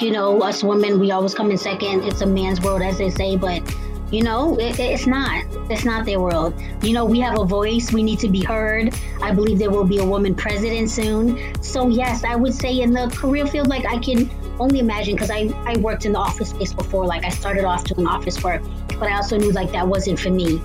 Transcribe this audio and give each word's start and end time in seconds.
you 0.00 0.10
know, 0.10 0.40
us 0.42 0.62
women, 0.62 1.00
we 1.00 1.10
always 1.10 1.34
come 1.34 1.50
in 1.50 1.58
second. 1.58 2.04
It's 2.04 2.20
a 2.20 2.26
man's 2.26 2.60
world, 2.60 2.82
as 2.82 2.98
they 2.98 3.10
say, 3.10 3.36
but 3.36 3.62
you 4.10 4.22
know, 4.22 4.58
it, 4.58 4.78
it's 4.78 5.06
not. 5.06 5.44
It's 5.70 5.84
not 5.84 6.06
their 6.06 6.20
world. 6.20 6.54
You 6.82 6.94
know, 6.94 7.04
we 7.04 7.20
have 7.20 7.38
a 7.38 7.44
voice. 7.44 7.92
We 7.92 8.02
need 8.02 8.18
to 8.20 8.28
be 8.28 8.42
heard. 8.42 8.94
I 9.22 9.32
believe 9.32 9.58
there 9.58 9.70
will 9.70 9.84
be 9.84 9.98
a 9.98 10.04
woman 10.04 10.34
president 10.34 10.88
soon. 10.88 11.62
So 11.62 11.88
yes, 11.88 12.24
I 12.24 12.34
would 12.34 12.54
say 12.54 12.80
in 12.80 12.92
the 12.92 13.08
career 13.08 13.46
field, 13.46 13.68
like 13.68 13.84
I 13.86 13.98
can 13.98 14.30
only 14.58 14.78
imagine 14.78 15.14
because 15.14 15.30
I, 15.30 15.52
I 15.66 15.76
worked 15.78 16.06
in 16.06 16.12
the 16.12 16.18
office 16.18 16.50
space 16.50 16.72
before. 16.72 17.04
Like 17.04 17.24
I 17.24 17.28
started 17.28 17.64
off 17.64 17.84
doing 17.84 18.06
office 18.06 18.42
work, 18.42 18.62
but 18.88 19.04
I 19.10 19.16
also 19.16 19.36
knew 19.36 19.52
like 19.52 19.72
that 19.72 19.86
wasn't 19.86 20.18
for 20.18 20.30
me. 20.30 20.60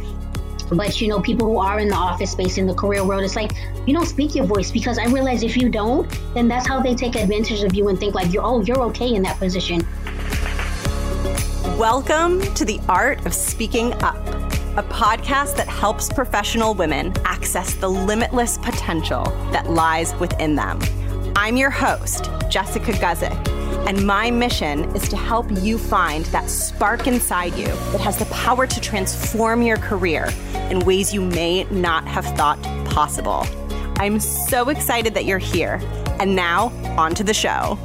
But 0.71 1.01
you 1.01 1.07
know, 1.07 1.19
people 1.19 1.47
who 1.47 1.57
are 1.59 1.79
in 1.79 1.87
the 1.87 1.95
office 1.95 2.31
space 2.31 2.57
in 2.57 2.65
the 2.65 2.73
career 2.73 3.05
world, 3.05 3.23
it's 3.23 3.35
like 3.35 3.51
you 3.85 3.93
don't 3.93 4.05
speak 4.05 4.35
your 4.35 4.45
voice 4.45 4.71
because 4.71 4.97
I 4.97 5.05
realize 5.05 5.43
if 5.43 5.57
you 5.57 5.69
don't, 5.69 6.09
then 6.33 6.47
that's 6.47 6.67
how 6.67 6.81
they 6.81 6.95
take 6.95 7.15
advantage 7.15 7.63
of 7.63 7.73
you 7.75 7.89
and 7.89 7.99
think 7.99 8.15
like 8.15 8.33
you're 8.33 8.43
oh 8.45 8.61
you're 8.61 8.81
okay 8.83 9.13
in 9.13 9.23
that 9.23 9.37
position. 9.37 9.85
Welcome 11.77 12.41
to 12.53 12.65
the 12.65 12.79
Art 12.87 13.25
of 13.25 13.33
Speaking 13.33 13.93
Up, 14.03 14.25
a 14.77 14.83
podcast 14.83 15.57
that 15.57 15.67
helps 15.67 16.11
professional 16.11 16.73
women 16.73 17.13
access 17.25 17.73
the 17.73 17.89
limitless 17.89 18.57
potential 18.59 19.23
that 19.51 19.69
lies 19.69 20.15
within 20.15 20.55
them. 20.55 20.79
I'm 21.35 21.57
your 21.57 21.71
host, 21.71 22.29
Jessica 22.49 22.91
Guzik, 22.93 23.62
and 23.85 24.07
my 24.07 24.31
mission 24.31 24.85
is 24.95 25.09
to 25.09 25.17
help 25.17 25.45
you 25.51 25.77
find 25.77 26.23
that 26.27 26.49
spark 26.49 27.05
inside 27.05 27.53
you 27.55 27.67
that 27.67 27.99
has 27.99 28.17
the 28.17 28.25
power 28.25 28.65
to 28.65 28.79
transform 28.79 29.61
your 29.61 29.75
career 29.75 30.29
in 30.69 30.79
ways 30.79 31.13
you 31.13 31.19
may 31.19 31.65
not 31.65 32.07
have 32.07 32.25
thought 32.37 32.61
possible. 32.85 33.45
I'm 33.97 34.21
so 34.21 34.69
excited 34.69 35.13
that 35.15 35.25
you're 35.25 35.37
here. 35.37 35.81
And 36.19 36.33
now, 36.33 36.67
on 36.97 37.13
to 37.15 37.25
the 37.25 37.33
show. 37.33 37.77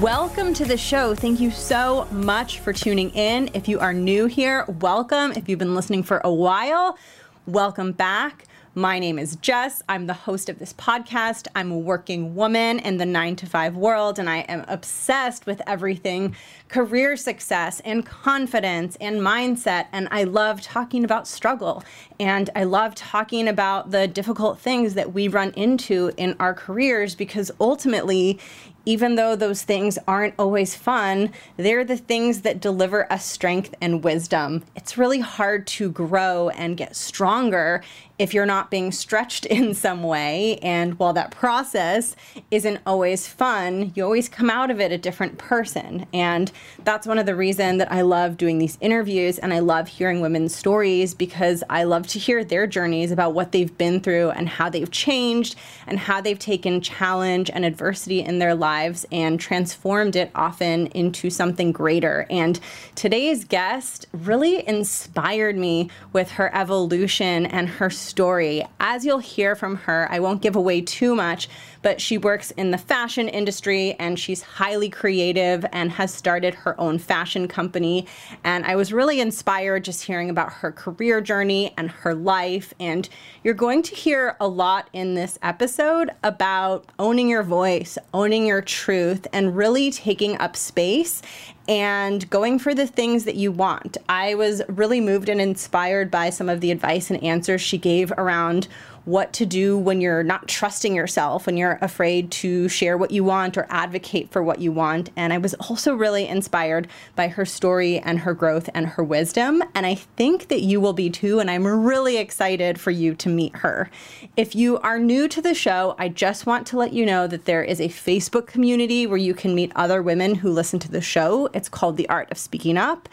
Welcome 0.00 0.52
to 0.54 0.64
the 0.64 0.76
show. 0.76 1.14
Thank 1.14 1.40
you 1.40 1.50
so 1.50 2.06
much 2.10 2.60
for 2.60 2.72
tuning 2.74 3.10
in. 3.10 3.50
If 3.54 3.68
you 3.68 3.80
are 3.80 3.94
new 3.94 4.26
here, 4.26 4.64
welcome. 4.80 5.32
If 5.32 5.48
you've 5.48 5.58
been 5.58 5.74
listening 5.74 6.02
for 6.02 6.20
a 6.24 6.32
while, 6.32 6.98
welcome 7.46 7.92
back. 7.92 8.46
My 8.76 8.98
name 8.98 9.18
is 9.20 9.36
Jess. 9.36 9.82
I'm 9.88 10.06
the 10.06 10.14
host 10.14 10.48
of 10.48 10.58
this 10.58 10.72
podcast. 10.72 11.46
I'm 11.54 11.70
a 11.70 11.78
working 11.78 12.34
woman 12.34 12.80
in 12.80 12.96
the 12.96 13.06
nine 13.06 13.36
to 13.36 13.46
five 13.46 13.76
world, 13.76 14.18
and 14.18 14.28
I 14.28 14.38
am 14.38 14.64
obsessed 14.66 15.46
with 15.46 15.62
everything 15.66 16.34
career 16.68 17.16
success 17.16 17.80
and 17.84 18.04
confidence 18.04 18.96
and 19.00 19.20
mindset. 19.20 19.86
And 19.92 20.08
I 20.10 20.24
love 20.24 20.60
talking 20.60 21.04
about 21.04 21.28
struggle. 21.28 21.84
And 22.18 22.50
I 22.56 22.64
love 22.64 22.94
talking 22.94 23.46
about 23.46 23.90
the 23.90 24.08
difficult 24.08 24.58
things 24.58 24.94
that 24.94 25.12
we 25.12 25.28
run 25.28 25.50
into 25.50 26.10
in 26.16 26.34
our 26.40 26.54
careers 26.54 27.14
because 27.14 27.52
ultimately, 27.60 28.40
even 28.86 29.14
though 29.14 29.34
those 29.34 29.62
things 29.62 29.98
aren't 30.06 30.34
always 30.38 30.74
fun, 30.74 31.32
they're 31.56 31.84
the 31.84 31.96
things 31.96 32.42
that 32.42 32.60
deliver 32.60 33.10
us 33.12 33.24
strength 33.24 33.74
and 33.80 34.04
wisdom. 34.04 34.62
It's 34.76 34.98
really 34.98 35.20
hard 35.20 35.66
to 35.68 35.90
grow 35.90 36.50
and 36.50 36.76
get 36.76 36.94
stronger 36.94 37.82
if 38.16 38.32
you're 38.32 38.46
not 38.46 38.70
being 38.70 38.92
stretched 38.92 39.44
in 39.46 39.74
some 39.74 40.02
way. 40.02 40.58
And 40.62 40.98
while 40.98 41.12
that 41.14 41.30
process 41.30 42.14
isn't 42.50 42.80
always 42.86 43.26
fun, 43.26 43.92
you 43.94 44.04
always 44.04 44.28
come 44.28 44.50
out 44.50 44.70
of 44.70 44.80
it 44.80 44.92
a 44.92 44.98
different 44.98 45.38
person. 45.38 46.06
And 46.12 46.52
that's 46.84 47.06
one 47.06 47.18
of 47.18 47.26
the 47.26 47.34
reasons 47.34 47.78
that 47.78 47.90
I 47.90 48.02
love 48.02 48.36
doing 48.36 48.58
these 48.58 48.78
interviews 48.80 49.38
and 49.38 49.52
I 49.52 49.58
love 49.60 49.88
hearing 49.88 50.20
women's 50.20 50.54
stories 50.54 51.14
because 51.14 51.64
I 51.68 51.84
love 51.84 52.06
to 52.08 52.18
hear 52.18 52.44
their 52.44 52.66
journeys 52.66 53.10
about 53.10 53.34
what 53.34 53.52
they've 53.52 53.76
been 53.76 54.00
through 54.00 54.30
and 54.30 54.48
how 54.48 54.68
they've 54.68 54.90
changed 54.90 55.56
and 55.86 55.98
how 55.98 56.20
they've 56.20 56.38
taken 56.38 56.80
challenge 56.80 57.50
and 57.50 57.64
adversity 57.64 58.20
in 58.20 58.38
their 58.38 58.54
lives 58.54 58.73
and 59.10 59.38
transformed 59.38 60.16
it 60.16 60.30
often 60.34 60.86
into 60.88 61.30
something 61.30 61.72
greater. 61.72 62.26
And 62.30 62.58
today's 62.94 63.44
guest 63.44 64.06
really 64.12 64.66
inspired 64.66 65.56
me 65.56 65.90
with 66.12 66.32
her 66.32 66.54
evolution 66.54 67.46
and 67.46 67.68
her 67.68 67.90
story. 67.90 68.66
As 68.80 69.04
you'll 69.04 69.18
hear 69.18 69.54
from 69.54 69.76
her, 69.76 70.08
I 70.10 70.20
won't 70.20 70.42
give 70.42 70.56
away 70.56 70.80
too 70.80 71.14
much, 71.14 71.48
but 71.84 72.00
she 72.00 72.16
works 72.16 72.50
in 72.52 72.70
the 72.70 72.78
fashion 72.78 73.28
industry 73.28 73.94
and 74.00 74.18
she's 74.18 74.40
highly 74.40 74.88
creative 74.88 75.66
and 75.70 75.92
has 75.92 76.12
started 76.12 76.54
her 76.54 76.80
own 76.80 76.98
fashion 76.98 77.46
company. 77.46 78.06
And 78.42 78.64
I 78.64 78.74
was 78.74 78.90
really 78.90 79.20
inspired 79.20 79.84
just 79.84 80.02
hearing 80.02 80.30
about 80.30 80.50
her 80.50 80.72
career 80.72 81.20
journey 81.20 81.74
and 81.76 81.90
her 81.90 82.14
life. 82.14 82.72
And 82.80 83.06
you're 83.42 83.52
going 83.52 83.82
to 83.82 83.94
hear 83.94 84.34
a 84.40 84.48
lot 84.48 84.88
in 84.94 85.14
this 85.14 85.38
episode 85.42 86.10
about 86.22 86.86
owning 86.98 87.28
your 87.28 87.42
voice, 87.42 87.98
owning 88.14 88.46
your 88.46 88.62
truth, 88.62 89.26
and 89.34 89.54
really 89.54 89.90
taking 89.90 90.38
up 90.38 90.56
space 90.56 91.20
and 91.68 92.28
going 92.30 92.58
for 92.58 92.74
the 92.74 92.86
things 92.86 93.24
that 93.24 93.36
you 93.36 93.52
want. 93.52 93.98
I 94.08 94.34
was 94.34 94.62
really 94.68 95.00
moved 95.00 95.28
and 95.28 95.40
inspired 95.40 96.10
by 96.10 96.30
some 96.30 96.48
of 96.48 96.60
the 96.60 96.70
advice 96.70 97.10
and 97.10 97.22
answers 97.22 97.60
she 97.60 97.78
gave 97.78 98.10
around 98.12 98.68
what 99.04 99.32
to 99.34 99.44
do 99.44 99.76
when 99.76 100.00
you're 100.00 100.22
not 100.22 100.48
trusting 100.48 100.94
yourself, 100.94 101.46
when 101.46 101.56
you're 101.56 101.78
afraid 101.82 102.30
to 102.30 102.68
share 102.68 102.96
what 102.96 103.10
you 103.10 103.22
want 103.22 103.56
or 103.58 103.66
advocate 103.68 104.30
for 104.30 104.42
what 104.42 104.60
you 104.60 104.72
want. 104.72 105.10
And 105.16 105.32
I 105.32 105.38
was 105.38 105.54
also 105.54 105.94
really 105.94 106.26
inspired 106.26 106.88
by 107.14 107.28
her 107.28 107.44
story 107.44 107.98
and 107.98 108.20
her 108.20 108.34
growth 108.34 108.70
and 108.72 108.86
her 108.86 109.04
wisdom. 109.04 109.62
And 109.74 109.84
I 109.84 109.94
think 109.94 110.48
that 110.48 110.62
you 110.62 110.80
will 110.80 110.92
be 110.92 111.10
too. 111.10 111.38
And 111.38 111.50
I'm 111.50 111.66
really 111.66 112.16
excited 112.16 112.80
for 112.80 112.90
you 112.90 113.14
to 113.16 113.28
meet 113.28 113.56
her. 113.56 113.90
If 114.36 114.54
you 114.54 114.78
are 114.78 114.98
new 114.98 115.28
to 115.28 115.42
the 115.42 115.54
show, 115.54 115.94
I 115.98 116.08
just 116.08 116.46
want 116.46 116.66
to 116.68 116.78
let 116.78 116.92
you 116.92 117.04
know 117.04 117.26
that 117.26 117.44
there 117.44 117.62
is 117.62 117.80
a 117.80 117.88
Facebook 117.88 118.46
community 118.46 119.06
where 119.06 119.18
you 119.18 119.34
can 119.34 119.54
meet 119.54 119.72
other 119.76 120.02
women 120.02 120.36
who 120.36 120.50
listen 120.50 120.78
to 120.80 120.90
the 120.90 121.00
show. 121.00 121.48
It's 121.52 121.68
called 121.68 121.96
The 121.96 122.08
Art 122.08 122.30
of 122.30 122.38
Speaking 122.38 122.78
Up. 122.78 123.08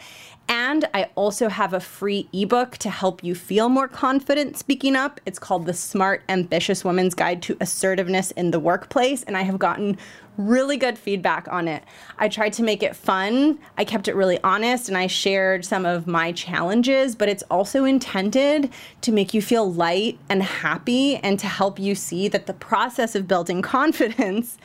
And 0.48 0.88
I 0.94 1.08
also 1.14 1.48
have 1.48 1.72
a 1.72 1.80
free 1.80 2.28
ebook 2.32 2.76
to 2.78 2.90
help 2.90 3.24
you 3.24 3.34
feel 3.34 3.68
more 3.68 3.88
confident 3.88 4.56
speaking 4.58 4.96
up. 4.96 5.20
It's 5.24 5.38
called 5.38 5.66
The 5.66 5.74
Smart 5.74 6.22
Ambitious 6.28 6.84
Woman's 6.84 7.14
Guide 7.14 7.42
to 7.42 7.56
Assertiveness 7.60 8.30
in 8.32 8.50
the 8.50 8.60
Workplace. 8.60 9.22
And 9.22 9.36
I 9.36 9.42
have 9.42 9.58
gotten 9.58 9.98
really 10.36 10.76
good 10.76 10.98
feedback 10.98 11.46
on 11.48 11.68
it. 11.68 11.82
I 12.18 12.28
tried 12.28 12.52
to 12.54 12.62
make 12.62 12.82
it 12.82 12.96
fun, 12.96 13.58
I 13.76 13.84
kept 13.84 14.08
it 14.08 14.16
really 14.16 14.38
honest, 14.42 14.88
and 14.88 14.96
I 14.96 15.06
shared 15.06 15.64
some 15.64 15.84
of 15.84 16.06
my 16.06 16.32
challenges, 16.32 17.14
but 17.14 17.28
it's 17.28 17.42
also 17.50 17.84
intended 17.84 18.70
to 19.02 19.12
make 19.12 19.34
you 19.34 19.42
feel 19.42 19.70
light 19.70 20.18
and 20.28 20.42
happy 20.42 21.16
and 21.16 21.38
to 21.38 21.46
help 21.46 21.78
you 21.78 21.94
see 21.94 22.28
that 22.28 22.46
the 22.46 22.54
process 22.54 23.14
of 23.14 23.28
building 23.28 23.62
confidence 23.62 24.58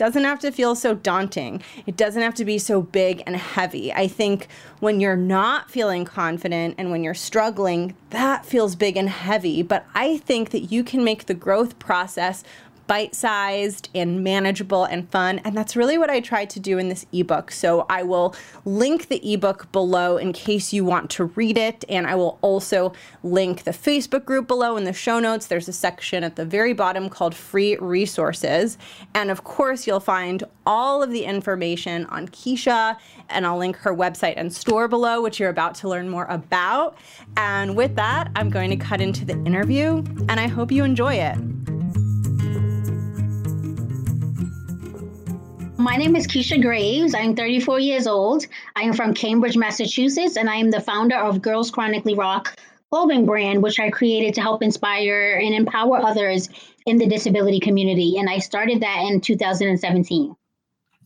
doesn't 0.00 0.24
have 0.24 0.38
to 0.38 0.50
feel 0.50 0.74
so 0.74 0.94
daunting. 0.94 1.62
It 1.84 1.94
doesn't 1.94 2.22
have 2.22 2.32
to 2.36 2.44
be 2.46 2.56
so 2.56 2.80
big 2.80 3.22
and 3.26 3.36
heavy. 3.36 3.92
I 3.92 4.08
think 4.08 4.48
when 4.78 4.98
you're 4.98 5.14
not 5.14 5.70
feeling 5.70 6.06
confident 6.06 6.76
and 6.78 6.90
when 6.90 7.04
you're 7.04 7.12
struggling, 7.12 7.94
that 8.08 8.46
feels 8.46 8.76
big 8.76 8.96
and 8.96 9.10
heavy. 9.10 9.62
But 9.62 9.84
I 9.94 10.16
think 10.16 10.52
that 10.52 10.72
you 10.72 10.82
can 10.84 11.04
make 11.04 11.26
the 11.26 11.34
growth 11.34 11.78
process 11.78 12.42
bite 12.90 13.14
sized 13.14 13.88
and 13.94 14.24
manageable 14.24 14.82
and 14.82 15.08
fun. 15.10 15.38
And 15.44 15.56
that's 15.56 15.76
really 15.76 15.96
what 15.96 16.10
I 16.10 16.18
tried 16.18 16.50
to 16.50 16.58
do 16.58 16.76
in 16.76 16.88
this 16.88 17.06
ebook. 17.12 17.52
So 17.52 17.86
I 17.88 18.02
will 18.02 18.34
link 18.64 19.06
the 19.06 19.32
ebook 19.32 19.70
below 19.70 20.16
in 20.16 20.32
case 20.32 20.72
you 20.72 20.84
want 20.84 21.08
to 21.10 21.26
read 21.26 21.56
it. 21.56 21.84
And 21.88 22.04
I 22.04 22.16
will 22.16 22.40
also 22.42 22.92
link 23.22 23.62
the 23.62 23.70
Facebook 23.70 24.24
group 24.24 24.48
below 24.48 24.76
in 24.76 24.82
the 24.82 24.92
show 24.92 25.20
notes. 25.20 25.46
There's 25.46 25.68
a 25.68 25.72
section 25.72 26.24
at 26.24 26.34
the 26.34 26.44
very 26.44 26.72
bottom 26.72 27.08
called 27.08 27.32
free 27.32 27.76
resources. 27.76 28.76
And 29.14 29.30
of 29.30 29.44
course, 29.44 29.86
you'll 29.86 30.00
find 30.00 30.42
all 30.66 31.00
of 31.00 31.12
the 31.12 31.22
information 31.22 32.06
on 32.06 32.26
Keisha. 32.26 32.96
And 33.28 33.46
I'll 33.46 33.58
link 33.58 33.76
her 33.76 33.94
website 33.94 34.34
and 34.36 34.52
store 34.52 34.88
below, 34.88 35.22
which 35.22 35.38
you're 35.38 35.50
about 35.50 35.76
to 35.76 35.88
learn 35.88 36.08
more 36.08 36.24
about. 36.24 36.98
And 37.36 37.76
with 37.76 37.94
that, 37.94 38.32
I'm 38.34 38.50
going 38.50 38.70
to 38.70 38.76
cut 38.76 39.00
into 39.00 39.24
the 39.24 39.34
interview. 39.44 39.98
And 40.28 40.40
I 40.40 40.48
hope 40.48 40.72
you 40.72 40.82
enjoy 40.82 41.14
it. 41.14 41.38
My 45.80 45.96
name 45.96 46.14
is 46.14 46.26
Keisha 46.26 46.60
Greaves. 46.60 47.14
I'm 47.14 47.34
34 47.34 47.80
years 47.80 48.06
old. 48.06 48.46
I 48.76 48.82
am 48.82 48.92
from 48.92 49.14
Cambridge, 49.14 49.56
Massachusetts, 49.56 50.36
and 50.36 50.50
I 50.50 50.56
am 50.56 50.70
the 50.70 50.80
founder 50.82 51.16
of 51.16 51.40
Girls 51.40 51.70
Chronically 51.70 52.12
Rock 52.12 52.54
clothing 52.90 53.24
brand, 53.24 53.62
which 53.62 53.80
I 53.80 53.88
created 53.88 54.34
to 54.34 54.42
help 54.42 54.62
inspire 54.62 55.40
and 55.42 55.54
empower 55.54 55.96
others 55.96 56.50
in 56.84 56.98
the 56.98 57.06
disability 57.06 57.60
community. 57.60 58.18
And 58.18 58.28
I 58.28 58.40
started 58.40 58.82
that 58.82 59.06
in 59.06 59.22
2017. 59.22 60.36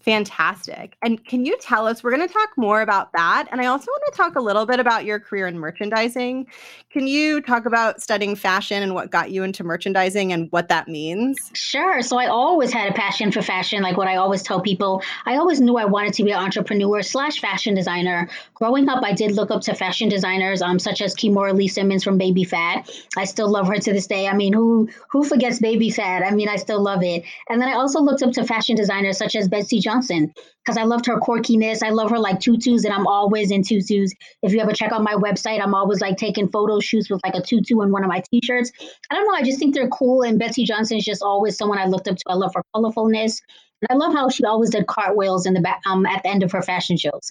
Fantastic. 0.04 0.98
And 1.02 1.24
can 1.24 1.46
you 1.46 1.56
tell 1.58 1.86
us, 1.86 2.04
we're 2.04 2.14
going 2.14 2.26
to 2.26 2.32
talk 2.32 2.50
more 2.58 2.82
about 2.82 3.10
that. 3.12 3.48
And 3.50 3.58
I 3.58 3.66
also 3.66 3.86
want 3.90 4.02
to 4.12 4.16
talk 4.16 4.36
a 4.36 4.40
little 4.40 4.66
bit 4.66 4.78
about 4.78 5.06
your 5.06 5.18
career 5.18 5.46
in 5.46 5.58
merchandising. 5.58 6.46
Can 6.90 7.06
you 7.06 7.40
talk 7.40 7.64
about 7.64 8.02
studying 8.02 8.36
fashion 8.36 8.82
and 8.82 8.94
what 8.94 9.10
got 9.10 9.30
you 9.30 9.42
into 9.44 9.64
merchandising 9.64 10.30
and 10.30 10.52
what 10.52 10.68
that 10.68 10.88
means? 10.88 11.38
Sure. 11.54 12.02
So 12.02 12.18
I 12.18 12.26
always 12.26 12.70
had 12.70 12.90
a 12.90 12.92
passion 12.92 13.32
for 13.32 13.40
fashion. 13.40 13.82
Like 13.82 13.96
what 13.96 14.06
I 14.06 14.16
always 14.16 14.42
tell 14.42 14.60
people, 14.60 15.02
I 15.24 15.36
always 15.36 15.58
knew 15.58 15.78
I 15.78 15.86
wanted 15.86 16.12
to 16.14 16.22
be 16.22 16.32
an 16.32 16.38
entrepreneur 16.38 17.00
slash 17.02 17.40
fashion 17.40 17.74
designer. 17.74 18.28
Growing 18.52 18.90
up, 18.90 19.02
I 19.02 19.14
did 19.14 19.32
look 19.32 19.50
up 19.50 19.62
to 19.62 19.74
fashion 19.74 20.10
designers, 20.10 20.60
um, 20.60 20.78
such 20.78 21.00
as 21.00 21.14
Kimora 21.14 21.54
Lee 21.54 21.66
Simmons 21.66 22.04
from 22.04 22.18
Baby 22.18 22.44
Phat. 22.44 22.90
I 23.16 23.24
still 23.24 23.48
love 23.48 23.68
her 23.68 23.76
to 23.76 23.92
this 23.92 24.06
day. 24.06 24.28
I 24.28 24.34
mean, 24.34 24.52
who 24.52 24.90
who 25.08 25.24
forgets 25.24 25.60
Baby 25.60 25.88
Phat? 25.88 26.22
I 26.22 26.30
mean, 26.30 26.50
I 26.50 26.56
still 26.56 26.82
love 26.82 27.02
it. 27.02 27.24
And 27.48 27.60
then 27.60 27.70
I 27.70 27.72
also 27.72 28.00
looked 28.00 28.22
up 28.22 28.32
to 28.32 28.44
fashion 28.44 28.76
designers 28.76 29.16
such 29.16 29.34
as 29.34 29.48
Betsey 29.48 29.80
Johnson 29.80 29.94
Johnson 29.94 30.32
because 30.64 30.79
I 30.79 30.85
loved 30.85 31.06
her 31.06 31.19
quirkiness. 31.19 31.82
I 31.82 31.91
love 31.91 32.11
her 32.11 32.19
like 32.19 32.41
tutus, 32.41 32.85
and 32.85 32.93
I'm 32.93 33.06
always 33.06 33.50
in 33.50 33.62
tutus. 33.62 34.12
If 34.43 34.52
you 34.52 34.61
ever 34.61 34.73
check 34.73 34.93
out 34.93 35.02
my 35.02 35.14
website, 35.14 35.62
I'm 35.62 35.75
always 35.75 36.00
like 36.00 36.17
taking 36.17 36.49
photo 36.49 36.81
shoots 36.81 37.11
with 37.11 37.20
like 37.25 37.35
a 37.35 37.43
tutu 37.43 37.81
in 37.81 37.93
one 37.93 38.02
of 38.02 38.08
my 38.08 38.23
t-shirts. 38.31 38.73
I 39.11 39.14
don't 39.14 39.26
know. 39.26 39.35
I 39.35 39.43
just 39.43 39.58
think 39.58 39.75
they're 39.75 39.88
cool. 39.88 40.23
And 40.23 40.38
Betsey 40.38 40.64
Johnson 40.64 40.99
is 40.99 41.05
just 41.05 41.23
always 41.23 41.56
someone 41.56 41.79
I 41.79 41.87
looked 41.87 42.08
up 42.08 42.17
to. 42.17 42.25
I 42.29 42.35
love 42.35 42.52
her 42.55 42.62
colorfulness. 42.75 43.41
And 43.82 43.88
I 43.91 43.94
love 43.94 44.14
how 44.14 44.29
she 44.29 44.44
always 44.44 44.70
did 44.70 44.87
cartwheels 44.87 45.46
in 45.46 45.55
the 45.55 45.61
back 45.61 45.82
um, 45.87 46.06
at 46.06 46.23
the 46.23 46.31
end 46.31 46.43
of 46.43 46.52
her 46.52 46.62
fashion 46.62 46.96
shows. 46.96 47.31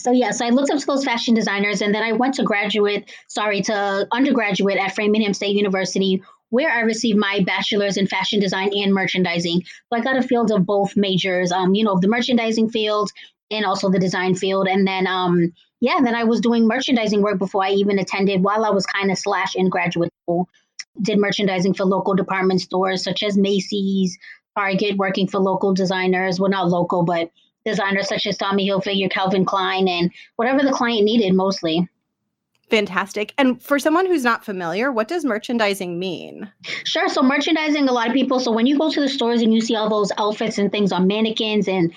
So 0.00 0.12
yeah, 0.12 0.30
so 0.30 0.46
I 0.46 0.50
looked 0.50 0.70
up 0.70 0.78
to 0.78 0.86
those 0.86 1.04
fashion 1.04 1.34
designers, 1.34 1.82
and 1.82 1.92
then 1.92 2.04
I 2.04 2.12
went 2.12 2.34
to 2.34 2.44
graduate, 2.44 3.12
sorry, 3.26 3.62
to 3.62 4.06
undergraduate 4.12 4.78
at 4.78 4.94
Framingham 4.94 5.34
State 5.34 5.56
University, 5.56 6.22
where 6.50 6.70
I 6.70 6.80
received 6.80 7.18
my 7.18 7.40
bachelor's 7.44 7.96
in 7.96 8.06
fashion 8.06 8.40
design 8.40 8.70
and 8.74 8.92
merchandising. 8.92 9.62
So 9.62 9.98
I 9.98 10.00
got 10.00 10.16
a 10.16 10.22
field 10.22 10.50
of 10.50 10.66
both 10.66 10.96
majors, 10.96 11.52
um, 11.52 11.74
you 11.74 11.84
know, 11.84 11.98
the 12.00 12.08
merchandising 12.08 12.70
field 12.70 13.10
and 13.50 13.64
also 13.64 13.90
the 13.90 13.98
design 13.98 14.34
field. 14.34 14.66
And 14.68 14.86
then, 14.86 15.06
um, 15.06 15.52
yeah, 15.80 16.00
then 16.02 16.14
I 16.14 16.24
was 16.24 16.40
doing 16.40 16.66
merchandising 16.66 17.22
work 17.22 17.38
before 17.38 17.64
I 17.64 17.70
even 17.70 17.98
attended 17.98 18.42
while 18.42 18.64
I 18.64 18.70
was 18.70 18.86
kind 18.86 19.10
of 19.10 19.18
slash 19.18 19.54
in 19.54 19.68
graduate 19.68 20.12
school. 20.22 20.48
Did 21.02 21.18
merchandising 21.18 21.74
for 21.74 21.84
local 21.84 22.14
department 22.14 22.60
stores 22.60 23.04
such 23.04 23.22
as 23.22 23.38
Macy's, 23.38 24.18
Target, 24.58 24.96
working 24.96 25.28
for 25.28 25.38
local 25.38 25.72
designers. 25.72 26.40
Well, 26.40 26.50
not 26.50 26.68
local, 26.68 27.04
but 27.04 27.30
designers 27.64 28.08
such 28.08 28.26
as 28.26 28.36
Tommy 28.36 28.68
Hilfiger, 28.68 29.08
Calvin 29.08 29.44
Klein, 29.44 29.86
and 29.86 30.10
whatever 30.34 30.64
the 30.64 30.72
client 30.72 31.04
needed 31.04 31.32
mostly. 31.34 31.88
Fantastic. 32.70 33.32
And 33.38 33.62
for 33.62 33.78
someone 33.78 34.06
who's 34.06 34.24
not 34.24 34.44
familiar, 34.44 34.92
what 34.92 35.08
does 35.08 35.24
merchandising 35.24 35.98
mean? 35.98 36.50
Sure. 36.84 37.08
So, 37.08 37.22
merchandising, 37.22 37.88
a 37.88 37.92
lot 37.92 38.08
of 38.08 38.12
people, 38.12 38.40
so 38.40 38.52
when 38.52 38.66
you 38.66 38.78
go 38.78 38.90
to 38.90 39.00
the 39.00 39.08
stores 39.08 39.40
and 39.40 39.54
you 39.54 39.60
see 39.60 39.74
all 39.74 39.88
those 39.88 40.12
outfits 40.18 40.58
and 40.58 40.70
things 40.70 40.92
on 40.92 41.06
mannequins 41.06 41.66
and 41.66 41.92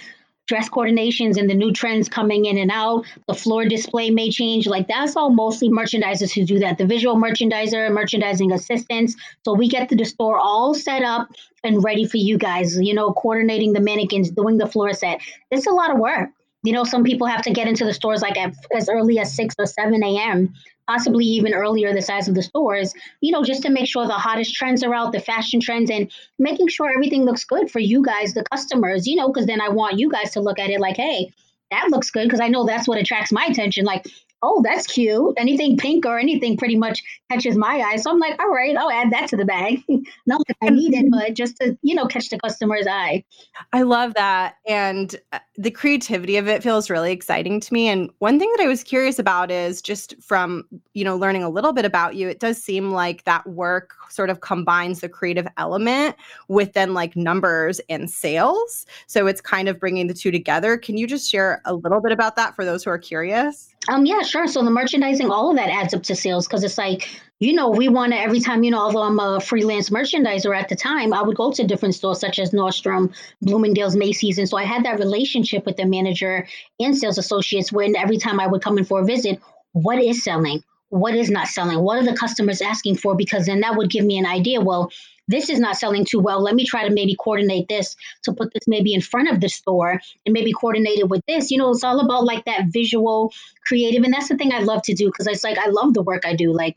dress 0.47 0.69
coordinations 0.69 1.37
and 1.37 1.49
the 1.49 1.53
new 1.53 1.71
trends 1.71 2.09
coming 2.09 2.45
in 2.45 2.57
and 2.57 2.71
out, 2.71 3.05
the 3.27 3.33
floor 3.33 3.65
display 3.65 4.09
may 4.09 4.29
change. 4.31 4.65
Like, 4.65 4.87
that's 4.87 5.15
all 5.15 5.29
mostly 5.29 5.69
merchandisers 5.69 6.33
who 6.33 6.45
do 6.45 6.59
that. 6.59 6.77
The 6.77 6.85
visual 6.85 7.15
merchandiser, 7.15 7.91
merchandising 7.91 8.53
assistants. 8.53 9.15
So, 9.43 9.53
we 9.53 9.67
get 9.67 9.89
the 9.89 10.05
store 10.05 10.39
all 10.39 10.73
set 10.73 11.03
up 11.03 11.27
and 11.65 11.83
ready 11.83 12.05
for 12.05 12.17
you 12.17 12.37
guys, 12.37 12.79
you 12.79 12.93
know, 12.93 13.11
coordinating 13.11 13.73
the 13.73 13.81
mannequins, 13.81 14.31
doing 14.31 14.57
the 14.57 14.67
floor 14.67 14.93
set. 14.93 15.19
It's 15.51 15.67
a 15.67 15.71
lot 15.71 15.91
of 15.91 15.99
work. 15.99 16.29
You 16.63 16.73
know, 16.73 16.83
some 16.83 17.03
people 17.03 17.27
have 17.27 17.41
to 17.43 17.51
get 17.51 17.67
into 17.67 17.85
the 17.85 17.93
stores 17.93 18.21
like 18.21 18.37
at, 18.37 18.53
as 18.75 18.87
early 18.89 19.19
as 19.19 19.33
6 19.35 19.55
or 19.57 19.65
7 19.65 20.03
a.m., 20.03 20.53
possibly 20.87 21.25
even 21.25 21.53
earlier, 21.53 21.93
the 21.93 22.01
size 22.01 22.27
of 22.27 22.35
the 22.35 22.43
stores, 22.43 22.93
you 23.21 23.31
know, 23.31 23.43
just 23.43 23.61
to 23.63 23.69
make 23.69 23.87
sure 23.87 24.05
the 24.05 24.13
hottest 24.13 24.53
trends 24.53 24.83
are 24.83 24.93
out, 24.93 25.11
the 25.11 25.19
fashion 25.19 25.59
trends, 25.59 25.89
and 25.89 26.11
making 26.37 26.67
sure 26.67 26.89
everything 26.89 27.23
looks 27.23 27.45
good 27.45 27.71
for 27.71 27.79
you 27.79 28.03
guys, 28.03 28.33
the 28.33 28.43
customers, 28.51 29.07
you 29.07 29.15
know, 29.15 29.27
because 29.27 29.45
then 29.45 29.61
I 29.61 29.69
want 29.69 29.99
you 29.99 30.09
guys 30.09 30.31
to 30.31 30.41
look 30.41 30.59
at 30.59 30.69
it 30.69 30.79
like, 30.79 30.97
hey, 30.97 31.31
that 31.71 31.89
looks 31.89 32.11
good 32.11 32.25
because 32.25 32.41
I 32.41 32.49
know 32.49 32.65
that's 32.65 32.87
what 32.87 32.99
attracts 32.99 33.31
my 33.31 33.45
attention. 33.45 33.85
Like, 33.85 34.05
oh, 34.43 34.61
that's 34.63 34.87
cute. 34.87 35.33
Anything 35.37 35.77
pink 35.77 36.05
or 36.05 36.19
anything 36.19 36.57
pretty 36.57 36.75
much 36.75 37.01
catches 37.31 37.55
my 37.55 37.79
eye. 37.79 37.95
So 37.97 38.11
I'm 38.11 38.19
like, 38.19 38.41
all 38.41 38.49
right, 38.49 38.75
I'll 38.75 38.91
add 38.91 39.11
that 39.11 39.29
to 39.29 39.37
the 39.37 39.45
bag. 39.45 39.83
Not 40.25 40.41
that 40.47 40.57
I 40.61 40.69
need 40.69 40.93
it, 40.93 41.11
but 41.11 41.33
just 41.33 41.57
to, 41.57 41.77
you 41.81 41.95
know, 41.95 42.07
catch 42.07 42.29
the 42.29 42.39
customer's 42.39 42.87
eye. 42.87 43.23
I 43.71 43.83
love 43.83 44.15
that. 44.15 44.55
And 44.67 45.15
uh, 45.31 45.39
the 45.57 45.71
creativity 45.71 46.37
of 46.37 46.47
it 46.47 46.63
feels 46.63 46.89
really 46.89 47.11
exciting 47.11 47.59
to 47.59 47.73
me. 47.73 47.89
And 47.89 48.09
one 48.19 48.39
thing 48.39 48.51
that 48.55 48.63
I 48.63 48.67
was 48.67 48.83
curious 48.83 49.19
about 49.19 49.51
is 49.51 49.81
just 49.81 50.15
from, 50.21 50.63
you 50.93 51.03
know, 51.03 51.17
learning 51.17 51.43
a 51.43 51.49
little 51.49 51.73
bit 51.73 51.83
about 51.83 52.15
you, 52.15 52.29
it 52.29 52.39
does 52.39 52.61
seem 52.61 52.91
like 52.91 53.25
that 53.25 53.45
work 53.47 53.93
sort 54.09 54.29
of 54.29 54.39
combines 54.39 55.01
the 55.01 55.09
creative 55.09 55.47
element 55.57 56.15
with 56.47 56.71
then 56.73 56.93
like 56.93 57.15
numbers 57.17 57.81
and 57.89 58.09
sales. 58.09 58.85
So 59.07 59.27
it's 59.27 59.41
kind 59.41 59.67
of 59.67 59.79
bringing 59.79 60.07
the 60.07 60.13
two 60.13 60.31
together. 60.31 60.77
Can 60.77 60.97
you 60.97 61.05
just 61.05 61.29
share 61.29 61.61
a 61.65 61.73
little 61.73 62.01
bit 62.01 62.13
about 62.13 62.37
that 62.37 62.55
for 62.55 62.63
those 62.63 62.83
who 62.85 62.89
are 62.89 62.97
curious? 62.97 63.75
Um, 63.89 64.05
yeah, 64.05 64.21
sure. 64.21 64.47
So 64.47 64.63
the 64.63 64.71
merchandising, 64.71 65.29
all 65.29 65.49
of 65.49 65.57
that 65.57 65.69
adds 65.69 65.93
up 65.93 66.03
to 66.03 66.15
sales 66.15 66.47
because 66.47 66.63
it's 66.63 66.77
like, 66.77 67.09
you 67.41 67.53
know, 67.53 67.69
we 67.69 67.89
want 67.89 68.13
to 68.13 68.19
every 68.19 68.39
time, 68.39 68.63
you 68.63 68.69
know, 68.69 68.79
although 68.79 69.01
I'm 69.01 69.19
a 69.19 69.41
freelance 69.41 69.89
merchandiser 69.89 70.55
at 70.55 70.69
the 70.69 70.75
time, 70.75 71.11
I 71.11 71.23
would 71.23 71.35
go 71.35 71.51
to 71.51 71.65
different 71.65 71.95
stores 71.95 72.19
such 72.19 72.37
as 72.37 72.51
Nordstrom, 72.51 73.11
Bloomingdale's, 73.41 73.95
Macy's. 73.95 74.37
And 74.37 74.47
so 74.47 74.57
I 74.57 74.63
had 74.63 74.85
that 74.85 74.99
relationship 74.99 75.65
with 75.65 75.75
the 75.75 75.85
manager 75.85 76.47
and 76.79 76.95
sales 76.95 77.17
associates 77.17 77.71
when 77.71 77.95
every 77.95 78.17
time 78.17 78.39
I 78.39 78.45
would 78.45 78.61
come 78.61 78.77
in 78.77 78.85
for 78.85 79.01
a 79.01 79.05
visit, 79.05 79.41
what 79.71 79.97
is 79.97 80.23
selling? 80.23 80.63
What 80.89 81.15
is 81.15 81.31
not 81.31 81.47
selling? 81.47 81.79
What 81.79 81.97
are 81.97 82.05
the 82.05 82.15
customers 82.15 82.61
asking 82.61 82.97
for? 82.97 83.15
Because 83.15 83.47
then 83.47 83.61
that 83.61 83.75
would 83.75 83.89
give 83.89 84.05
me 84.05 84.19
an 84.19 84.27
idea. 84.27 84.61
Well, 84.61 84.91
this 85.27 85.49
is 85.49 85.59
not 85.59 85.77
selling 85.77 86.05
too 86.05 86.19
well. 86.19 86.43
Let 86.43 86.53
me 86.53 86.63
try 86.63 86.87
to 86.87 86.93
maybe 86.93 87.15
coordinate 87.15 87.67
this 87.69 87.95
to 88.23 88.33
put 88.33 88.53
this 88.53 88.67
maybe 88.67 88.93
in 88.93 89.01
front 89.01 89.31
of 89.31 89.39
the 89.41 89.49
store 89.49 89.99
and 90.27 90.33
maybe 90.33 90.53
coordinate 90.53 90.99
it 90.99 91.09
with 91.09 91.23
this. 91.27 91.49
You 91.49 91.57
know, 91.57 91.71
it's 91.71 91.83
all 91.83 92.01
about 92.01 92.23
like 92.23 92.45
that 92.45 92.65
visual 92.67 93.33
creative. 93.65 94.03
And 94.03 94.13
that's 94.13 94.27
the 94.27 94.37
thing 94.37 94.53
I 94.53 94.59
love 94.59 94.83
to 94.83 94.93
do 94.93 95.07
because 95.07 95.25
it's 95.25 95.43
like 95.43 95.57
I 95.57 95.69
love 95.69 95.95
the 95.95 96.03
work 96.03 96.23
I 96.23 96.35
do. 96.35 96.53
Like 96.53 96.75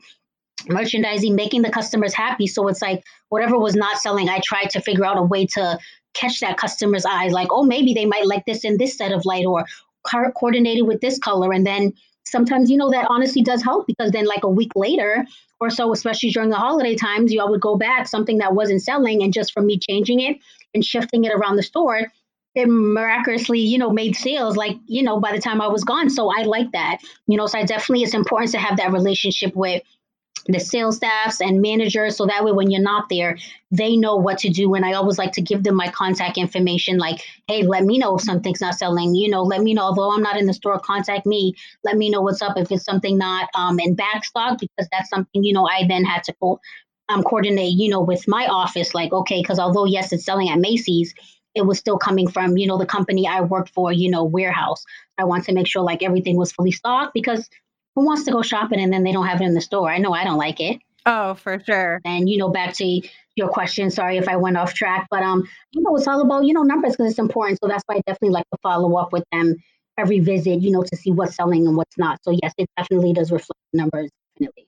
merchandising, 0.69 1.35
making 1.35 1.61
the 1.61 1.69
customers 1.69 2.13
happy. 2.13 2.47
So 2.47 2.67
it's 2.67 2.81
like 2.81 3.03
whatever 3.29 3.57
was 3.57 3.75
not 3.75 3.97
selling, 3.97 4.29
I 4.29 4.39
tried 4.43 4.69
to 4.71 4.81
figure 4.81 5.05
out 5.05 5.17
a 5.17 5.23
way 5.23 5.45
to 5.53 5.79
catch 6.13 6.39
that 6.39 6.57
customer's 6.57 7.05
eyes. 7.05 7.31
Like, 7.31 7.49
oh, 7.51 7.63
maybe 7.63 7.93
they 7.93 8.05
might 8.05 8.25
like 8.25 8.45
this 8.45 8.63
in 8.63 8.77
this 8.77 8.97
set 8.97 9.11
of 9.11 9.25
light 9.25 9.45
or 9.45 9.65
coordinated 10.33 10.87
with 10.87 11.01
this 11.01 11.19
color. 11.19 11.51
And 11.51 11.65
then 11.65 11.93
sometimes 12.25 12.69
you 12.69 12.77
know 12.77 12.89
that 12.89 13.07
honestly 13.09 13.41
does 13.41 13.63
help 13.63 13.87
because 13.87 14.11
then 14.11 14.25
like 14.25 14.43
a 14.43 14.49
week 14.49 14.71
later 14.75 15.25
or 15.59 15.69
so 15.69 15.91
especially 15.93 16.29
during 16.29 16.49
the 16.49 16.55
holiday 16.55 16.95
times 16.95 17.31
you 17.31 17.39
all 17.39 17.49
would 17.49 17.61
go 17.61 17.75
back 17.75 18.07
something 18.07 18.39
that 18.39 18.53
wasn't 18.53 18.81
selling 18.81 19.23
and 19.23 19.31
just 19.31 19.53
from 19.53 19.65
me 19.65 19.79
changing 19.89 20.19
it 20.19 20.37
and 20.73 20.83
shifting 20.83 21.23
it 21.23 21.31
around 21.31 21.55
the 21.55 21.63
store 21.63 22.11
it 22.55 22.67
miraculously 22.67 23.59
you 23.59 23.77
know 23.77 23.91
made 23.91 24.15
sales 24.15 24.57
like 24.57 24.75
you 24.87 25.03
know 25.03 25.19
by 25.19 25.31
the 25.31 25.41
time 25.41 25.61
i 25.61 25.67
was 25.67 25.83
gone 25.83 26.09
so 26.09 26.31
i 26.35 26.43
like 26.43 26.71
that 26.71 26.97
you 27.27 27.37
know 27.37 27.47
so 27.47 27.59
i 27.59 27.63
definitely 27.63 28.03
it's 28.03 28.13
important 28.13 28.51
to 28.51 28.57
have 28.57 28.77
that 28.77 28.91
relationship 28.91 29.55
with 29.55 29.81
the 30.47 30.59
sales 30.59 30.97
staffs 30.97 31.41
and 31.41 31.61
managers 31.61 32.15
so 32.15 32.25
that 32.25 32.43
way 32.43 32.51
when 32.51 32.69
you're 32.69 32.81
not 32.81 33.09
there 33.09 33.37
they 33.71 33.97
know 33.97 34.15
what 34.15 34.37
to 34.37 34.49
do. 34.49 34.73
And 34.75 34.85
i 34.85 34.93
always 34.93 35.17
like 35.17 35.31
to 35.33 35.41
give 35.41 35.63
them 35.63 35.75
my 35.75 35.89
contact 35.89 36.37
information 36.37 36.97
like 36.97 37.21
hey 37.47 37.63
let 37.63 37.83
me 37.83 37.97
know 37.97 38.15
if 38.15 38.21
something's 38.21 38.61
not 38.61 38.75
selling 38.75 39.15
you 39.15 39.29
know 39.29 39.43
let 39.43 39.61
me 39.61 39.73
know 39.73 39.83
although 39.83 40.11
i'm 40.13 40.21
not 40.21 40.37
in 40.37 40.45
the 40.45 40.53
store 40.53 40.79
contact 40.79 41.25
me 41.25 41.55
let 41.83 41.97
me 41.97 42.09
know 42.09 42.21
what's 42.21 42.41
up 42.41 42.57
if 42.57 42.71
it's 42.71 42.85
something 42.85 43.17
not 43.17 43.49
um, 43.55 43.79
in 43.79 43.95
back 43.95 44.23
stock 44.25 44.59
because 44.59 44.87
that's 44.91 45.09
something 45.09 45.43
you 45.43 45.53
know 45.53 45.67
i 45.67 45.85
then 45.87 46.03
had 46.03 46.23
to 46.23 46.33
co- 46.41 46.59
um, 47.09 47.23
coordinate 47.23 47.73
you 47.73 47.89
know 47.89 48.01
with 48.01 48.27
my 48.27 48.47
office 48.47 48.93
like 48.93 49.13
okay 49.13 49.41
because 49.41 49.59
although 49.59 49.85
yes 49.85 50.11
it's 50.11 50.25
selling 50.25 50.49
at 50.49 50.59
macy's 50.59 51.13
it 51.53 51.65
was 51.65 51.79
still 51.79 51.97
coming 51.97 52.27
from 52.27 52.57
you 52.57 52.67
know 52.67 52.77
the 52.77 52.85
company 52.85 53.27
i 53.27 53.41
worked 53.41 53.69
for 53.69 53.91
you 53.91 54.09
know 54.09 54.23
warehouse. 54.23 54.83
I 55.17 55.23
want 55.23 55.45
to 55.45 55.53
make 55.53 55.67
sure 55.67 55.81
like 55.81 56.03
everything 56.03 56.35
was 56.35 56.51
fully 56.51 56.71
stocked 56.71 57.13
because 57.13 57.49
who 57.95 58.05
wants 58.05 58.23
to 58.25 58.31
go 58.31 58.41
shopping 58.41 58.79
and 58.79 58.91
then 58.93 59.03
they 59.03 59.11
don't 59.11 59.25
have 59.25 59.41
it 59.41 59.45
in 59.45 59.53
the 59.53 59.61
store? 59.61 59.89
I 59.89 59.97
know 59.97 60.13
I 60.13 60.23
don't 60.23 60.37
like 60.37 60.59
it. 60.59 60.79
Oh, 61.05 61.35
for 61.35 61.59
sure. 61.59 62.01
And 62.03 62.27
you 62.29 62.37
know, 62.37 62.49
back 62.49 62.73
to 62.75 63.01
your 63.35 63.49
question. 63.49 63.91
Sorry 63.91 64.17
if 64.17 64.27
I 64.27 64.35
went 64.35 64.57
off 64.57 64.73
track, 64.73 65.07
but 65.09 65.23
um, 65.23 65.47
you 65.71 65.81
know, 65.81 65.95
it's 65.95 66.07
all 66.07 66.21
about 66.21 66.45
you 66.45 66.53
know 66.53 66.63
numbers 66.63 66.93
because 66.93 67.11
it's 67.11 67.19
important. 67.19 67.59
So 67.61 67.67
that's 67.67 67.83
why 67.85 67.95
I 67.95 68.01
definitely 68.07 68.33
like 68.33 68.49
to 68.51 68.57
follow 68.61 68.97
up 68.97 69.13
with 69.13 69.23
them 69.31 69.55
every 69.97 70.19
visit, 70.19 70.61
you 70.61 70.71
know, 70.71 70.83
to 70.83 70.95
see 70.95 71.11
what's 71.11 71.35
selling 71.35 71.67
and 71.67 71.77
what's 71.77 71.97
not. 71.97 72.19
So 72.23 72.31
yes, 72.31 72.53
it 72.57 72.69
definitely 72.77 73.13
does 73.13 73.31
reflect 73.31 73.59
numbers. 73.73 74.09
Definitely. 74.37 74.67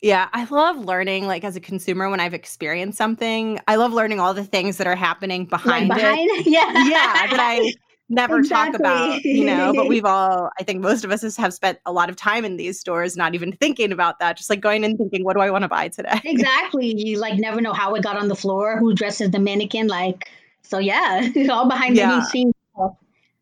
Yeah, 0.00 0.28
I 0.32 0.44
love 0.44 0.78
learning 0.78 1.26
like 1.26 1.42
as 1.42 1.56
a 1.56 1.60
consumer 1.60 2.08
when 2.08 2.20
I've 2.20 2.34
experienced 2.34 2.96
something. 2.96 3.58
I 3.66 3.76
love 3.76 3.92
learning 3.92 4.20
all 4.20 4.32
the 4.32 4.44
things 4.44 4.76
that 4.76 4.86
are 4.86 4.94
happening 4.94 5.44
behind, 5.44 5.88
like 5.88 5.98
behind 5.98 6.30
it. 6.30 6.46
Yeah. 6.46 6.66
Yeah, 6.66 7.26
that 7.26 7.36
I 7.38 7.72
never 8.08 8.38
exactly. 8.38 8.72
talk 8.72 8.80
about, 8.80 9.24
you 9.24 9.44
know, 9.44 9.72
but 9.74 9.88
we've 9.88 10.04
all, 10.06 10.50
I 10.58 10.62
think 10.62 10.80
most 10.80 11.04
of 11.04 11.10
us 11.10 11.36
have 11.36 11.52
spent 11.52 11.78
a 11.86 11.92
lot 11.92 12.08
of 12.08 12.16
time 12.16 12.44
in 12.44 12.56
these 12.56 12.78
stores, 12.78 13.16
not 13.16 13.34
even 13.34 13.52
thinking 13.52 13.92
about 13.92 14.18
that, 14.20 14.36
just 14.36 14.50
like 14.50 14.60
going 14.60 14.84
and 14.84 14.96
thinking, 14.96 15.24
what 15.24 15.34
do 15.34 15.40
I 15.40 15.50
want 15.50 15.62
to 15.62 15.68
buy 15.68 15.88
today? 15.88 16.20
Exactly. 16.24 16.94
You 16.96 17.18
like 17.18 17.38
never 17.38 17.60
know 17.60 17.72
how 17.72 17.94
it 17.94 18.02
got 18.02 18.16
on 18.16 18.28
the 18.28 18.36
floor, 18.36 18.78
who 18.78 18.94
dresses 18.94 19.30
the 19.30 19.38
mannequin. 19.38 19.88
Like, 19.88 20.30
so 20.62 20.78
yeah, 20.78 21.20
it's 21.22 21.50
all 21.50 21.68
behind 21.68 21.96
yeah. 21.96 22.10
the 22.10 22.24
scenes. 22.24 22.54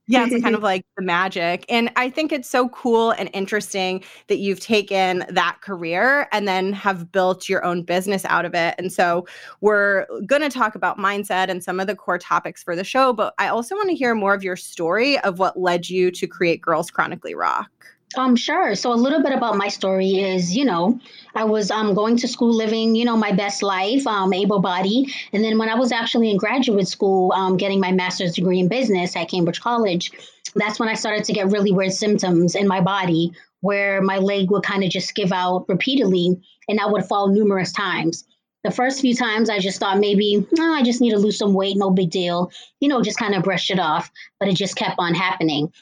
Yeah, 0.08 0.26
it's 0.28 0.42
kind 0.42 0.54
of 0.54 0.62
like 0.62 0.84
the 0.96 1.02
magic. 1.02 1.64
And 1.68 1.90
I 1.96 2.10
think 2.10 2.32
it's 2.32 2.48
so 2.48 2.68
cool 2.68 3.10
and 3.12 3.28
interesting 3.32 4.04
that 4.28 4.38
you've 4.38 4.60
taken 4.60 5.24
that 5.28 5.58
career 5.62 6.28
and 6.32 6.46
then 6.46 6.72
have 6.72 7.10
built 7.10 7.48
your 7.48 7.64
own 7.64 7.82
business 7.82 8.24
out 8.24 8.44
of 8.44 8.54
it. 8.54 8.74
And 8.78 8.92
so 8.92 9.26
we're 9.60 10.06
going 10.26 10.42
to 10.42 10.50
talk 10.50 10.74
about 10.74 10.98
mindset 10.98 11.48
and 11.48 11.62
some 11.62 11.80
of 11.80 11.86
the 11.86 11.96
core 11.96 12.18
topics 12.18 12.62
for 12.62 12.76
the 12.76 12.84
show, 12.84 13.12
but 13.12 13.34
I 13.38 13.48
also 13.48 13.74
want 13.74 13.88
to 13.90 13.96
hear 13.96 14.14
more 14.14 14.34
of 14.34 14.44
your 14.44 14.56
story 14.56 15.18
of 15.20 15.38
what 15.38 15.58
led 15.58 15.88
you 15.88 16.10
to 16.12 16.26
create 16.26 16.60
Girls 16.60 16.90
Chronically 16.90 17.34
Rock. 17.34 17.70
Um, 18.16 18.34
sure. 18.34 18.74
So 18.74 18.92
a 18.92 18.94
little 18.94 19.22
bit 19.22 19.32
about 19.32 19.56
my 19.56 19.68
story 19.68 20.20
is, 20.20 20.56
you 20.56 20.64
know, 20.64 20.98
I 21.34 21.44
was 21.44 21.70
um 21.70 21.92
going 21.92 22.16
to 22.16 22.28
school 22.28 22.54
living, 22.54 22.94
you 22.94 23.04
know, 23.04 23.16
my 23.16 23.32
best 23.32 23.62
life, 23.62 24.06
um, 24.06 24.32
able 24.32 24.58
body. 24.58 25.12
And 25.34 25.44
then 25.44 25.58
when 25.58 25.68
I 25.68 25.74
was 25.74 25.92
actually 25.92 26.30
in 26.30 26.38
graduate 26.38 26.88
school, 26.88 27.32
um, 27.32 27.58
getting 27.58 27.78
my 27.78 27.92
master's 27.92 28.34
degree 28.34 28.58
in 28.58 28.68
business 28.68 29.14
at 29.16 29.28
Cambridge 29.28 29.60
College, 29.60 30.10
that's 30.54 30.80
when 30.80 30.88
I 30.88 30.94
started 30.94 31.24
to 31.24 31.34
get 31.34 31.48
really 31.48 31.72
weird 31.72 31.92
symptoms 31.92 32.54
in 32.54 32.66
my 32.66 32.80
body 32.80 33.32
where 33.60 34.00
my 34.00 34.16
leg 34.16 34.50
would 34.50 34.62
kind 34.62 34.82
of 34.82 34.90
just 34.90 35.14
give 35.14 35.32
out 35.32 35.66
repeatedly 35.68 36.40
and 36.68 36.80
I 36.80 36.86
would 36.86 37.04
fall 37.04 37.28
numerous 37.28 37.72
times. 37.72 38.24
The 38.64 38.70
first 38.70 39.00
few 39.00 39.14
times 39.14 39.50
I 39.50 39.58
just 39.58 39.78
thought 39.78 39.98
maybe, 39.98 40.44
oh, 40.58 40.74
I 40.74 40.82
just 40.82 41.00
need 41.00 41.12
to 41.12 41.18
lose 41.18 41.38
some 41.38 41.54
weight, 41.54 41.76
no 41.76 41.90
big 41.90 42.10
deal. 42.10 42.50
You 42.80 42.88
know, 42.88 43.02
just 43.02 43.18
kind 43.18 43.34
of 43.34 43.44
brushed 43.44 43.70
it 43.70 43.78
off, 43.78 44.10
but 44.40 44.48
it 44.48 44.56
just 44.56 44.74
kept 44.74 44.96
on 44.98 45.14
happening 45.14 45.72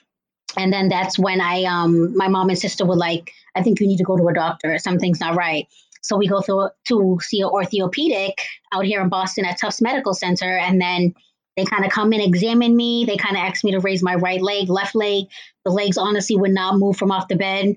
and 0.57 0.73
then 0.73 0.89
that's 0.89 1.19
when 1.19 1.41
I 1.41 1.65
um 1.65 2.17
my 2.17 2.29
mom 2.29 2.49
and 2.49 2.59
sister 2.59 2.85
were 2.85 2.97
like, 2.97 3.33
I 3.55 3.63
think 3.63 3.81
you 3.81 3.87
need 3.87 3.99
to 3.99 4.05
go 4.05 4.17
to 4.17 4.29
a 4.29 4.35
doctor. 4.35 4.79
Something's 4.79 5.21
not 5.21 5.37
right. 5.37 5.67
So 6.03 6.17
we 6.17 6.29
go 6.29 6.41
through 6.41 6.69
to 6.89 7.19
see 7.23 7.41
an 7.41 7.49
orthopedic 7.49 8.39
out 8.73 8.85
here 8.85 9.01
in 9.01 9.09
Boston 9.09 9.47
at 9.47 9.59
Tufts 9.59 9.81
Medical 9.81 10.13
Center, 10.13 10.59
and 10.59 10.81
then 10.81 11.15
they 11.57 11.65
kind 11.65 11.85
of 11.85 11.91
come 11.91 12.13
and 12.13 12.23
examine 12.23 12.77
me. 12.77 13.05
They 13.07 13.17
kind 13.17 13.37
of 13.37 13.43
ask 13.43 13.65
me 13.65 13.73
to 13.73 13.81
raise 13.81 14.03
my 14.03 14.17
right 14.17 14.43
leg, 14.43 14.69
left 14.69 14.95
leg. 14.95 15.25
The 15.65 15.71
legs 15.71 15.97
honestly 15.97 16.37
would 16.37 16.51
not 16.51 16.79
move 16.79 16.97
from 16.97 17.11
off 17.11 17.29
the 17.29 17.37
bed. 17.37 17.77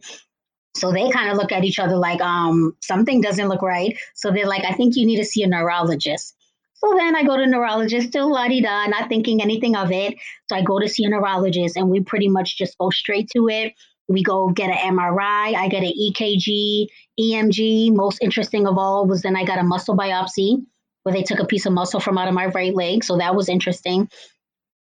So 0.75 0.91
they 0.91 1.09
kind 1.09 1.29
of 1.29 1.37
look 1.37 1.51
at 1.51 1.63
each 1.63 1.79
other 1.79 1.95
like, 1.95 2.21
um, 2.21 2.75
something 2.81 3.21
doesn't 3.21 3.47
look 3.47 3.61
right. 3.61 3.97
So 4.15 4.31
they're 4.31 4.47
like, 4.47 4.65
I 4.65 4.73
think 4.73 4.95
you 4.95 5.05
need 5.05 5.17
to 5.17 5.25
see 5.25 5.43
a 5.43 5.47
neurologist. 5.47 6.35
So 6.77 6.93
then 6.95 7.15
I 7.15 7.23
go 7.23 7.35
to 7.37 7.47
neurologist, 7.47 8.09
still 8.09 8.31
la 8.31 8.47
di 8.47 8.61
da, 8.61 8.85
not 8.85 9.09
thinking 9.09 9.41
anything 9.41 9.75
of 9.75 9.91
it. 9.91 10.15
So 10.49 10.55
I 10.55 10.61
go 10.61 10.79
to 10.79 10.87
see 10.87 11.03
a 11.05 11.09
neurologist, 11.09 11.75
and 11.75 11.89
we 11.89 12.01
pretty 12.01 12.29
much 12.29 12.57
just 12.57 12.77
go 12.77 12.89
straight 12.91 13.29
to 13.35 13.49
it. 13.49 13.73
We 14.07 14.23
go 14.23 14.49
get 14.49 14.69
an 14.69 14.95
MRI. 14.95 15.55
I 15.55 15.67
get 15.69 15.83
an 15.83 15.91
EKG, 15.99 16.87
EMG. 17.19 17.93
Most 17.93 18.19
interesting 18.21 18.67
of 18.67 18.77
all 18.77 19.05
was 19.05 19.21
then 19.21 19.35
I 19.35 19.43
got 19.43 19.59
a 19.59 19.63
muscle 19.63 19.97
biopsy 19.97 20.63
where 21.03 21.13
they 21.13 21.23
took 21.23 21.39
a 21.39 21.45
piece 21.45 21.65
of 21.65 21.73
muscle 21.73 21.99
from 21.99 22.17
out 22.17 22.27
of 22.27 22.33
my 22.33 22.47
right 22.47 22.75
leg. 22.75 23.03
So 23.03 23.17
that 23.17 23.35
was 23.35 23.49
interesting. 23.49 24.09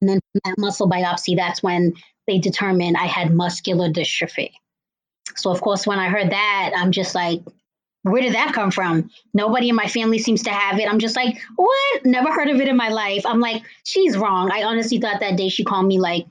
And 0.02 0.10
then 0.10 0.20
that 0.46 0.56
muscle 0.58 0.90
biopsy, 0.90 1.36
that's 1.36 1.62
when 1.62 1.94
they 2.28 2.40
determined 2.40 2.96
I 2.98 3.06
had 3.06 3.34
muscular 3.34 3.90
dystrophy. 3.90 4.52
So 5.36 5.52
of 5.52 5.62
course, 5.62 5.86
when 5.86 6.00
I 6.00 6.10
heard 6.10 6.32
that, 6.32 6.72
I'm 6.76 6.92
just 6.92 7.16
like, 7.16 7.42
where 8.04 8.22
did 8.22 8.34
that 8.34 8.54
come 8.54 8.72
from? 8.72 9.10
Nobody 9.34 9.70
in 9.70 9.76
my 9.76 9.88
family 9.88 10.18
seems 10.18 10.42
to 10.44 10.50
have 10.50 10.80
it. 10.80 10.90
I'm 10.90 11.00
just 11.00 11.16
like, 11.16 11.40
what? 11.56 12.06
Never 12.06 12.34
heard 12.34 12.50
of 12.50 12.60
it 12.60 12.68
in 12.68 12.76
my 12.76 12.90
life. 12.90 13.26
I'm 13.26 13.40
like, 13.40 13.64
she's 13.84 14.18
wrong. 14.18 14.50
I 14.52 14.64
honestly 14.64 15.00
thought 15.00 15.20
that 15.20 15.38
day 15.38 15.50
she 15.50 15.64
called 15.64 15.86
me 15.86 16.00
like 16.00 16.26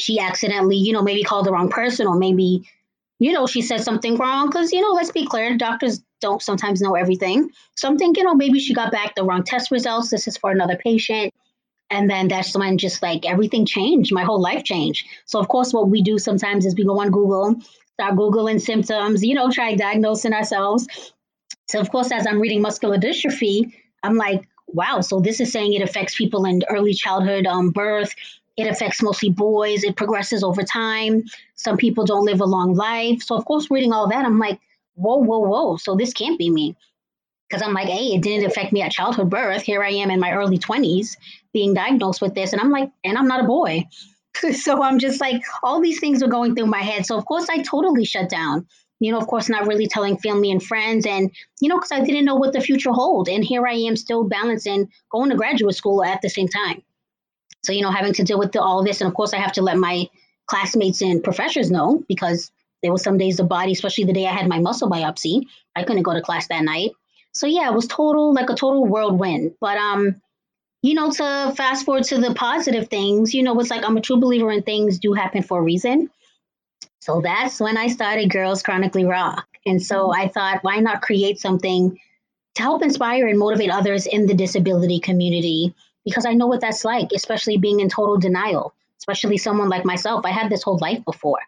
she 0.00 0.18
accidentally, 0.18 0.76
you 0.76 0.92
know, 0.92 1.02
maybe 1.02 1.22
called 1.22 1.46
the 1.46 1.52
wrong 1.52 1.70
person 1.70 2.06
or 2.06 2.16
maybe, 2.16 2.68
you 3.20 3.32
know, 3.32 3.46
she 3.46 3.62
said 3.62 3.82
something 3.82 4.16
wrong. 4.16 4.50
Cause, 4.50 4.72
you 4.72 4.80
know, 4.80 4.90
let's 4.90 5.12
be 5.12 5.26
clear, 5.26 5.56
doctors 5.56 6.02
don't 6.20 6.42
sometimes 6.42 6.80
know 6.80 6.96
everything. 6.96 7.50
So 7.76 7.88
I'm 7.88 7.98
thinking, 7.98 8.24
oh, 8.26 8.34
maybe 8.34 8.58
she 8.58 8.74
got 8.74 8.90
back 8.90 9.14
the 9.14 9.24
wrong 9.24 9.44
test 9.44 9.70
results. 9.70 10.10
This 10.10 10.26
is 10.26 10.36
for 10.36 10.50
another 10.50 10.76
patient. 10.76 11.32
And 11.90 12.10
then 12.10 12.28
that's 12.28 12.56
when 12.56 12.76
just 12.76 13.02
like 13.02 13.24
everything 13.24 13.64
changed. 13.64 14.12
My 14.12 14.24
whole 14.24 14.40
life 14.40 14.64
changed. 14.64 15.06
So, 15.26 15.38
of 15.38 15.48
course, 15.48 15.72
what 15.72 15.88
we 15.88 16.02
do 16.02 16.18
sometimes 16.18 16.66
is 16.66 16.74
we 16.74 16.84
go 16.84 17.00
on 17.00 17.10
Google 17.10 17.56
start 17.98 18.14
Googling 18.14 18.60
symptoms, 18.60 19.24
you 19.24 19.34
know, 19.34 19.50
try 19.50 19.74
diagnosing 19.74 20.32
ourselves. 20.32 20.86
So, 21.66 21.80
of 21.80 21.90
course, 21.90 22.12
as 22.12 22.28
I'm 22.28 22.38
reading 22.38 22.62
muscular 22.62 22.96
dystrophy, 22.96 23.72
I'm 24.04 24.14
like, 24.14 24.46
wow, 24.68 25.00
so 25.00 25.18
this 25.18 25.40
is 25.40 25.50
saying 25.50 25.72
it 25.72 25.82
affects 25.82 26.14
people 26.16 26.44
in 26.44 26.62
early 26.70 26.94
childhood 26.94 27.44
um, 27.46 27.70
birth. 27.70 28.14
It 28.56 28.68
affects 28.68 29.02
mostly 29.02 29.30
boys. 29.30 29.82
It 29.82 29.96
progresses 29.96 30.44
over 30.44 30.62
time. 30.62 31.24
Some 31.56 31.76
people 31.76 32.04
don't 32.04 32.24
live 32.24 32.40
a 32.40 32.44
long 32.44 32.74
life. 32.74 33.20
So, 33.20 33.34
of 33.34 33.44
course, 33.46 33.68
reading 33.68 33.92
all 33.92 34.08
that, 34.08 34.24
I'm 34.24 34.38
like, 34.38 34.60
whoa, 34.94 35.16
whoa, 35.16 35.40
whoa. 35.40 35.76
So, 35.76 35.96
this 35.96 36.12
can't 36.12 36.38
be 36.38 36.50
me. 36.50 36.76
Because 37.48 37.62
I'm 37.62 37.74
like, 37.74 37.88
hey, 37.88 38.14
it 38.14 38.22
didn't 38.22 38.46
affect 38.46 38.72
me 38.72 38.82
at 38.82 38.92
childhood 38.92 39.28
birth. 39.28 39.62
Here 39.62 39.82
I 39.82 39.90
am 39.90 40.12
in 40.12 40.20
my 40.20 40.32
early 40.32 40.58
20s 40.58 41.16
being 41.52 41.74
diagnosed 41.74 42.20
with 42.20 42.34
this. 42.36 42.52
And 42.52 42.60
I'm 42.60 42.70
like, 42.70 42.92
and 43.02 43.18
I'm 43.18 43.26
not 43.26 43.42
a 43.42 43.48
boy. 43.48 43.88
so 44.52 44.82
I'm 44.82 44.98
just 44.98 45.20
like, 45.20 45.42
all 45.62 45.80
these 45.80 46.00
things 46.00 46.22
were 46.22 46.28
going 46.28 46.54
through 46.54 46.66
my 46.66 46.82
head. 46.82 47.06
So, 47.06 47.16
of 47.16 47.24
course, 47.24 47.48
I 47.48 47.62
totally 47.62 48.04
shut 48.04 48.28
down. 48.28 48.66
You 49.00 49.12
know, 49.12 49.18
of 49.18 49.28
course, 49.28 49.48
not 49.48 49.68
really 49.68 49.86
telling 49.86 50.18
family 50.18 50.50
and 50.50 50.62
friends, 50.62 51.06
and, 51.06 51.30
you 51.60 51.68
know, 51.68 51.76
because 51.76 51.92
I 51.92 52.00
didn't 52.00 52.24
know 52.24 52.34
what 52.34 52.52
the 52.52 52.60
future 52.60 52.90
hold. 52.90 53.28
And 53.28 53.44
here 53.44 53.64
I 53.64 53.74
am 53.74 53.94
still 53.94 54.24
balancing 54.24 54.90
going 55.10 55.30
to 55.30 55.36
graduate 55.36 55.76
school 55.76 56.02
at 56.02 56.20
the 56.20 56.28
same 56.28 56.48
time. 56.48 56.82
So, 57.62 57.72
you 57.72 57.82
know, 57.82 57.92
having 57.92 58.12
to 58.14 58.24
deal 58.24 58.38
with 58.38 58.52
the, 58.52 58.60
all 58.60 58.82
this. 58.82 59.00
And 59.00 59.08
of 59.08 59.14
course, 59.14 59.32
I 59.32 59.38
have 59.38 59.52
to 59.52 59.62
let 59.62 59.76
my 59.76 60.08
classmates 60.48 61.00
and 61.00 61.22
professors 61.22 61.70
know 61.70 62.02
because 62.08 62.50
there 62.82 62.92
was 62.92 63.02
some 63.02 63.18
days 63.18 63.36
the 63.36 63.44
body, 63.44 63.72
especially 63.72 64.04
the 64.04 64.12
day 64.12 64.26
I 64.26 64.32
had 64.32 64.48
my 64.48 64.58
muscle 64.58 64.90
biopsy, 64.90 65.46
I 65.76 65.84
couldn't 65.84 66.02
go 66.02 66.14
to 66.14 66.20
class 66.20 66.48
that 66.48 66.64
night. 66.64 66.90
So 67.32 67.46
yeah, 67.46 67.68
it 67.68 67.74
was 67.74 67.86
total 67.86 68.34
like 68.34 68.50
a 68.50 68.54
total 68.54 68.84
whirlwind. 68.84 69.54
But 69.60 69.76
um, 69.76 70.20
you 70.82 70.94
know, 70.94 71.10
to 71.10 71.52
fast 71.56 71.84
forward 71.84 72.04
to 72.04 72.18
the 72.18 72.34
positive 72.34 72.88
things, 72.88 73.34
you 73.34 73.42
know, 73.42 73.58
it's 73.58 73.70
like 73.70 73.84
I'm 73.84 73.96
a 73.96 74.00
true 74.00 74.20
believer 74.20 74.50
in 74.50 74.62
things 74.62 74.98
do 74.98 75.12
happen 75.12 75.42
for 75.42 75.58
a 75.58 75.62
reason. 75.62 76.10
So 77.00 77.20
that's 77.20 77.60
when 77.60 77.76
I 77.76 77.88
started 77.88 78.30
Girls 78.30 78.62
Chronically 78.62 79.04
Rock. 79.04 79.46
And 79.66 79.82
so 79.82 80.08
mm-hmm. 80.08 80.20
I 80.20 80.28
thought, 80.28 80.62
why 80.62 80.78
not 80.78 81.02
create 81.02 81.40
something 81.40 81.98
to 82.54 82.62
help 82.62 82.82
inspire 82.82 83.26
and 83.26 83.38
motivate 83.38 83.70
others 83.70 84.06
in 84.06 84.26
the 84.26 84.34
disability 84.34 85.00
community? 85.00 85.74
Because 86.04 86.26
I 86.26 86.34
know 86.34 86.46
what 86.46 86.60
that's 86.60 86.84
like, 86.84 87.08
especially 87.14 87.56
being 87.56 87.80
in 87.80 87.88
total 87.88 88.18
denial, 88.18 88.74
especially 88.98 89.36
someone 89.36 89.68
like 89.68 89.84
myself. 89.84 90.24
I 90.24 90.30
had 90.30 90.50
this 90.50 90.62
whole 90.62 90.78
life 90.78 91.04
before, 91.04 91.40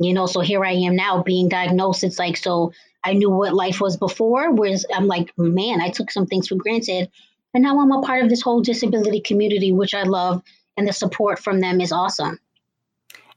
you 0.00 0.12
know, 0.12 0.26
so 0.26 0.40
here 0.40 0.64
I 0.64 0.72
am 0.72 0.96
now 0.96 1.22
being 1.22 1.48
diagnosed. 1.48 2.04
It's 2.04 2.18
like, 2.18 2.36
so 2.36 2.72
I 3.04 3.14
knew 3.14 3.30
what 3.30 3.54
life 3.54 3.80
was 3.80 3.96
before, 3.96 4.52
whereas 4.52 4.84
I'm 4.94 5.06
like, 5.06 5.32
man, 5.36 5.80
I 5.80 5.90
took 5.90 6.10
some 6.10 6.26
things 6.26 6.48
for 6.48 6.56
granted 6.56 7.10
and 7.54 7.62
now 7.62 7.78
I'm 7.80 7.92
a 7.92 8.02
part 8.02 8.22
of 8.22 8.30
this 8.30 8.42
whole 8.42 8.60
disability 8.60 9.20
community, 9.20 9.72
which 9.72 9.94
I 9.94 10.02
love, 10.02 10.42
and 10.76 10.86
the 10.86 10.92
support 10.92 11.38
from 11.38 11.60
them 11.60 11.80
is 11.80 11.92
awesome. 11.92 12.38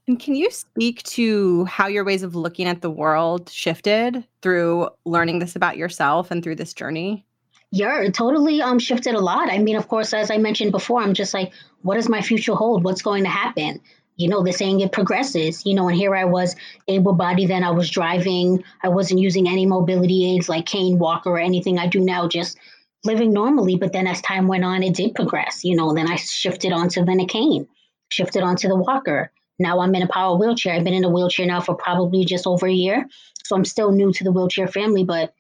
And 0.08 0.20
can 0.20 0.36
you 0.36 0.52
speak 0.52 1.02
to 1.04 1.66
how 1.66 1.88
your 1.88 2.04
ways 2.04 2.22
of 2.22 2.36
looking 2.36 2.68
at 2.68 2.82
the 2.82 2.92
world 2.92 3.50
shifted 3.50 4.24
through 4.42 4.90
learning 5.04 5.40
this 5.40 5.56
about 5.56 5.78
yourself 5.78 6.30
and 6.30 6.44
through 6.44 6.58
this 6.58 6.74
journey? 6.74 7.26
Yeah, 7.72 8.02
it 8.02 8.14
totally 8.14 8.62
um 8.62 8.78
shifted 8.78 9.16
a 9.16 9.20
lot. 9.20 9.52
I 9.52 9.58
mean, 9.58 9.76
of 9.76 9.88
course, 9.88 10.14
as 10.14 10.30
I 10.30 10.38
mentioned 10.38 10.72
before, 10.72 11.02
I'm 11.02 11.16
just 11.16 11.34
like, 11.34 11.52
what 11.82 11.96
does 11.96 12.08
my 12.08 12.22
future 12.22 12.54
hold? 12.54 12.84
What's 12.84 13.02
going 13.02 13.24
to 13.24 13.30
happen? 13.30 13.82
You 14.18 14.30
know, 14.30 14.44
they're 14.44 14.54
saying 14.54 14.80
it 14.80 14.94
progresses, 14.94 15.66
you 15.66 15.74
know, 15.74 15.90
and 15.90 15.98
here 15.98 16.16
I 16.16 16.24
was 16.24 16.56
able 16.88 17.14
bodied, 17.14 17.50
then 17.50 17.64
I 17.64 17.72
was 17.72 17.90
driving. 17.90 18.64
I 18.84 18.90
wasn't 18.90 19.20
using 19.20 19.50
any 19.50 19.66
mobility 19.66 20.36
aids 20.36 20.48
like 20.48 20.68
cane, 20.68 21.00
walker, 21.00 21.32
or 21.32 21.40
anything 21.40 21.80
I 21.80 21.88
do 21.88 22.00
now, 22.00 22.28
just 22.28 22.58
living 23.06 23.34
normally. 23.34 23.76
But 23.76 23.94
then 23.94 24.08
as 24.08 24.22
time 24.22 24.48
went 24.48 24.64
on, 24.64 24.84
it 24.84 24.96
did 24.96 25.16
progress. 25.16 25.64
You 25.64 25.76
know, 25.76 25.94
then 25.94 26.10
I 26.10 26.16
shifted 26.16 26.72
onto 26.72 27.04
the 27.04 27.26
cane, 27.26 27.68
shifted 28.10 28.44
onto 28.44 28.68
the 28.68 28.76
walker. 28.76 29.32
Now 29.60 29.80
I'm 29.80 29.96
in 29.96 30.02
a 30.02 30.08
power 30.08 30.38
wheelchair. 30.38 30.74
I've 30.74 30.84
been 30.84 30.94
in 30.94 31.06
a 31.06 31.10
wheelchair 31.10 31.46
now 31.46 31.62
for 31.62 31.76
probably 31.76 32.26
just 32.26 32.46
over 32.46 32.68
a 32.68 32.74
year. 32.74 33.06
So 33.44 33.56
I'm 33.56 33.66
still 33.66 33.92
new 33.92 34.12
to 34.12 34.24
the 34.24 34.32
wheelchair 34.32 34.68
family, 34.68 35.04
but 35.04 35.34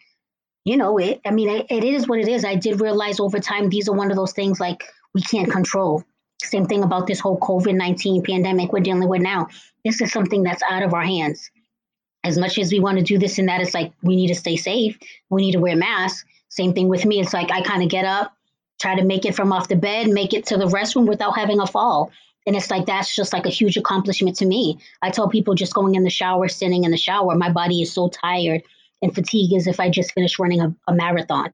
you 0.63 0.77
know, 0.77 0.97
it, 0.97 1.21
I 1.25 1.31
mean, 1.31 1.49
it, 1.49 1.67
it 1.69 1.83
is 1.83 2.07
what 2.07 2.19
it 2.19 2.27
is. 2.27 2.43
I 2.43 2.55
did 2.55 2.81
realize 2.81 3.19
over 3.19 3.39
time, 3.39 3.69
these 3.69 3.87
are 3.87 3.95
one 3.95 4.09
of 4.09 4.17
those 4.17 4.33
things 4.33 4.59
like 4.59 4.83
we 5.13 5.21
can't 5.21 5.51
control. 5.51 6.03
Same 6.43 6.65
thing 6.65 6.83
about 6.83 7.07
this 7.07 7.19
whole 7.19 7.39
COVID 7.39 7.75
19 7.75 8.23
pandemic 8.23 8.73
we're 8.73 8.79
dealing 8.79 9.07
with 9.07 9.21
now. 9.21 9.47
This 9.83 10.01
is 10.01 10.11
something 10.11 10.43
that's 10.43 10.63
out 10.69 10.83
of 10.83 10.93
our 10.93 11.03
hands. 11.03 11.49
As 12.23 12.37
much 12.37 12.57
as 12.57 12.71
we 12.71 12.79
want 12.79 12.97
to 12.97 13.03
do 13.03 13.19
this 13.19 13.37
and 13.37 13.47
that, 13.47 13.61
it's 13.61 13.75
like 13.75 13.93
we 14.01 14.15
need 14.15 14.27
to 14.27 14.35
stay 14.35 14.55
safe. 14.55 14.97
We 15.29 15.43
need 15.43 15.51
to 15.53 15.59
wear 15.59 15.75
masks. 15.75 16.25
Same 16.55 16.73
thing 16.73 16.87
with 16.87 17.05
me. 17.05 17.19
It's 17.19 17.33
like 17.33 17.51
I 17.51 17.61
kind 17.61 17.83
of 17.83 17.89
get 17.89 18.05
up, 18.05 18.33
try 18.79 18.95
to 18.95 19.03
make 19.03 19.25
it 19.25 19.35
from 19.35 19.51
off 19.51 19.67
the 19.67 19.75
bed, 19.75 20.07
make 20.07 20.33
it 20.33 20.45
to 20.47 20.57
the 20.57 20.67
restroom 20.67 21.05
without 21.05 21.37
having 21.37 21.59
a 21.59 21.67
fall. 21.67 22.11
And 22.47 22.55
it's 22.55 22.71
like 22.71 22.85
that's 22.85 23.13
just 23.13 23.33
like 23.33 23.45
a 23.45 23.49
huge 23.49 23.75
accomplishment 23.75 24.37
to 24.37 24.45
me. 24.45 24.79
I 25.01 25.09
tell 25.09 25.27
people 25.27 25.53
just 25.53 25.73
going 25.73 25.95
in 25.95 26.03
the 26.03 26.09
shower, 26.09 26.47
sitting 26.47 26.85
in 26.85 26.91
the 26.91 26.97
shower, 26.97 27.35
my 27.35 27.51
body 27.51 27.81
is 27.81 27.91
so 27.91 28.07
tired 28.09 28.63
and 29.01 29.13
fatigue 29.13 29.53
as 29.53 29.67
if 29.67 29.81
I 29.81 29.89
just 29.89 30.13
finished 30.13 30.39
running 30.39 30.61
a, 30.61 30.73
a 30.87 30.93
marathon. 30.93 31.51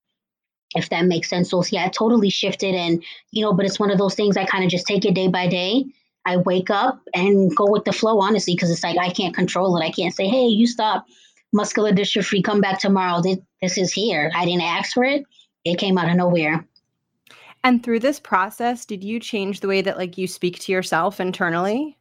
If 0.75 0.89
that 0.89 1.05
makes 1.05 1.29
sense. 1.29 1.49
So 1.49 1.63
yeah, 1.71 1.87
it 1.87 1.93
totally 1.93 2.29
shifted 2.29 2.75
and 2.75 3.03
you 3.31 3.43
know, 3.43 3.53
but 3.53 3.65
it's 3.65 3.79
one 3.79 3.89
of 3.89 3.97
those 3.97 4.13
things 4.13 4.37
I 4.37 4.45
kind 4.45 4.63
of 4.63 4.69
just 4.69 4.85
take 4.85 5.03
it 5.03 5.15
day 5.15 5.29
by 5.29 5.47
day. 5.47 5.85
I 6.25 6.37
wake 6.37 6.69
up 6.69 7.01
and 7.15 7.53
go 7.55 7.65
with 7.71 7.85
the 7.85 7.91
flow, 7.91 8.19
honestly, 8.19 8.53
because 8.53 8.69
it's 8.69 8.83
like 8.83 8.99
I 8.99 9.09
can't 9.09 9.35
control 9.35 9.75
it. 9.77 9.83
I 9.83 9.89
can't 9.89 10.13
say, 10.13 10.27
hey, 10.27 10.45
you 10.45 10.67
stop 10.67 11.07
muscular 11.53 11.91
dystrophy, 11.91 12.43
come 12.43 12.61
back 12.61 12.79
tomorrow. 12.79 13.21
This 13.61 13.77
is 13.77 13.93
here. 13.93 14.31
I 14.35 14.45
didn't 14.45 14.61
ask 14.61 14.93
for 14.93 15.03
it. 15.03 15.23
It 15.63 15.77
came 15.77 15.97
out 15.97 16.09
of 16.09 16.15
nowhere. 16.15 16.65
And 17.63 17.83
through 17.83 17.99
this 17.99 18.19
process, 18.19 18.85
did 18.85 19.03
you 19.03 19.19
change 19.19 19.59
the 19.59 19.67
way 19.67 19.81
that 19.81 19.97
like 19.97 20.17
you 20.17 20.27
speak 20.27 20.59
to 20.59 20.71
yourself 20.71 21.19
internally? 21.19 21.97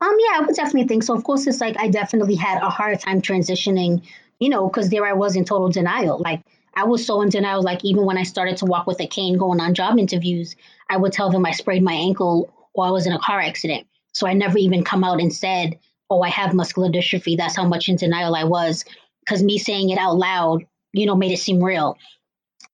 Um, 0.00 0.16
yeah, 0.18 0.38
I 0.38 0.44
would 0.44 0.56
definitely 0.56 0.88
think 0.88 1.02
so. 1.02 1.14
Of 1.14 1.24
course, 1.24 1.46
it's 1.46 1.60
like 1.60 1.76
I 1.78 1.88
definitely 1.88 2.34
had 2.34 2.62
a 2.62 2.70
hard 2.70 2.98
time 3.00 3.20
transitioning, 3.20 4.02
you 4.38 4.48
know, 4.48 4.68
because 4.68 4.90
there 4.90 5.06
I 5.06 5.12
was 5.12 5.36
in 5.36 5.44
total 5.44 5.68
denial. 5.68 6.18
Like 6.18 6.42
I 6.74 6.84
was 6.84 7.04
so 7.04 7.22
in 7.22 7.28
denial. 7.28 7.62
Like 7.62 7.84
even 7.84 8.04
when 8.04 8.18
I 8.18 8.22
started 8.22 8.56
to 8.58 8.64
walk 8.64 8.86
with 8.86 9.00
a 9.00 9.06
cane 9.06 9.36
going 9.36 9.60
on 9.60 9.74
job 9.74 9.98
interviews, 9.98 10.56
I 10.88 10.96
would 10.96 11.12
tell 11.12 11.30
them 11.30 11.46
I 11.46 11.52
sprained 11.52 11.84
my 11.84 11.92
ankle 11.92 12.52
or 12.72 12.86
I 12.86 12.90
was 12.90 13.06
in 13.06 13.12
a 13.12 13.18
car 13.18 13.40
accident. 13.40 13.86
So 14.12 14.26
I 14.26 14.32
never 14.32 14.58
even 14.58 14.82
come 14.82 15.04
out 15.04 15.20
and 15.20 15.32
said, 15.32 15.78
"Oh, 16.10 16.22
I 16.22 16.28
have 16.28 16.54
muscular 16.54 16.90
dystrophy." 16.90 17.36
That's 17.36 17.56
how 17.56 17.66
much 17.66 17.88
in 17.88 17.96
denial 17.96 18.34
I 18.34 18.44
was, 18.44 18.84
because 19.20 19.42
me 19.42 19.58
saying 19.58 19.90
it 19.90 19.98
out 19.98 20.16
loud, 20.16 20.64
you 20.92 21.06
know, 21.06 21.16
made 21.16 21.32
it 21.32 21.38
seem 21.38 21.62
real. 21.62 21.96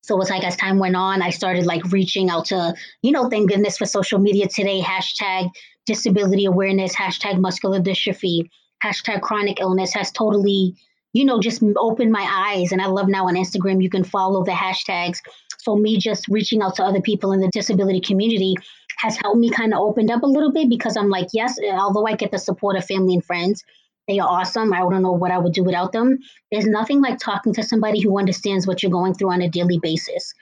So 0.02 0.20
it's 0.20 0.30
like 0.30 0.44
as 0.44 0.56
time 0.56 0.78
went 0.78 0.94
on, 0.94 1.20
I 1.20 1.30
started 1.30 1.66
like 1.66 1.84
reaching 1.90 2.30
out 2.30 2.46
to, 2.46 2.74
you 3.02 3.10
know, 3.10 3.28
thank 3.28 3.50
goodness 3.50 3.76
for 3.76 3.86
social 3.86 4.20
media 4.20 4.46
today, 4.46 4.80
hashtag 4.80 5.50
disability 5.84 6.44
awareness, 6.44 6.94
hashtag 6.94 7.40
muscular 7.40 7.80
dystrophy, 7.80 8.48
hashtag 8.84 9.20
chronic 9.22 9.60
illness 9.60 9.92
has 9.94 10.12
totally, 10.12 10.76
you 11.12 11.24
know, 11.24 11.40
just 11.40 11.62
opened 11.76 12.12
my 12.12 12.24
eyes. 12.30 12.70
And 12.70 12.80
I 12.80 12.86
love 12.86 13.08
now 13.08 13.26
on 13.26 13.34
Instagram, 13.34 13.82
you 13.82 13.90
can 13.90 14.04
follow 14.04 14.44
the 14.44 14.52
hashtags. 14.52 15.18
So 15.58 15.74
me 15.74 15.98
just 15.98 16.28
reaching 16.28 16.62
out 16.62 16.76
to 16.76 16.84
other 16.84 17.00
people 17.00 17.32
in 17.32 17.40
the 17.40 17.48
disability 17.48 18.00
community 18.00 18.54
has 18.96 19.16
helped 19.16 19.38
me 19.38 19.50
kind 19.50 19.74
of 19.74 19.80
opened 19.80 20.10
up 20.10 20.22
a 20.22 20.26
little 20.26 20.52
bit 20.52 20.68
because 20.68 20.96
I'm 20.96 21.10
like, 21.10 21.28
yes, 21.32 21.58
eh, 21.58 21.76
although 21.76 22.06
I 22.06 22.14
get 22.14 22.30
the 22.30 22.38
support 22.38 22.76
of 22.76 22.84
family 22.84 23.14
and 23.14 23.24
friends, 23.24 23.64
they 24.08 24.18
are 24.18 24.28
awesome. 24.28 24.72
I 24.72 24.78
don't 24.78 25.02
know 25.02 25.12
what 25.12 25.32
I 25.32 25.38
would 25.38 25.52
do 25.52 25.64
without 25.64 25.92
them. 25.92 26.18
There's 26.50 26.66
nothing 26.66 27.00
like 27.00 27.18
talking 27.18 27.52
to 27.54 27.62
somebody 27.62 28.00
who 28.00 28.18
understands 28.18 28.66
what 28.66 28.82
you're 28.82 28.92
going 28.92 29.14
through 29.14 29.32
on 29.32 29.42
a 29.42 29.50
daily 29.50 29.78
basis 29.78 30.32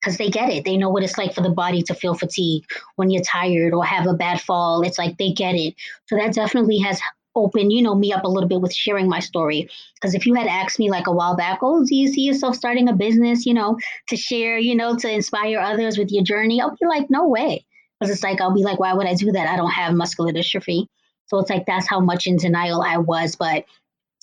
because 0.00 0.16
they 0.16 0.30
get 0.30 0.50
it. 0.50 0.64
They 0.64 0.76
know 0.76 0.90
what 0.90 1.02
it's 1.02 1.18
like 1.18 1.34
for 1.34 1.40
the 1.40 1.50
body 1.50 1.82
to 1.82 1.94
feel 1.94 2.14
fatigue 2.14 2.64
when 2.96 3.10
you're 3.10 3.22
tired 3.22 3.72
or 3.72 3.84
have 3.84 4.06
a 4.06 4.14
bad 4.14 4.40
fall. 4.40 4.82
It's 4.82 4.98
like 4.98 5.18
they 5.18 5.32
get 5.32 5.54
it. 5.54 5.74
So 6.06 6.16
that 6.16 6.34
definitely 6.34 6.78
has 6.78 7.00
opened, 7.34 7.72
you 7.72 7.82
know, 7.82 7.94
me 7.94 8.12
up 8.12 8.24
a 8.24 8.28
little 8.28 8.48
bit 8.48 8.60
with 8.60 8.72
sharing 8.72 9.08
my 9.08 9.18
story. 9.18 9.68
Because 9.94 10.14
if 10.14 10.26
you 10.26 10.34
had 10.34 10.46
asked 10.46 10.78
me 10.78 10.90
like 10.90 11.06
a 11.06 11.12
while 11.12 11.36
back, 11.36 11.58
oh, 11.62 11.84
do 11.84 11.96
you 11.96 12.08
see 12.08 12.22
yourself 12.22 12.54
starting 12.54 12.88
a 12.88 12.92
business, 12.92 13.44
you 13.46 13.54
know, 13.54 13.76
to 14.08 14.16
share, 14.16 14.58
you 14.58 14.74
know, 14.74 14.96
to 14.96 15.10
inspire 15.10 15.58
others 15.58 15.98
with 15.98 16.12
your 16.12 16.22
journey? 16.22 16.60
I'll 16.60 16.76
be 16.80 16.86
like, 16.86 17.10
no 17.10 17.28
way. 17.28 17.66
Because 17.98 18.12
it's 18.14 18.22
like, 18.22 18.40
I'll 18.40 18.54
be 18.54 18.64
like, 18.64 18.80
why 18.80 18.92
would 18.92 19.06
I 19.06 19.14
do 19.14 19.32
that? 19.32 19.48
I 19.48 19.56
don't 19.56 19.70
have 19.70 19.94
muscular 19.94 20.32
dystrophy. 20.32 20.86
So 21.26 21.38
it's 21.38 21.50
like 21.50 21.66
that's 21.66 21.88
how 21.88 22.00
much 22.00 22.26
in 22.26 22.36
denial 22.36 22.82
I 22.82 22.98
was. 22.98 23.36
But 23.36 23.64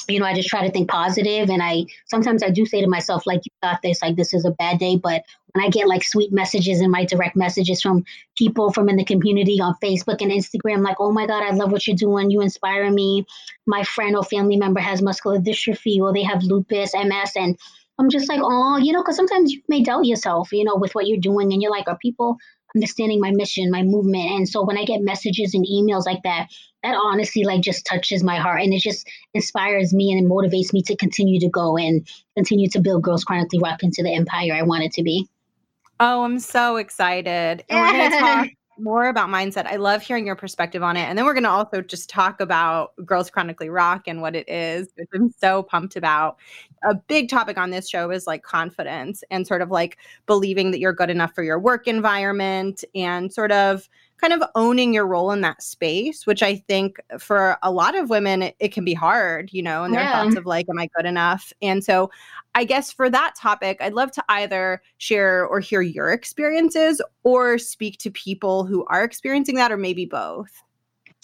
you 0.08 0.20
know, 0.20 0.26
I 0.26 0.34
just 0.34 0.50
try 0.50 0.66
to 0.66 0.72
think 0.72 0.90
positive 0.90 1.50
and 1.50 1.62
I 1.62 1.86
sometimes 2.08 2.44
I 2.44 2.50
do 2.50 2.66
say 2.66 2.82
to 2.82 2.88
myself, 2.88 3.26
like, 3.26 3.42
you 3.46 3.52
got 3.62 3.82
this, 3.82 4.02
like 4.02 4.16
this 4.16 4.34
is 4.34 4.46
a 4.46 4.52
bad 4.52 4.80
day. 4.80 4.96
But 4.96 5.24
when 5.54 5.64
I 5.64 5.70
get 5.70 5.88
like 5.88 6.04
sweet 6.04 6.32
messages 6.32 6.80
and 6.82 6.92
my 6.92 7.06
direct 7.06 7.36
messages 7.36 7.82
from 7.82 8.04
people 8.38 8.72
from 8.72 8.90
in 8.90 8.96
the 8.96 9.06
community 9.06 9.60
on 9.62 9.76
Facebook 9.82 10.22
and 10.22 10.32
Instagram, 10.32 10.84
like, 10.84 10.98
oh 11.00 11.12
my 11.12 11.28
God, 11.28 11.44
I 11.44 11.52
love 11.52 11.72
what 11.72 11.86
you're 11.88 11.96
doing. 11.96 12.32
You 12.32 12.42
inspire 12.42 12.90
me. 12.90 13.26
My 13.68 13.84
friend 13.84 14.16
or 14.16 14.24
family 14.24 14.58
member 14.58 14.80
has 14.80 15.02
muscular 15.02 15.40
dystrophy 15.40 16.00
or 16.00 16.14
they 16.14 16.24
have 16.24 16.44
lupus, 16.44 16.94
MS, 16.94 17.34
and 17.36 17.58
I'm 18.00 18.10
just 18.10 18.30
like, 18.30 18.40
oh, 18.42 18.78
you 18.78 18.94
know, 18.94 19.02
because 19.02 19.16
sometimes 19.16 19.52
you 19.52 19.62
may 19.68 19.84
doubt 19.84 20.06
yourself, 20.06 20.52
you 20.52 20.64
know, 20.64 20.76
with 20.76 20.96
what 20.96 21.08
you're 21.08 21.20
doing, 21.20 21.54
and 21.54 21.62
you're 21.62 21.72
like, 21.72 21.88
are 21.88 21.98
people 21.98 22.38
understanding 22.76 23.20
my 23.20 23.32
mission, 23.32 23.72
my 23.72 23.84
movement? 23.84 24.30
And 24.32 24.50
so 24.50 24.64
when 24.64 24.78
I 24.78 24.86
get 24.86 25.02
messages 25.02 25.54
and 25.54 25.66
emails 25.66 26.06
like 26.06 26.24
that, 26.24 26.48
that 26.84 26.96
honestly 26.96 27.44
like 27.44 27.62
just 27.62 27.86
touches 27.86 28.24
my 28.24 28.38
heart 28.38 28.62
and 28.62 28.74
it 28.74 28.82
just 28.82 29.08
inspires 29.34 29.94
me 29.94 30.12
and 30.12 30.26
it 30.26 30.30
motivates 30.30 30.74
me 30.74 30.82
to 30.84 30.96
continue 30.96 31.40
to 31.40 31.50
go 31.50 31.78
and 31.78 32.08
continue 32.36 32.70
to 32.70 32.80
build 32.80 33.04
Girls 33.04 33.24
Chronically 33.24 33.60
Rock 33.60 33.84
into 33.84 34.02
the 34.04 34.14
empire 34.14 34.56
I 34.56 34.64
want 34.64 34.84
it 34.84 34.92
to 34.94 35.04
be. 35.04 35.28
Oh, 36.00 36.24
I'm 36.24 36.40
so 36.40 36.78
excited. 36.78 37.64
And 37.70 37.80
we're 37.80 37.92
going 37.92 38.12
to 38.12 38.20
talk 38.20 38.48
more 38.80 39.08
about 39.08 39.30
mindset. 39.30 39.68
I 39.68 39.76
love 39.76 40.02
hearing 40.02 40.26
your 40.26 40.36
perspective 40.36 40.82
on 40.82 40.98
it. 40.98 41.02
And 41.02 41.18
then 41.18 41.26
we're 41.26 41.34
going 41.34 41.44
to 41.44 41.50
also 41.50 41.82
just 41.82 42.10
talk 42.10 42.42
about 42.42 42.94
Girls 43.06 43.30
Chronically 43.30 43.70
Rock 43.70 44.08
and 44.08 44.22
what 44.22 44.36
it 44.36 44.50
is, 44.50 44.88
which 44.96 45.08
I'm 45.14 45.32
so 45.40 45.64
pumped 45.64 45.96
about. 45.96 46.38
A 46.84 46.96
big 46.96 47.30
topic 47.30 47.58
on 47.58 47.70
this 47.70 47.88
show 47.88 48.10
is 48.12 48.26
like 48.26 48.44
confidence 48.44 49.24
and 49.30 49.46
sort 49.46 49.62
of 49.62 49.70
like 49.70 49.98
believing 50.26 50.72
that 50.72 50.80
you're 50.80 50.94
good 50.94 51.10
enough 51.10 51.34
for 51.36 51.44
your 51.44 51.60
work 51.60 51.88
environment 51.88 52.84
and 52.96 53.32
sort 53.32 53.52
of 53.52 53.88
kind 54.18 54.34
of 54.34 54.44
owning 54.54 54.94
your 54.94 55.08
role 55.08 55.32
in 55.32 55.42
that 55.42 55.64
space, 55.64 56.28
which 56.28 56.44
I 56.44 56.56
think 56.56 57.00
for 57.20 57.58
a 57.64 57.72
lot 57.72 57.96
of 57.96 58.10
women, 58.10 58.44
it, 58.44 58.56
it 58.60 58.72
can 58.72 58.86
be 58.86 58.94
hard, 58.94 59.52
you 59.52 59.64
know, 59.64 59.84
and 59.84 59.94
their 59.94 60.02
yeah. 60.02 60.24
thoughts 60.24 60.36
of 60.36 60.46
like, 60.46 60.68
am 60.70 60.78
I 60.78 60.88
good 60.96 61.08
enough? 61.08 61.52
And 61.62 61.84
so 61.84 62.12
I 62.54 62.64
guess 62.64 62.92
for 62.92 63.10
that 63.10 63.34
topic, 63.36 63.78
I'd 63.80 63.94
love 63.94 64.12
to 64.12 64.24
either 64.30 64.82
share 64.98 65.46
or 65.46 65.60
hear 65.60 65.82
your 65.82 66.12
experiences 66.12 67.02
or 67.24 67.58
speak 67.58 67.98
to 68.00 68.12
people 68.12 68.64
who 68.64 68.86
are 68.86 69.04
experiencing 69.04 69.56
that, 69.56 69.72
or 69.72 69.78
maybe 69.78 70.06
both. 70.06 70.52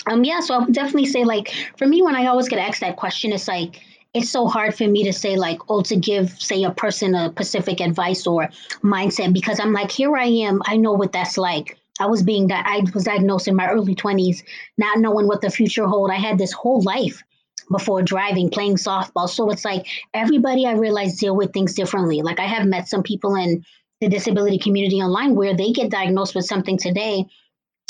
Um, 0.05 0.23
yeah, 0.23 0.39
so 0.39 0.55
I'll 0.55 0.65
definitely 0.65 1.07
say, 1.07 1.23
like, 1.23 1.53
for 1.75 1.85
me, 1.85 2.01
when 2.01 2.15
I 2.15 2.27
always 2.27 2.47
get 2.47 2.59
asked 2.59 2.81
that 2.81 2.95
question, 2.95 3.31
it's 3.33 3.47
like, 3.47 3.81
it's 4.13 4.29
so 4.29 4.47
hard 4.47 4.75
for 4.75 4.87
me 4.87 5.03
to 5.03 5.13
say 5.13 5.35
like 5.35 5.59
oh 5.69 5.81
to 5.81 5.95
give 5.95 6.29
say 6.41 6.63
a 6.63 6.71
person 6.71 7.13
a 7.15 7.29
specific 7.31 7.81
advice 7.81 8.25
or 8.25 8.49
mindset 8.83 9.33
because 9.33 9.59
i'm 9.59 9.73
like 9.73 9.91
here 9.91 10.15
i 10.15 10.25
am 10.25 10.61
i 10.65 10.75
know 10.77 10.93
what 10.93 11.11
that's 11.11 11.37
like 11.37 11.77
I 11.99 12.05
was 12.05 12.23
being 12.23 12.47
that 12.47 12.65
I 12.67 12.83
was 12.93 13.05
diagnosed 13.05 13.47
in 13.47 13.55
my 13.55 13.69
early 13.69 13.95
20s, 13.95 14.43
not 14.77 14.99
knowing 14.99 15.27
what 15.27 15.41
the 15.41 15.49
future 15.49 15.87
hold. 15.87 16.11
I 16.11 16.15
had 16.15 16.37
this 16.37 16.51
whole 16.51 16.81
life 16.81 17.23
before 17.71 18.01
driving, 18.01 18.49
playing 18.49 18.75
softball. 18.75 19.27
So 19.27 19.49
it's 19.49 19.65
like 19.65 19.87
everybody 20.13 20.65
I 20.65 20.73
realize 20.73 21.17
deal 21.17 21.35
with 21.35 21.53
things 21.53 21.73
differently. 21.73 22.21
Like 22.21 22.39
I 22.39 22.45
have 22.45 22.67
met 22.67 22.87
some 22.87 23.03
people 23.03 23.35
in 23.35 23.65
the 23.99 24.07
disability 24.07 24.59
community 24.59 24.97
online 24.97 25.35
where 25.35 25.55
they 25.55 25.71
get 25.71 25.89
diagnosed 25.89 26.35
with 26.35 26.45
something 26.45 26.77
today 26.77 27.25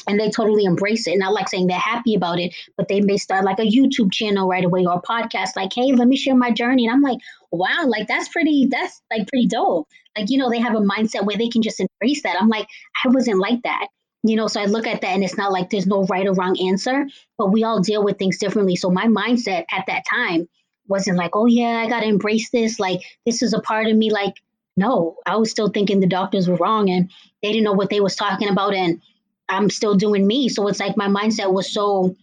and 0.07 0.19
they 0.19 0.29
totally 0.29 0.65
embrace 0.65 1.07
it. 1.07 1.11
And 1.11 1.19
not 1.19 1.33
like 1.33 1.49
saying 1.49 1.67
they're 1.67 1.77
happy 1.77 2.15
about 2.15 2.39
it, 2.39 2.55
but 2.77 2.87
they 2.87 3.01
may 3.01 3.17
start 3.17 3.45
like 3.45 3.59
a 3.59 3.63
YouTube 3.63 4.11
channel 4.11 4.47
right 4.47 4.63
away 4.63 4.85
or 4.85 4.93
a 4.93 5.01
podcast, 5.01 5.55
like, 5.55 5.73
hey, 5.73 5.91
let 5.93 6.07
me 6.07 6.15
share 6.15 6.35
my 6.35 6.51
journey. 6.51 6.85
And 6.85 6.93
I'm 6.93 7.01
like, 7.01 7.19
wow, 7.51 7.85
like 7.85 8.07
that's 8.07 8.29
pretty, 8.29 8.67
that's 8.69 9.01
like 9.11 9.27
pretty 9.27 9.47
dope. 9.47 9.87
Like, 10.17 10.29
you 10.29 10.37
know, 10.37 10.49
they 10.49 10.59
have 10.59 10.75
a 10.75 10.79
mindset 10.79 11.25
where 11.25 11.37
they 11.37 11.49
can 11.49 11.61
just 11.61 11.79
embrace 11.79 12.23
that. 12.23 12.37
I'm 12.39 12.49
like, 12.49 12.67
I 13.03 13.09
wasn't 13.09 13.39
like 13.39 13.61
that. 13.63 13.87
You 14.23 14.35
know, 14.35 14.47
so 14.47 14.59
I 14.59 14.65
look 14.65 14.87
at 14.87 15.01
that 15.01 15.13
and 15.13 15.23
it's 15.23 15.37
not 15.37 15.51
like 15.51 15.69
there's 15.69 15.87
no 15.87 16.03
right 16.05 16.27
or 16.27 16.33
wrong 16.33 16.59
answer, 16.59 17.05
but 17.37 17.51
we 17.51 17.63
all 17.63 17.79
deal 17.79 18.03
with 18.03 18.17
things 18.17 18.39
differently. 18.39 18.75
So 18.75 18.89
my 18.89 19.05
mindset 19.05 19.65
at 19.71 19.85
that 19.87 20.03
time 20.09 20.49
wasn't 20.87 21.17
like, 21.17 21.35
oh 21.35 21.45
yeah, 21.45 21.81
I 21.85 21.87
gotta 21.87 22.07
embrace 22.07 22.49
this. 22.49 22.79
Like 22.79 23.01
this 23.25 23.41
is 23.41 23.53
a 23.53 23.61
part 23.61 23.87
of 23.87 23.95
me. 23.95 24.11
Like, 24.11 24.33
no, 24.75 25.17
I 25.25 25.35
was 25.37 25.51
still 25.51 25.69
thinking 25.69 25.99
the 25.99 26.07
doctors 26.07 26.47
were 26.47 26.55
wrong 26.55 26.89
and 26.89 27.11
they 27.41 27.51
didn't 27.51 27.63
know 27.63 27.73
what 27.73 27.89
they 27.89 28.01
was 28.01 28.15
talking 28.15 28.49
about 28.49 28.73
and 28.73 29.01
I'm 29.49 29.69
still 29.69 29.95
doing 29.95 30.25
me. 30.25 30.49
So 30.49 30.67
it's 30.67 30.79
like 30.79 30.97
my 30.97 31.07
mindset 31.07 31.51
was 31.51 31.71
so 31.71 32.15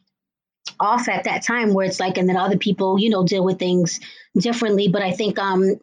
off 0.80 1.08
at 1.08 1.24
that 1.24 1.42
time 1.42 1.72
where 1.74 1.86
it's 1.86 2.00
like 2.00 2.18
and 2.18 2.28
then 2.28 2.36
other 2.36 2.56
people, 2.56 2.98
you 2.98 3.10
know, 3.10 3.24
deal 3.24 3.44
with 3.44 3.58
things 3.58 4.00
differently. 4.36 4.88
But 4.88 5.02
I 5.02 5.12
think 5.12 5.38
um 5.38 5.76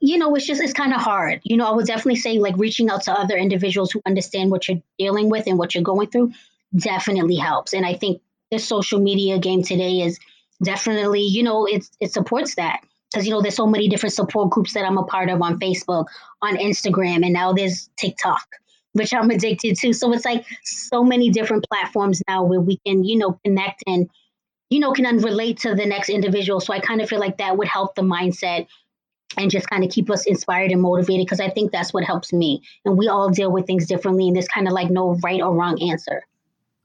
you 0.00 0.18
know, 0.18 0.34
it's 0.34 0.46
just 0.46 0.60
it's 0.60 0.72
kind 0.72 0.92
of 0.92 1.00
hard. 1.00 1.40
You 1.44 1.56
know, 1.56 1.66
I 1.66 1.72
would 1.72 1.86
definitely 1.86 2.16
say 2.16 2.38
like 2.38 2.56
reaching 2.58 2.90
out 2.90 3.02
to 3.04 3.12
other 3.12 3.36
individuals 3.36 3.90
who 3.90 4.02
understand 4.06 4.50
what 4.50 4.68
you're 4.68 4.82
dealing 4.98 5.30
with 5.30 5.46
and 5.46 5.58
what 5.58 5.74
you're 5.74 5.84
going 5.84 6.08
through 6.08 6.32
definitely 6.76 7.36
helps. 7.36 7.72
And 7.72 7.86
I 7.86 7.94
think 7.94 8.20
the 8.50 8.58
social 8.58 9.00
media 9.00 9.38
game 9.38 9.62
today 9.62 10.00
is 10.00 10.18
definitely, 10.62 11.22
you 11.22 11.42
know, 11.42 11.66
it 11.66 11.88
it 12.00 12.12
supports 12.12 12.56
that 12.56 12.80
because 13.14 13.26
you 13.26 13.32
know 13.32 13.40
there's 13.40 13.56
so 13.56 13.66
many 13.66 13.88
different 13.88 14.12
support 14.12 14.50
groups 14.50 14.74
that 14.74 14.84
I'm 14.84 14.98
a 14.98 15.04
part 15.04 15.30
of 15.30 15.40
on 15.40 15.58
Facebook, 15.58 16.06
on 16.42 16.56
Instagram, 16.56 17.24
and 17.24 17.32
now 17.32 17.52
there's 17.52 17.88
TikTok, 17.96 18.46
which 18.94 19.12
I'm 19.12 19.30
addicted 19.30 19.76
to. 19.76 19.92
So 19.92 20.12
it's 20.12 20.24
like 20.24 20.46
so 20.64 21.04
many 21.04 21.30
different 21.30 21.66
platforms 21.68 22.22
now 22.26 22.42
where 22.42 22.60
we 22.60 22.78
can, 22.86 23.04
you 23.04 23.18
know, 23.18 23.38
connect 23.44 23.84
and 23.86 24.08
you 24.70 24.80
know 24.80 24.92
can 24.92 25.18
relate 25.18 25.58
to 25.58 25.74
the 25.74 25.86
next 25.86 26.08
individual. 26.08 26.60
So 26.60 26.72
I 26.72 26.80
kind 26.80 27.00
of 27.00 27.08
feel 27.08 27.20
like 27.20 27.38
that 27.38 27.56
would 27.56 27.68
help 27.68 27.94
the 27.94 28.02
mindset 28.02 28.66
and 29.36 29.50
just 29.50 29.68
kind 29.68 29.84
of 29.84 29.90
keep 29.90 30.10
us 30.10 30.26
inspired 30.26 30.70
and 30.70 30.80
motivated 30.80 31.26
because 31.26 31.40
I 31.40 31.50
think 31.50 31.72
that's 31.72 31.92
what 31.92 32.04
helps 32.04 32.32
me. 32.32 32.62
And 32.84 32.96
we 32.96 33.08
all 33.08 33.30
deal 33.30 33.52
with 33.52 33.66
things 33.66 33.86
differently, 33.86 34.28
and 34.28 34.36
there's 34.36 34.48
kind 34.48 34.66
of 34.66 34.72
like 34.72 34.90
no 34.90 35.18
right 35.22 35.40
or 35.40 35.54
wrong 35.54 35.80
answer. 35.82 36.22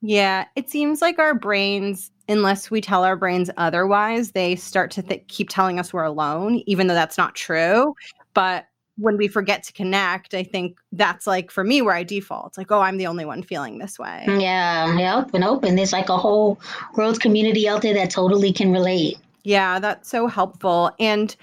Yeah, 0.02 0.46
it 0.56 0.70
seems 0.70 1.02
like 1.02 1.20
our 1.20 1.36
brains, 1.36 2.10
unless 2.30 2.72
we 2.72 2.80
tell 2.80 3.04
our 3.04 3.18
brains 3.18 3.50
otherwise, 3.58 4.32
they 4.32 4.56
start 4.56 4.92
to 4.92 5.04
th- 5.04 5.26
keep 5.28 5.50
telling 5.50 5.78
us 5.80 5.92
we're 5.92 6.04
alone, 6.04 6.64
even 6.66 6.88
though 6.88 6.94
that's 6.94 7.18
not 7.18 7.36
true. 7.36 7.94
But 8.34 8.68
when 9.00 9.18
we 9.18 9.28
forget 9.28 9.64
to 9.64 9.74
connect, 9.74 10.34
I 10.34 10.44
think 10.44 10.78
that's 10.92 11.26
like 11.26 11.52
for 11.52 11.64
me 11.64 11.82
where 11.82 11.96
I 11.96 12.04
default. 12.04 12.48
It's 12.48 12.58
like, 12.58 12.72
oh, 12.72 12.82
I'm 12.82 12.98
the 12.98 13.08
only 13.08 13.26
one 13.26 13.42
feeling 13.42 13.80
this 13.80 13.98
way. 13.98 14.26
Mm, 14.28 14.42
yeah, 14.42 14.98
yeah, 14.98 15.24
and 15.34 15.44
open. 15.44 15.76
There's 15.76 15.94
like 15.94 16.10
a 16.10 16.18
whole 16.18 16.60
world 16.96 17.20
community 17.20 17.68
out 17.68 17.82
there 17.82 17.94
that 17.94 18.10
totally 18.10 18.52
can 18.52 18.72
relate. 18.72 19.18
Yeah, 19.44 19.80
that's 19.80 20.10
so 20.10 20.28
helpful. 20.28 20.92
And 21.00 21.36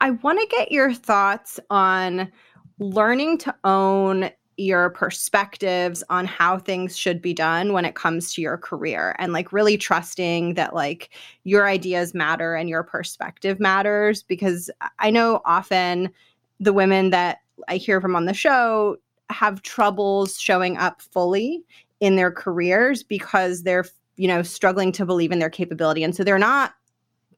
I 0.00 0.10
want 0.10 0.40
to 0.40 0.56
get 0.56 0.72
your 0.72 0.92
thoughts 0.92 1.60
on 1.70 2.30
learning 2.78 3.38
to 3.38 3.54
own 3.64 4.30
your 4.56 4.90
perspectives 4.90 6.04
on 6.10 6.26
how 6.26 6.58
things 6.58 6.96
should 6.96 7.20
be 7.20 7.34
done 7.34 7.72
when 7.72 7.84
it 7.84 7.94
comes 7.94 8.32
to 8.32 8.40
your 8.40 8.56
career 8.56 9.16
and 9.18 9.32
like 9.32 9.52
really 9.52 9.76
trusting 9.76 10.54
that 10.54 10.74
like 10.74 11.10
your 11.42 11.68
ideas 11.68 12.14
matter 12.14 12.54
and 12.54 12.68
your 12.68 12.82
perspective 12.82 13.58
matters 13.58 14.22
because 14.22 14.70
I 15.00 15.10
know 15.10 15.42
often 15.44 16.10
the 16.60 16.72
women 16.72 17.10
that 17.10 17.38
I 17.68 17.76
hear 17.76 18.00
from 18.00 18.16
on 18.16 18.26
the 18.26 18.34
show 18.34 18.96
have 19.30 19.62
troubles 19.62 20.38
showing 20.38 20.76
up 20.76 21.00
fully 21.00 21.64
in 22.00 22.16
their 22.16 22.30
careers 22.30 23.02
because 23.02 23.62
they're 23.62 23.84
you 24.16 24.28
know, 24.28 24.42
struggling 24.42 24.92
to 24.92 25.06
believe 25.06 25.32
in 25.32 25.38
their 25.38 25.50
capability. 25.50 26.04
And 26.04 26.14
so 26.14 26.24
they're 26.24 26.38
not 26.38 26.74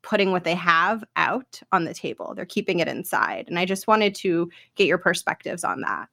putting 0.03 0.31
what 0.31 0.45
they 0.45 0.55
have 0.55 1.03
out 1.17 1.61
on 1.73 1.85
the 1.85 1.95
table. 1.95 2.33
They're 2.35 2.45
keeping 2.45 2.79
it 2.81 2.89
inside. 2.89 3.47
And 3.49 3.59
I 3.59 3.65
just 3.65 3.87
wanted 3.87 4.15
to 4.17 4.51
get 4.77 4.87
your 4.87 4.99
perspectives 4.99 5.65
on 5.65 5.81
that. 5.81 6.09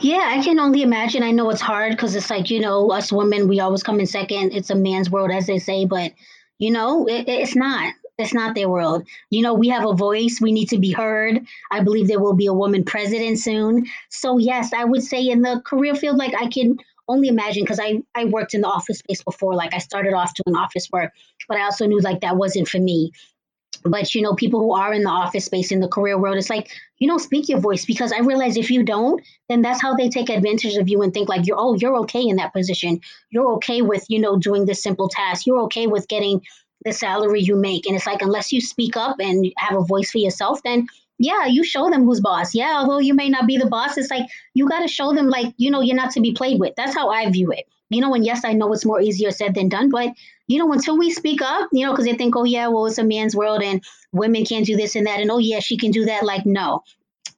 Yeah, 0.00 0.24
I 0.36 0.42
can 0.42 0.58
only 0.58 0.82
imagine. 0.82 1.22
I 1.22 1.30
know 1.30 1.48
it's 1.50 1.60
hard 1.60 1.92
because 1.92 2.14
it's 2.14 2.28
like, 2.28 2.50
you 2.50 2.60
know, 2.60 2.90
us 2.90 3.12
women, 3.12 3.48
we 3.48 3.60
always 3.60 3.82
come 3.82 4.00
in 4.00 4.06
second. 4.06 4.52
It's 4.52 4.70
a 4.70 4.74
man's 4.74 5.10
world, 5.10 5.30
as 5.30 5.46
they 5.46 5.58
say, 5.58 5.84
but, 5.84 6.12
you 6.58 6.70
know, 6.70 7.06
it, 7.06 7.28
it's 7.28 7.56
not. 7.56 7.94
It's 8.18 8.32
not 8.32 8.54
their 8.54 8.68
world. 8.68 9.06
You 9.30 9.42
know, 9.42 9.52
we 9.54 9.68
have 9.68 9.84
a 9.84 9.92
voice. 9.92 10.38
We 10.40 10.52
need 10.52 10.70
to 10.70 10.78
be 10.78 10.92
heard. 10.92 11.46
I 11.70 11.82
believe 11.82 12.08
there 12.08 12.20
will 12.20 12.34
be 12.34 12.46
a 12.46 12.52
woman 12.52 12.84
president 12.84 13.38
soon. 13.38 13.86
So, 14.08 14.38
yes, 14.38 14.72
I 14.72 14.84
would 14.84 15.02
say 15.02 15.28
in 15.28 15.42
the 15.42 15.60
career 15.64 15.94
field, 15.94 16.16
like 16.16 16.34
I 16.34 16.46
can 16.46 16.78
only 17.08 17.28
imagine 17.28 17.62
because 17.62 17.78
I, 17.78 18.02
I 18.14 18.24
worked 18.24 18.54
in 18.54 18.62
the 18.62 18.68
office 18.68 18.98
space 18.98 19.22
before. 19.22 19.54
Like 19.54 19.74
I 19.74 19.78
started 19.78 20.14
off 20.14 20.32
doing 20.34 20.56
office 20.56 20.88
work, 20.90 21.12
but 21.46 21.58
I 21.58 21.64
also 21.64 21.86
knew 21.86 22.00
like 22.00 22.20
that 22.22 22.36
wasn't 22.36 22.68
for 22.68 22.78
me 22.78 23.12
but 23.84 24.14
you 24.14 24.22
know 24.22 24.34
people 24.34 24.60
who 24.60 24.72
are 24.72 24.92
in 24.92 25.02
the 25.02 25.10
office 25.10 25.44
space 25.44 25.70
in 25.70 25.80
the 25.80 25.88
career 25.88 26.18
world 26.18 26.36
it's 26.36 26.50
like 26.50 26.70
you 26.98 27.06
know 27.06 27.18
speak 27.18 27.48
your 27.48 27.58
voice 27.58 27.84
because 27.84 28.12
i 28.12 28.18
realize 28.18 28.56
if 28.56 28.70
you 28.70 28.82
don't 28.82 29.22
then 29.48 29.62
that's 29.62 29.80
how 29.80 29.94
they 29.94 30.08
take 30.08 30.28
advantage 30.28 30.76
of 30.76 30.88
you 30.88 31.02
and 31.02 31.12
think 31.12 31.28
like 31.28 31.46
you're 31.46 31.58
oh 31.58 31.74
you're 31.74 31.96
okay 31.96 32.22
in 32.22 32.36
that 32.36 32.52
position 32.52 33.00
you're 33.30 33.52
okay 33.52 33.82
with 33.82 34.04
you 34.08 34.18
know 34.18 34.36
doing 34.36 34.66
this 34.66 34.82
simple 34.82 35.08
task 35.08 35.46
you're 35.46 35.60
okay 35.60 35.86
with 35.86 36.08
getting 36.08 36.40
the 36.84 36.92
salary 36.92 37.40
you 37.40 37.56
make 37.56 37.86
and 37.86 37.96
it's 37.96 38.06
like 38.06 38.22
unless 38.22 38.52
you 38.52 38.60
speak 38.60 38.96
up 38.96 39.16
and 39.18 39.52
have 39.56 39.76
a 39.76 39.84
voice 39.84 40.10
for 40.10 40.18
yourself 40.18 40.62
then 40.62 40.86
yeah 41.18 41.46
you 41.46 41.64
show 41.64 41.90
them 41.90 42.04
who's 42.04 42.20
boss 42.20 42.54
yeah 42.54 42.74
although 42.76 42.98
you 42.98 43.14
may 43.14 43.28
not 43.28 43.46
be 43.46 43.56
the 43.56 43.66
boss 43.66 43.96
it's 43.96 44.10
like 44.10 44.26
you 44.54 44.68
got 44.68 44.80
to 44.80 44.88
show 44.88 45.14
them 45.14 45.28
like 45.28 45.52
you 45.56 45.70
know 45.70 45.80
you're 45.80 45.96
not 45.96 46.10
to 46.10 46.20
be 46.20 46.32
played 46.32 46.60
with 46.60 46.74
that's 46.76 46.94
how 46.94 47.08
i 47.08 47.28
view 47.30 47.50
it 47.50 47.64
you 47.88 48.00
know 48.00 48.14
and 48.14 48.26
yes 48.26 48.44
i 48.44 48.52
know 48.52 48.72
it's 48.72 48.84
more 48.84 49.00
easier 49.00 49.30
said 49.30 49.54
than 49.54 49.68
done 49.68 49.90
but 49.90 50.10
you 50.48 50.58
know, 50.58 50.72
until 50.72 50.96
we 50.96 51.10
speak 51.10 51.42
up, 51.42 51.68
you 51.72 51.84
know, 51.84 51.92
because 51.92 52.04
they 52.04 52.14
think, 52.14 52.36
oh, 52.36 52.44
yeah, 52.44 52.68
well, 52.68 52.86
it's 52.86 52.98
a 52.98 53.04
man's 53.04 53.34
world 53.34 53.62
and 53.62 53.82
women 54.12 54.44
can't 54.44 54.66
do 54.66 54.76
this 54.76 54.94
and 54.94 55.06
that. 55.06 55.20
And 55.20 55.30
oh, 55.30 55.38
yeah, 55.38 55.60
she 55.60 55.76
can 55.76 55.90
do 55.90 56.04
that. 56.04 56.24
Like, 56.24 56.46
no. 56.46 56.82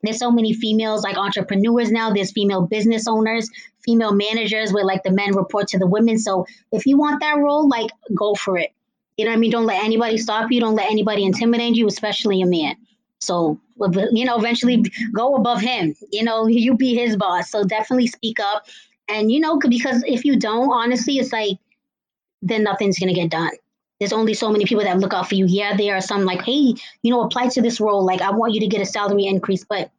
There's 0.02 0.18
so 0.18 0.30
many 0.30 0.52
females 0.52 1.02
like 1.02 1.16
entrepreneurs 1.16 1.90
now. 1.90 2.12
There's 2.12 2.30
female 2.30 2.66
business 2.66 3.08
owners, 3.08 3.50
female 3.84 4.12
managers 4.14 4.72
where 4.72 4.84
like 4.84 5.02
the 5.02 5.10
men 5.10 5.34
report 5.34 5.66
to 5.68 5.78
the 5.78 5.88
women. 5.88 6.18
So 6.18 6.46
if 6.70 6.86
you 6.86 6.96
want 6.96 7.20
that 7.20 7.36
role, 7.38 7.68
like 7.68 7.90
go 8.14 8.34
for 8.36 8.58
it. 8.58 8.70
You 9.18 9.24
know 9.26 9.32
what 9.32 9.36
I 9.36 9.40
mean? 9.40 9.50
Don't 9.50 9.66
let 9.66 9.84
anybody 9.84 10.16
stop 10.16 10.50
you. 10.50 10.60
Don't 10.60 10.76
let 10.76 10.90
anybody 10.90 11.24
intimidate 11.24 11.74
you, 11.74 11.86
especially 11.86 12.40
a 12.40 12.46
man. 12.46 12.76
So, 13.20 13.60
you 14.12 14.24
know, 14.24 14.38
eventually 14.38 14.84
go 15.12 15.34
above 15.34 15.60
him. 15.60 15.94
You 16.12 16.22
know, 16.22 16.46
you 16.46 16.76
be 16.76 16.94
his 16.94 17.16
boss. 17.16 17.50
So 17.50 17.64
definitely 17.64 18.06
speak 18.06 18.38
up. 18.40 18.66
And, 19.08 19.30
you 19.32 19.40
know, 19.40 19.58
because 19.58 20.04
if 20.06 20.24
you 20.24 20.38
don't, 20.38 20.70
honestly, 20.70 21.18
it's 21.18 21.32
like 21.32 21.58
then 22.42 22.62
nothing's 22.62 22.98
going 22.98 23.12
to 23.12 23.20
get 23.20 23.30
done. 23.30 23.50
There's 23.98 24.12
only 24.12 24.34
so 24.34 24.50
many 24.50 24.64
people 24.64 24.84
that 24.84 24.98
look 24.98 25.12
out 25.12 25.28
for 25.28 25.34
you. 25.34 25.46
Yeah, 25.46 25.76
there 25.76 25.96
are 25.96 26.00
some 26.00 26.24
like, 26.24 26.42
hey, 26.42 26.74
you 27.02 27.10
know, 27.10 27.22
apply 27.22 27.48
to 27.48 27.60
this 27.60 27.80
role. 27.80 28.04
Like, 28.04 28.20
I 28.20 28.30
want 28.30 28.54
you 28.54 28.60
to 28.60 28.68
get 28.68 28.80
a 28.80 28.86
salary 28.86 29.26
increase. 29.26 29.64
But 29.68 29.90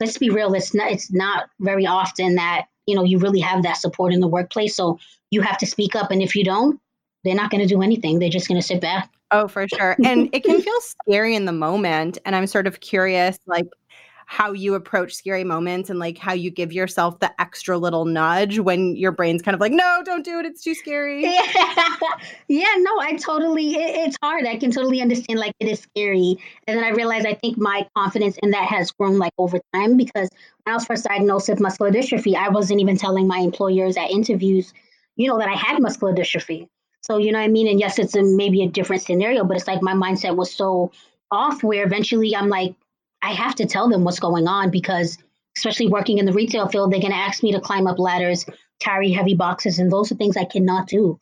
let's 0.00 0.16
be 0.16 0.30
real, 0.30 0.54
it's 0.54 0.74
not, 0.74 0.90
it's 0.90 1.12
not 1.12 1.50
very 1.60 1.86
often 1.86 2.36
that, 2.36 2.66
you 2.86 2.94
know, 2.94 3.04
you 3.04 3.18
really 3.18 3.40
have 3.40 3.62
that 3.62 3.76
support 3.76 4.14
in 4.14 4.20
the 4.20 4.28
workplace. 4.28 4.74
So 4.74 4.98
you 5.30 5.42
have 5.42 5.58
to 5.58 5.66
speak 5.66 5.94
up. 5.94 6.10
And 6.10 6.22
if 6.22 6.34
you 6.34 6.44
don't, 6.44 6.80
they're 7.24 7.34
not 7.34 7.50
going 7.50 7.66
to 7.66 7.66
do 7.66 7.82
anything. 7.82 8.18
They're 8.18 8.28
just 8.28 8.48
going 8.48 8.60
to 8.60 8.66
sit 8.66 8.80
back. 8.80 9.10
Oh, 9.30 9.48
for 9.48 9.66
sure. 9.68 9.96
And 10.04 10.28
it 10.32 10.44
can 10.44 10.60
feel 10.60 10.80
scary 11.06 11.34
in 11.34 11.44
the 11.44 11.52
moment. 11.52 12.18
And 12.24 12.36
I'm 12.36 12.46
sort 12.46 12.66
of 12.66 12.80
curious, 12.80 13.38
like, 13.46 13.66
how 14.26 14.52
you 14.52 14.74
approach 14.74 15.14
scary 15.14 15.44
moments 15.44 15.90
and 15.90 15.98
like 15.98 16.18
how 16.18 16.32
you 16.32 16.50
give 16.50 16.72
yourself 16.72 17.18
the 17.20 17.30
extra 17.40 17.76
little 17.76 18.04
nudge 18.04 18.58
when 18.58 18.96
your 18.96 19.12
brain's 19.12 19.42
kind 19.42 19.54
of 19.54 19.60
like, 19.60 19.72
no, 19.72 20.02
don't 20.04 20.24
do 20.24 20.38
it. 20.38 20.46
It's 20.46 20.62
too 20.62 20.74
scary. 20.74 21.22
Yeah, 21.22 21.40
yeah 22.48 22.74
no, 22.78 23.00
I 23.00 23.16
totally, 23.20 23.74
it, 23.74 24.06
it's 24.06 24.16
hard. 24.22 24.46
I 24.46 24.56
can 24.56 24.70
totally 24.70 25.00
understand 25.00 25.38
like 25.38 25.52
it 25.60 25.68
is 25.68 25.80
scary. 25.80 26.36
And 26.66 26.76
then 26.76 26.84
I 26.84 26.90
realized 26.90 27.26
I 27.26 27.34
think 27.34 27.58
my 27.58 27.86
confidence 27.96 28.38
in 28.42 28.50
that 28.52 28.68
has 28.68 28.90
grown 28.92 29.18
like 29.18 29.32
over 29.38 29.58
time 29.74 29.96
because 29.96 30.28
when 30.62 30.72
I 30.72 30.74
was 30.74 30.86
first 30.86 31.04
diagnosed 31.04 31.48
with 31.48 31.60
muscular 31.60 31.92
dystrophy, 31.92 32.34
I 32.34 32.48
wasn't 32.48 32.80
even 32.80 32.96
telling 32.96 33.26
my 33.26 33.38
employers 33.38 33.96
at 33.96 34.10
interviews, 34.10 34.72
you 35.16 35.28
know, 35.28 35.38
that 35.38 35.48
I 35.48 35.54
had 35.54 35.80
muscular 35.80 36.14
dystrophy. 36.14 36.68
So, 37.04 37.18
you 37.18 37.32
know 37.32 37.38
what 37.38 37.44
I 37.44 37.48
mean? 37.48 37.68
And 37.68 37.78
yes, 37.78 37.98
it's 37.98 38.16
a, 38.16 38.22
maybe 38.22 38.62
a 38.62 38.68
different 38.68 39.02
scenario, 39.02 39.44
but 39.44 39.58
it's 39.58 39.66
like 39.66 39.82
my 39.82 39.92
mindset 39.92 40.36
was 40.36 40.50
so 40.50 40.90
off 41.30 41.62
where 41.62 41.84
eventually 41.84 42.34
I'm 42.34 42.48
like, 42.48 42.74
I 43.20 43.32
have 43.32 43.54
to 43.56 43.66
tell 43.66 43.90
them 43.90 44.04
what's 44.04 44.18
going 44.18 44.48
on 44.48 44.70
because, 44.70 45.18
especially 45.54 45.88
working 45.88 46.16
in 46.16 46.24
the 46.24 46.32
retail 46.32 46.66
field, 46.66 46.90
they're 46.90 47.00
to 47.00 47.14
ask 47.14 47.42
me 47.42 47.52
to 47.52 47.60
climb 47.60 47.86
up 47.86 47.98
ladders, 47.98 48.46
carry 48.80 49.12
heavy 49.12 49.34
boxes, 49.34 49.78
and 49.78 49.92
those 49.92 50.10
are 50.10 50.14
things 50.14 50.38
I 50.38 50.46
cannot 50.46 50.88
do. 50.88 51.20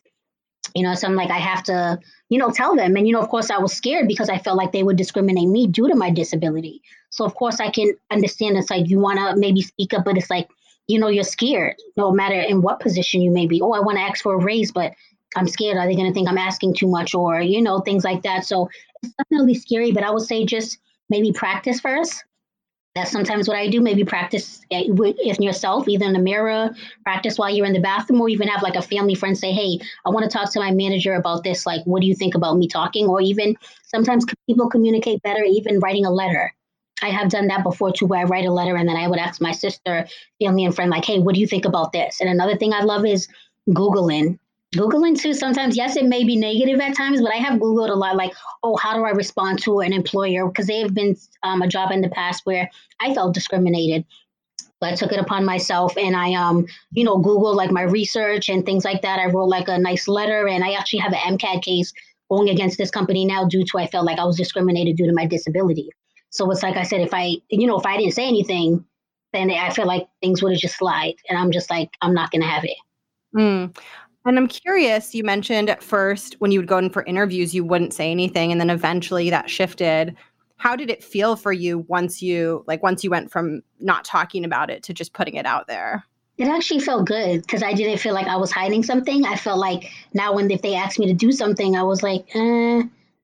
You 0.76 0.84
know, 0.84 0.94
so 0.94 1.08
I'm 1.08 1.16
like, 1.16 1.30
I 1.30 1.38
have 1.38 1.64
to, 1.64 1.98
you 2.28 2.38
know, 2.38 2.50
tell 2.50 2.76
them. 2.76 2.94
And, 2.94 3.08
you 3.08 3.12
know, 3.12 3.20
of 3.20 3.28
course, 3.28 3.50
I 3.50 3.58
was 3.58 3.72
scared 3.72 4.06
because 4.06 4.30
I 4.30 4.38
felt 4.38 4.56
like 4.56 4.70
they 4.70 4.84
would 4.84 4.96
discriminate 4.96 5.48
me 5.48 5.66
due 5.66 5.88
to 5.88 5.96
my 5.96 6.10
disability. 6.10 6.80
So, 7.10 7.24
of 7.24 7.34
course, 7.34 7.58
I 7.58 7.70
can 7.70 7.92
understand 8.12 8.56
it's 8.56 8.70
like 8.70 8.88
you 8.88 9.00
want 9.00 9.18
to 9.18 9.34
maybe 9.36 9.62
speak 9.62 9.94
up, 9.94 10.04
but 10.04 10.16
it's 10.16 10.30
like, 10.30 10.48
you 10.86 11.00
know, 11.00 11.08
you're 11.08 11.24
scared 11.24 11.74
no 11.96 12.12
matter 12.12 12.40
in 12.40 12.62
what 12.62 12.78
position 12.78 13.20
you 13.20 13.32
may 13.32 13.46
be. 13.46 13.60
Oh, 13.60 13.72
I 13.72 13.80
want 13.80 13.98
to 13.98 14.02
ask 14.02 14.22
for 14.22 14.34
a 14.34 14.44
raise, 14.44 14.70
but 14.70 14.92
I'm 15.36 15.48
scared. 15.48 15.78
Are 15.78 15.86
they 15.86 15.94
going 15.94 16.08
to 16.08 16.14
think 16.14 16.28
I'm 16.28 16.38
asking 16.38 16.74
too 16.74 16.88
much 16.88 17.14
or, 17.14 17.40
you 17.40 17.62
know, 17.62 17.80
things 17.80 18.04
like 18.04 18.22
that. 18.22 18.44
So 18.44 18.68
it's 19.02 19.14
definitely 19.14 19.54
scary, 19.54 19.92
but 19.92 20.04
I 20.04 20.10
would 20.10 20.22
say 20.22 20.44
just 20.44 20.78
maybe 21.08 21.32
practice 21.32 21.80
first. 21.80 22.24
That's 22.94 23.10
sometimes 23.10 23.48
what 23.48 23.56
I 23.56 23.68
do. 23.68 23.80
Maybe 23.80 24.04
practice 24.04 24.60
eh, 24.70 24.84
in 24.84 25.42
yourself, 25.42 25.88
either 25.88 26.04
in 26.04 26.12
the 26.12 26.18
mirror, 26.18 26.74
practice 27.04 27.38
while 27.38 27.48
you're 27.48 27.64
in 27.64 27.72
the 27.72 27.80
bathroom, 27.80 28.20
or 28.20 28.28
even 28.28 28.48
have 28.48 28.62
like 28.62 28.76
a 28.76 28.82
family 28.82 29.14
friend 29.14 29.36
say, 29.36 29.50
Hey, 29.50 29.78
I 30.04 30.10
want 30.10 30.30
to 30.30 30.30
talk 30.30 30.52
to 30.52 30.60
my 30.60 30.72
manager 30.72 31.14
about 31.14 31.42
this. 31.42 31.64
Like, 31.64 31.82
what 31.86 32.02
do 32.02 32.06
you 32.06 32.14
think 32.14 32.34
about 32.34 32.58
me 32.58 32.68
talking? 32.68 33.06
Or 33.06 33.22
even 33.22 33.56
sometimes 33.84 34.26
people 34.46 34.68
communicate 34.68 35.22
better, 35.22 35.42
even 35.42 35.80
writing 35.80 36.04
a 36.04 36.10
letter. 36.10 36.52
I 37.02 37.08
have 37.08 37.30
done 37.30 37.46
that 37.46 37.62
before 37.62 37.92
too, 37.92 38.06
where 38.06 38.20
I 38.20 38.24
write 38.24 38.44
a 38.44 38.52
letter 38.52 38.76
and 38.76 38.86
then 38.86 38.96
I 38.96 39.08
would 39.08 39.18
ask 39.18 39.40
my 39.40 39.52
sister, 39.52 40.06
family, 40.38 40.64
and 40.66 40.74
friend, 40.74 40.90
like, 40.90 41.06
Hey, 41.06 41.18
what 41.18 41.34
do 41.34 41.40
you 41.40 41.46
think 41.46 41.64
about 41.64 41.92
this? 41.92 42.20
And 42.20 42.28
another 42.28 42.56
thing 42.56 42.74
I 42.74 42.82
love 42.82 43.06
is 43.06 43.26
Googling 43.70 44.38
Googling 44.74 45.20
too, 45.20 45.34
sometimes, 45.34 45.76
yes, 45.76 45.96
it 45.96 46.06
may 46.06 46.24
be 46.24 46.36
negative 46.36 46.80
at 46.80 46.96
times, 46.96 47.20
but 47.20 47.30
I 47.30 47.36
have 47.36 47.60
Googled 47.60 47.90
a 47.90 47.94
lot 47.94 48.16
like, 48.16 48.32
oh, 48.62 48.76
how 48.76 48.94
do 48.94 49.04
I 49.04 49.10
respond 49.10 49.62
to 49.62 49.80
an 49.80 49.92
employer? 49.92 50.46
Because 50.46 50.66
they 50.66 50.80
have 50.80 50.94
been 50.94 51.14
um, 51.42 51.60
a 51.60 51.68
job 51.68 51.90
in 51.90 52.00
the 52.00 52.08
past 52.08 52.46
where 52.46 52.70
I 52.98 53.12
felt 53.12 53.34
discriminated. 53.34 54.06
But 54.80 54.94
I 54.94 54.96
took 54.96 55.12
it 55.12 55.20
upon 55.20 55.44
myself 55.44 55.96
and 55.96 56.16
I, 56.16 56.32
um, 56.34 56.66
you 56.90 57.04
know, 57.04 57.18
Googled 57.18 57.54
like 57.54 57.70
my 57.70 57.82
research 57.82 58.48
and 58.48 58.64
things 58.64 58.84
like 58.84 59.02
that. 59.02 59.18
I 59.18 59.26
wrote 59.26 59.48
like 59.48 59.68
a 59.68 59.78
nice 59.78 60.08
letter 60.08 60.48
and 60.48 60.64
I 60.64 60.72
actually 60.72 61.00
have 61.00 61.12
an 61.12 61.38
MCAD 61.38 61.62
case 61.62 61.92
going 62.30 62.48
against 62.48 62.78
this 62.78 62.90
company 62.90 63.26
now 63.26 63.46
due 63.46 63.64
to 63.66 63.78
I 63.78 63.86
felt 63.86 64.06
like 64.06 64.18
I 64.18 64.24
was 64.24 64.36
discriminated 64.36 64.96
due 64.96 65.06
to 65.06 65.12
my 65.12 65.26
disability. 65.26 65.90
So 66.30 66.50
it's 66.50 66.62
like 66.62 66.76
I 66.76 66.82
said, 66.82 67.02
if 67.02 67.12
I, 67.12 67.36
you 67.50 67.66
know, 67.66 67.78
if 67.78 67.84
I 67.84 67.98
didn't 67.98 68.14
say 68.14 68.26
anything, 68.26 68.84
then 69.34 69.50
I 69.50 69.70
feel 69.70 69.86
like 69.86 70.08
things 70.22 70.42
would 70.42 70.52
have 70.52 70.60
just 70.60 70.78
slide. 70.78 71.14
And 71.28 71.38
I'm 71.38 71.52
just 71.52 71.70
like, 71.70 71.90
I'm 72.00 72.14
not 72.14 72.30
going 72.30 72.42
to 72.42 72.48
have 72.48 72.64
it. 72.64 72.76
Mm. 73.36 73.76
And 74.24 74.38
I'm 74.38 74.46
curious, 74.46 75.14
you 75.14 75.24
mentioned 75.24 75.68
at 75.68 75.82
first 75.82 76.36
when 76.38 76.52
you 76.52 76.60
would 76.60 76.68
go 76.68 76.78
in 76.78 76.90
for 76.90 77.02
interviews, 77.04 77.54
you 77.54 77.64
wouldn't 77.64 77.92
say 77.92 78.10
anything. 78.10 78.52
And 78.52 78.60
then 78.60 78.70
eventually 78.70 79.30
that 79.30 79.50
shifted. 79.50 80.16
How 80.56 80.76
did 80.76 80.90
it 80.90 81.02
feel 81.02 81.34
for 81.34 81.52
you 81.52 81.80
once 81.88 82.22
you 82.22 82.64
like 82.68 82.82
once 82.82 83.02
you 83.02 83.10
went 83.10 83.32
from 83.32 83.62
not 83.80 84.04
talking 84.04 84.44
about 84.44 84.70
it 84.70 84.84
to 84.84 84.94
just 84.94 85.12
putting 85.12 85.34
it 85.34 85.46
out 85.46 85.66
there? 85.66 86.04
It 86.38 86.48
actually 86.48 86.80
felt 86.80 87.06
good 87.06 87.42
because 87.42 87.62
I 87.62 87.72
didn't 87.72 87.98
feel 87.98 88.14
like 88.14 88.28
I 88.28 88.36
was 88.36 88.52
hiding 88.52 88.84
something. 88.84 89.24
I 89.26 89.36
felt 89.36 89.58
like 89.58 89.90
now 90.14 90.34
when 90.34 90.50
if 90.50 90.62
they 90.62 90.74
asked 90.74 90.98
me 90.98 91.06
to 91.06 91.12
do 91.12 91.32
something, 91.32 91.76
I 91.76 91.82
was 91.82 92.02
like, 92.02 92.24
eh, 92.34 92.82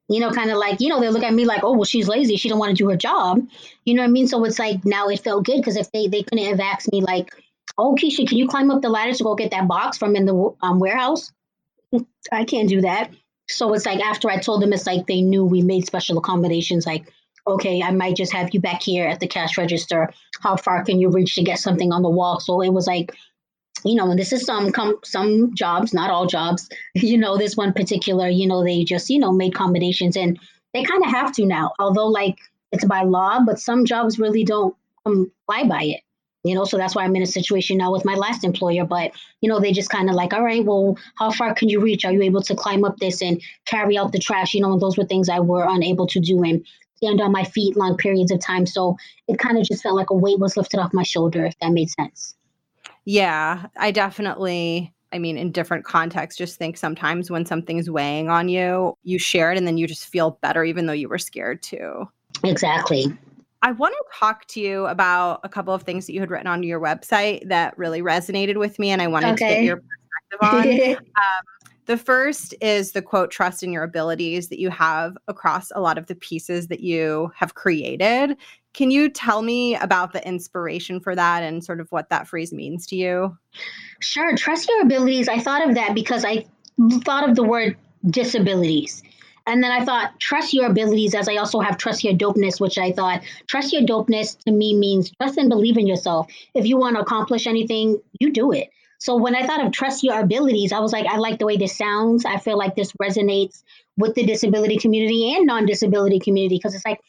you 0.09 0.21
know, 0.21 0.31
kind 0.31 0.51
of 0.51 0.59
like, 0.59 0.81
you 0.81 0.89
know, 0.89 1.01
they 1.01 1.09
look 1.09 1.23
at 1.23 1.33
me 1.33 1.45
like, 1.45 1.63
oh, 1.63 1.73
well, 1.73 1.85
she's 1.85 2.09
lazy. 2.09 2.37
She 2.37 2.49
don't 2.49 2.59
want 2.59 2.71
to 2.71 2.83
do 2.83 2.89
her 2.91 2.97
job. 2.97 3.47
You 3.85 3.95
know 3.95 4.03
what 4.03 4.09
I 4.09 4.13
mean? 4.13 4.27
So 4.27 4.43
it's 4.45 4.59
like 4.59 4.85
now 4.85 5.09
it 5.09 5.21
felt 5.21 5.45
good 5.45 5.59
because 5.59 5.77
if 5.77 5.91
they, 5.93 6.09
they 6.09 6.23
couldn't 6.23 6.45
have 6.47 6.61
asked 6.61 6.91
me 6.91 7.03
like, 7.03 7.31
oh, 7.79 7.95
Keisha, 7.95 8.29
can 8.29 8.37
you 8.37 8.49
climb 8.49 8.71
up 8.71 8.83
the 8.83 8.89
ladder 8.89 9.13
to 9.13 9.25
go 9.25 9.35
get 9.35 9.53
that 9.53 9.69
box 9.69 9.97
from 9.97 10.17
in 10.17 10.27
the 10.27 10.55
um, 10.63 10.81
warehouse? 10.81 11.33
I 12.33 12.45
can't 12.45 12.69
do 12.69 12.81
that. 12.83 13.11
So 13.49 13.73
it's 13.73 13.87
like 13.87 14.01
after 14.01 14.29
I 14.29 14.39
told 14.39 14.61
them, 14.61 14.73
it's 14.73 14.87
like 14.87 15.07
they 15.07 15.23
knew 15.23 15.45
we 15.45 15.63
made 15.63 15.87
special 15.87 16.19
accommodations. 16.19 16.87
Like, 16.87 17.11
okay, 17.47 17.81
I 17.83 17.93
might 17.93 18.17
just 18.17 18.33
have 18.35 18.51
you 18.53 18.61
back 18.61 18.83
here 18.83 19.07
at 19.07 19.21
the 19.21 19.29
cash 19.29 19.57
register. 19.57 20.13
How 20.43 20.57
far 20.57 20.85
can 20.85 21.01
you 21.01 21.09
reach 21.09 21.35
to 21.37 21.43
get 21.43 21.59
something 21.59 21.93
on 21.93 22.03
the 22.03 22.11
wall? 22.11 22.41
So 22.41 22.61
it 22.61 22.73
was 22.73 22.87
like, 22.87 23.15
you 23.85 23.95
know, 23.95 24.11
and 24.11 24.19
this 24.19 24.33
is 24.33 24.45
some 24.45 24.71
com- 24.73 24.99
some 25.05 25.55
jobs, 25.55 25.95
not 25.95 26.11
all 26.11 26.27
jobs. 26.27 26.69
You 26.95 27.17
know, 27.17 27.39
this 27.39 27.57
one 27.57 27.73
particular, 27.73 28.29
you 28.29 28.47
know, 28.47 28.65
they 28.65 28.85
just 28.85 29.09
you 29.09 29.19
know 29.21 29.33
made 29.33 29.55
accommodations, 29.55 30.17
and 30.17 30.39
they 30.75 30.83
kind 30.83 31.03
of 31.05 31.11
have 31.11 31.33
to 31.37 31.47
now. 31.47 31.73
Although 31.79 32.09
like 32.09 32.37
it's 32.73 32.85
by 32.85 33.03
law, 33.03 33.41
but 33.47 33.61
some 33.61 33.87
jobs 33.87 34.19
really 34.19 34.45
don't 34.45 34.77
comply 35.05 35.65
by 35.65 35.85
it 35.85 36.01
you 36.45 36.55
know 36.55 36.65
so 36.65 36.77
that's 36.77 36.95
why 36.95 37.05
i'm 37.05 37.17
in 37.17 37.23
a 37.23 37.27
situation 37.27 37.77
now 37.77 37.93
with 37.93 38.05
my 38.05 38.15
last 38.15 38.45
employer 38.45 38.85
but 38.85 39.13
you 39.41 39.49
know 39.49 39.61
they 39.61 39.73
just 39.73 39.91
kind 39.91 40.09
of 40.09 40.15
like 40.15 40.33
all 40.33 40.43
right 40.43 40.65
well 40.65 40.97
how 41.17 41.31
far 41.31 41.55
can 41.55 41.69
you 41.69 41.81
reach 41.81 42.05
are 42.05 42.13
you 42.13 42.23
able 42.23 42.43
to 42.43 42.55
climb 42.55 42.85
up 42.85 42.97
this 42.99 43.21
and 43.23 43.43
carry 43.67 43.99
out 43.99 44.13
the 44.13 44.19
trash 44.19 44.55
you 44.55 44.61
know 44.61 44.73
and 44.73 44.81
those 44.81 44.97
were 44.97 45.05
things 45.05 45.29
i 45.29 45.41
were 45.41 45.67
unable 45.69 46.07
to 46.07 46.21
do 46.21 46.43
and 46.43 46.65
stand 46.97 47.21
on 47.21 47.31
my 47.31 47.45
feet 47.45 47.77
long 47.77 47.97
periods 47.97 48.31
of 48.31 48.41
time 48.41 48.67
so 48.67 48.97
it 49.27 49.39
kind 49.39 49.59
of 49.59 49.65
just 49.65 49.83
felt 49.83 49.97
like 49.97 50.11
a 50.11 50.15
weight 50.15 50.39
was 50.39 50.57
lifted 50.57 50.79
off 50.79 50.93
my 50.93 51.03
shoulder 51.03 51.45
if 51.45 51.59
that 51.61 51.73
made 51.73 51.91
sense 51.91 52.35
yeah 53.05 53.67
i 53.77 53.91
definitely 53.91 54.93
I 55.11 55.19
mean, 55.19 55.39
in 55.39 55.53
different 55.53 55.87
contexts, 55.87 56.37
just 56.37 56.59
think 56.59 56.77
sometimes 56.77 57.31
when 57.31 57.47
something's 57.47 57.91
weighing 57.91 58.29
on 58.29 58.51
you, 58.51 58.95
you 59.05 59.19
share 59.19 59.51
it 59.51 59.57
and 59.57 59.67
then 59.67 59.79
you 59.79 59.87
just 59.87 60.05
feel 60.05 60.39
better, 60.43 60.65
even 60.65 60.85
though 60.85 60.93
you 60.93 61.09
were 61.09 61.17
scared 61.17 61.63
too. 61.63 62.07
Exactly. 62.45 63.17
I 63.63 63.73
want 63.73 63.95
to 63.95 64.19
talk 64.19 64.47
to 64.49 64.61
you 64.61 64.87
about 64.87 65.41
a 65.43 65.49
couple 65.49 65.75
of 65.75 65.83
things 65.83 66.07
that 66.07 66.13
you 66.13 66.21
had 66.21 66.31
written 66.31 66.47
on 66.47 66.63
your 66.63 66.81
website 66.81 67.49
that 67.49 67.77
really 67.77 68.03
resonated 68.03 68.57
with 68.57 68.79
me, 68.79 68.91
and 68.91 69.03
I 69.03 69.09
wanted 69.09 69.33
okay. 69.33 69.49
to 69.49 69.55
get 69.55 69.65
your 69.65 69.83
perspective 70.31 70.97
on. 70.97 71.07
um, 71.17 71.45
the 71.87 71.97
first 71.97 72.55
is 72.61 72.93
the 72.93 73.03
quote, 73.03 73.31
trust 73.31 73.63
in 73.63 73.73
your 73.73 73.83
abilities 73.83 74.49
that 74.49 74.61
you 74.61 74.69
have 74.71 75.17
across 75.27 75.73
a 75.75 75.81
lot 75.81 75.97
of 75.97 76.07
the 76.07 76.15
pieces 76.15 76.69
that 76.69 76.81
you 76.81 77.33
have 77.35 77.55
created. 77.55 78.37
Can 78.75 78.91
you 78.91 79.09
tell 79.09 79.41
me 79.43 79.75
about 79.77 80.13
the 80.13 80.25
inspiration 80.29 81.01
for 81.01 81.17
that 81.17 81.43
and 81.43 81.65
sort 81.65 81.81
of 81.81 81.91
what 81.91 82.11
that 82.11 82.29
phrase 82.29 82.53
means 82.53 82.87
to 82.89 82.97
you? 82.97 83.37
Sure. 84.01 84.37
Trust 84.37 84.69
your 84.69 84.83
abilities. 84.83 85.29
I 85.29 85.39
thought 85.39 85.67
of 85.67 85.75
that 85.77 85.95
because 85.95 86.25
I 86.25 86.45
thought 87.05 87.29
of 87.29 87.35
the 87.35 87.43
word 87.43 87.77
disabilities. 88.11 89.03
And 89.49 89.65
then 89.65 89.73
I 89.73 89.83
thought, 89.85 90.21
trust 90.21 90.53
your 90.53 90.67
abilities, 90.67 91.15
as 91.15 91.27
I 91.27 91.37
also 91.37 91.61
have 91.61 91.79
trust 91.79 92.05
your 92.05 92.13
dopeness, 92.13 92.61
which 92.61 92.77
I 92.77 92.93
thought, 92.93 93.23
trust 93.47 93.73
your 93.73 93.83
dopeness 93.83 94.39
to 94.45 94.53
me 94.53 94.77
means 94.77 95.11
trust 95.17 95.39
and 95.39 95.49
believe 95.49 95.79
in 95.79 95.87
yourself. 95.87 96.31
If 96.55 96.67
you 96.67 96.77
want 96.77 96.97
to 96.97 97.03
accomplish 97.03 97.47
anything, 97.47 97.99
you 98.21 98.31
do 98.31 98.53
it. 98.53 98.69
So 98.99 99.17
when 99.17 99.35
I 99.35 99.47
thought 99.47 99.65
of 99.65 99.73
trust 99.73 100.03
your 100.03 100.21
abilities, 100.21 100.71
I 100.73 100.81
was 100.81 100.93
like, 100.93 101.07
I 101.07 101.17
like 101.17 101.39
the 101.39 101.47
way 101.47 101.57
this 101.57 101.79
sounds. 101.79 102.27
I 102.27 102.37
feel 102.37 102.59
like 102.59 102.77
this 102.77 102.93
resonates 103.01 103.63
with 103.97 104.15
the 104.15 104.25
disability 104.25 104.77
community 104.77 105.35
and 105.35 105.47
non 105.47 105.65
disability 105.65 106.19
community 106.21 106.57
because 106.57 106.75
it's 106.75 106.85
like, 106.85 107.01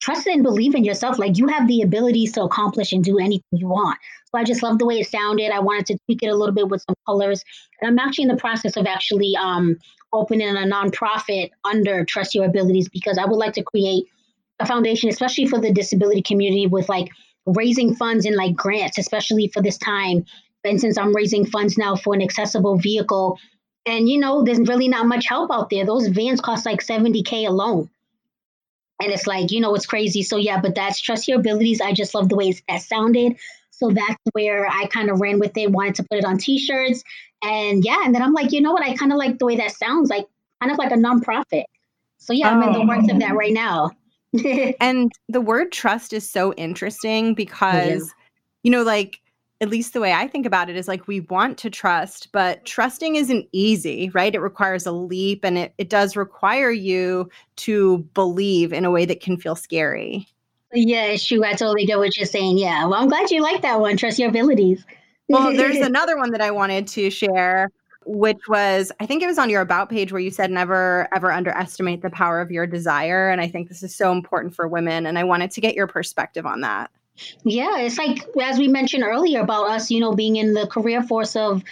trust 0.00 0.26
and 0.26 0.42
believe 0.42 0.74
in 0.74 0.84
yourself. 0.84 1.18
Like 1.18 1.38
you 1.38 1.46
have 1.48 1.68
the 1.68 1.82
abilities 1.82 2.32
to 2.32 2.42
accomplish 2.42 2.92
and 2.92 3.04
do 3.04 3.18
anything 3.18 3.42
you 3.52 3.68
want. 3.68 3.98
So 4.26 4.38
I 4.38 4.44
just 4.44 4.62
love 4.62 4.78
the 4.78 4.86
way 4.86 5.00
it 5.00 5.08
sounded. 5.08 5.50
I 5.50 5.60
wanted 5.60 5.86
to 5.86 5.98
tweak 6.06 6.22
it 6.22 6.28
a 6.28 6.34
little 6.34 6.54
bit 6.54 6.68
with 6.68 6.82
some 6.82 6.94
colors. 7.06 7.44
And 7.80 7.90
I'm 7.90 7.98
actually 7.98 8.22
in 8.22 8.28
the 8.28 8.36
process 8.36 8.76
of 8.76 8.86
actually 8.86 9.34
um, 9.36 9.76
opening 10.12 10.48
a 10.48 10.60
nonprofit 10.60 11.50
under 11.64 12.04
Trust 12.04 12.34
Your 12.34 12.46
Abilities 12.46 12.88
because 12.88 13.18
I 13.18 13.24
would 13.24 13.36
like 13.36 13.54
to 13.54 13.62
create 13.62 14.06
a 14.58 14.66
foundation, 14.66 15.08
especially 15.08 15.46
for 15.46 15.58
the 15.58 15.72
disability 15.72 16.22
community, 16.22 16.66
with 16.66 16.88
like 16.88 17.08
raising 17.46 17.94
funds 17.94 18.26
and 18.26 18.36
like 18.36 18.54
grants, 18.54 18.98
especially 18.98 19.48
for 19.48 19.62
this 19.62 19.78
time. 19.78 20.24
For 20.62 20.70
instance, 20.70 20.98
I'm 20.98 21.14
raising 21.14 21.46
funds 21.46 21.78
now 21.78 21.96
for 21.96 22.14
an 22.14 22.22
accessible 22.22 22.76
vehicle. 22.76 23.38
And 23.86 24.08
you 24.08 24.18
know, 24.18 24.42
there's 24.42 24.60
really 24.60 24.88
not 24.88 25.06
much 25.06 25.26
help 25.26 25.50
out 25.52 25.70
there. 25.70 25.86
Those 25.86 26.08
vans 26.08 26.40
cost 26.40 26.66
like 26.66 26.84
70K 26.84 27.48
alone. 27.48 27.88
And 29.02 29.10
it's 29.10 29.26
like, 29.26 29.50
you 29.50 29.60
know, 29.60 29.74
it's 29.74 29.86
crazy. 29.86 30.22
So 30.22 30.36
yeah, 30.36 30.60
but 30.60 30.74
that's 30.74 31.00
trust 31.00 31.26
your 31.26 31.40
abilities. 31.40 31.80
I 31.80 31.92
just 31.92 32.14
love 32.14 32.28
the 32.28 32.36
way 32.36 32.54
that 32.68 32.82
sounded. 32.82 33.36
So 33.70 33.88
that's 33.88 34.18
where 34.32 34.68
I 34.68 34.86
kind 34.86 35.08
of 35.08 35.20
ran 35.20 35.38
with 35.38 35.56
it, 35.56 35.72
wanted 35.72 35.94
to 35.96 36.02
put 36.02 36.18
it 36.18 36.24
on 36.26 36.36
t-shirts. 36.36 37.02
And 37.42 37.84
yeah, 37.84 38.02
and 38.04 38.14
then 38.14 38.22
I'm 38.22 38.32
like, 38.32 38.52
you 38.52 38.60
know 38.60 38.72
what? 38.72 38.82
I 38.82 38.94
kind 38.94 39.12
of 39.12 39.18
like 39.18 39.38
the 39.38 39.46
way 39.46 39.56
that 39.56 39.72
sounds, 39.72 40.10
like 40.10 40.26
kind 40.60 40.72
of 40.72 40.78
like 40.78 40.92
a 40.92 40.96
nonprofit. 40.96 41.64
So 42.18 42.32
yeah, 42.32 42.50
oh. 42.50 42.52
I'm 42.52 42.62
in 42.62 42.72
the 42.72 42.86
works 42.86 43.10
of 43.10 43.18
that 43.20 43.32
oh. 43.32 43.34
right 43.34 43.52
now. 43.52 43.90
and 44.80 45.10
the 45.28 45.40
word 45.40 45.72
trust 45.72 46.12
is 46.12 46.28
so 46.28 46.52
interesting 46.54 47.34
because, 47.34 48.02
yeah. 48.02 48.24
you 48.62 48.70
know, 48.70 48.82
like 48.82 49.20
at 49.60 49.68
least 49.68 49.92
the 49.92 50.00
way 50.00 50.12
I 50.12 50.26
think 50.26 50.46
about 50.46 50.70
it 50.70 50.76
is 50.76 50.88
like 50.88 51.06
we 51.06 51.20
want 51.20 51.58
to 51.58 51.70
trust, 51.70 52.28
but 52.32 52.64
trusting 52.64 53.16
isn't 53.16 53.46
easy, 53.52 54.10
right? 54.14 54.34
It 54.34 54.40
requires 54.40 54.86
a 54.86 54.92
leap 54.92 55.44
and 55.44 55.58
it, 55.58 55.74
it 55.76 55.90
does 55.90 56.16
require 56.16 56.70
you 56.70 57.28
to 57.56 57.98
believe 58.14 58.72
in 58.72 58.84
a 58.84 58.90
way 58.90 59.04
that 59.04 59.20
can 59.20 59.36
feel 59.36 59.54
scary. 59.54 60.26
Yeah, 60.72 61.16
true. 61.16 61.44
I 61.44 61.52
totally 61.52 61.84
get 61.84 61.98
what 61.98 62.16
you're 62.16 62.26
saying. 62.26 62.56
Yeah. 62.56 62.86
Well, 62.86 63.02
I'm 63.02 63.08
glad 63.08 63.30
you 63.30 63.42
like 63.42 63.62
that 63.62 63.80
one. 63.80 63.96
Trust 63.96 64.18
your 64.18 64.30
abilities. 64.30 64.84
Well, 65.30 65.52
there's 65.56 65.78
another 65.78 66.16
one 66.16 66.32
that 66.32 66.40
I 66.40 66.50
wanted 66.50 66.86
to 66.88 67.10
share, 67.10 67.70
which 68.04 68.48
was 68.48 68.90
I 69.00 69.06
think 69.06 69.22
it 69.22 69.26
was 69.26 69.38
on 69.38 69.48
your 69.48 69.60
about 69.60 69.88
page 69.88 70.12
where 70.12 70.20
you 70.20 70.30
said 70.30 70.50
never 70.50 71.08
ever 71.12 71.30
underestimate 71.30 72.02
the 72.02 72.10
power 72.10 72.40
of 72.40 72.50
your 72.50 72.66
desire. 72.66 73.30
And 73.30 73.40
I 73.40 73.48
think 73.48 73.68
this 73.68 73.82
is 73.82 73.94
so 73.94 74.12
important 74.12 74.54
for 74.54 74.66
women. 74.66 75.06
And 75.06 75.18
I 75.18 75.24
wanted 75.24 75.50
to 75.52 75.60
get 75.60 75.74
your 75.74 75.86
perspective 75.86 76.46
on 76.46 76.62
that. 76.62 76.90
Yeah, 77.44 77.78
it's 77.78 77.98
like 77.98 78.24
as 78.42 78.58
we 78.58 78.68
mentioned 78.68 79.04
earlier 79.04 79.40
about 79.40 79.68
us, 79.68 79.90
you 79.90 80.00
know, 80.00 80.14
being 80.14 80.36
in 80.36 80.54
the 80.54 80.66
career 80.66 81.02
force 81.02 81.36
of, 81.36 81.62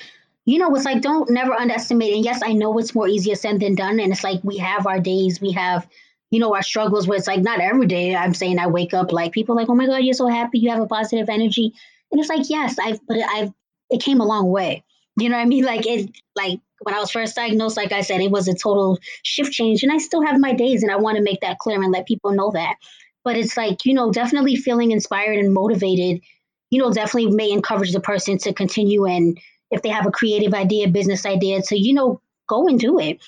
you 0.44 0.58
know, 0.58 0.74
it's 0.74 0.84
like 0.84 1.02
don't 1.02 1.30
never 1.30 1.52
underestimate. 1.52 2.14
And 2.14 2.24
yes, 2.24 2.40
I 2.42 2.52
know 2.52 2.78
it's 2.78 2.94
more 2.94 3.08
easier 3.08 3.34
said 3.34 3.60
than 3.60 3.74
done. 3.74 3.98
And 3.98 4.12
it's 4.12 4.24
like 4.24 4.40
we 4.44 4.58
have 4.58 4.86
our 4.86 5.00
days, 5.00 5.40
we 5.40 5.52
have, 5.52 5.88
you 6.30 6.38
know, 6.38 6.54
our 6.54 6.62
struggles 6.62 7.08
where 7.08 7.18
it's 7.18 7.26
like 7.26 7.40
not 7.40 7.60
every 7.60 7.86
day 7.86 8.14
I'm 8.14 8.34
saying 8.34 8.58
I 8.58 8.66
wake 8.66 8.94
up 8.94 9.10
like 9.10 9.32
people 9.32 9.56
like, 9.56 9.68
oh 9.68 9.74
my 9.74 9.86
God, 9.86 10.04
you're 10.04 10.14
so 10.14 10.28
happy, 10.28 10.58
you 10.58 10.70
have 10.70 10.80
a 10.80 10.86
positive 10.86 11.28
energy. 11.28 11.74
And 12.10 12.20
it's 12.20 12.28
like, 12.30 12.48
yes, 12.48 12.78
I've 12.78 13.00
but 13.06 13.18
I've 13.18 13.52
it 13.90 14.02
came 14.02 14.20
a 14.20 14.26
long 14.26 14.50
way. 14.50 14.84
You 15.18 15.28
know 15.28 15.36
what 15.36 15.42
I 15.42 15.46
mean? 15.46 15.64
Like 15.72 15.86
it 15.86 16.10
like 16.36 16.60
when 16.82 16.94
I 16.94 17.00
was 17.00 17.10
first 17.10 17.34
diagnosed, 17.36 17.76
like 17.76 17.92
I 17.92 18.02
said, 18.02 18.20
it 18.20 18.30
was 18.30 18.46
a 18.48 18.54
total 18.54 18.98
shift 19.24 19.52
change. 19.52 19.82
And 19.82 19.92
I 19.92 19.98
still 19.98 20.24
have 20.24 20.38
my 20.38 20.52
days 20.52 20.82
and 20.82 20.92
I 20.92 20.96
want 20.96 21.16
to 21.16 21.22
make 21.22 21.40
that 21.40 21.58
clear 21.58 21.82
and 21.82 21.92
let 21.92 22.06
people 22.06 22.32
know 22.32 22.50
that 22.52 22.76
but 23.28 23.36
it's 23.36 23.58
like 23.58 23.84
you 23.84 23.92
know 23.92 24.10
definitely 24.10 24.56
feeling 24.56 24.90
inspired 24.90 25.36
and 25.36 25.52
motivated 25.52 26.22
you 26.70 26.80
know 26.80 26.90
definitely 26.90 27.30
may 27.30 27.50
encourage 27.50 27.92
the 27.92 28.00
person 28.00 28.38
to 28.38 28.54
continue 28.54 29.04
and 29.04 29.38
if 29.70 29.82
they 29.82 29.90
have 29.90 30.06
a 30.06 30.10
creative 30.10 30.54
idea 30.54 30.88
business 30.88 31.26
idea 31.26 31.60
to 31.60 31.78
you 31.78 31.92
know 31.92 32.20
go 32.48 32.66
and 32.68 32.80
do 32.80 32.98
it 32.98 33.22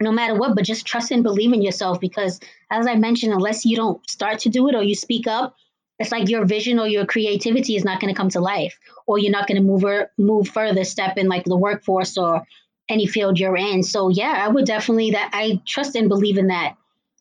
no 0.00 0.12
matter 0.12 0.34
what 0.34 0.54
but 0.54 0.64
just 0.64 0.86
trust 0.86 1.10
and 1.10 1.24
believe 1.24 1.52
in 1.52 1.62
yourself 1.62 1.98
because 2.00 2.38
as 2.70 2.86
i 2.86 2.94
mentioned 2.94 3.32
unless 3.32 3.64
you 3.64 3.76
don't 3.76 4.08
start 4.08 4.38
to 4.38 4.48
do 4.48 4.68
it 4.68 4.76
or 4.76 4.84
you 4.84 4.94
speak 4.94 5.26
up 5.26 5.56
it's 6.00 6.10
like 6.10 6.28
your 6.28 6.44
vision 6.44 6.80
or 6.80 6.88
your 6.88 7.06
creativity 7.06 7.76
is 7.76 7.84
not 7.84 8.00
going 8.00 8.12
to 8.12 8.18
come 8.18 8.30
to 8.30 8.40
life 8.40 8.78
or 9.06 9.18
you're 9.18 9.30
not 9.30 9.46
going 9.46 9.60
to 9.60 9.66
move 9.66 9.84
or 9.84 10.10
move 10.18 10.48
further 10.48 10.82
step 10.82 11.16
in 11.16 11.28
like 11.28 11.44
the 11.44 11.56
workforce 11.56 12.18
or 12.18 12.42
any 12.88 13.06
field 13.06 13.38
you're 13.38 13.56
in 13.56 13.84
so 13.84 14.08
yeah 14.08 14.42
i 14.44 14.48
would 14.48 14.64
definitely 14.64 15.12
that 15.12 15.30
i 15.32 15.60
trust 15.64 15.94
and 15.94 16.08
believe 16.08 16.38
in 16.38 16.48
that 16.48 16.74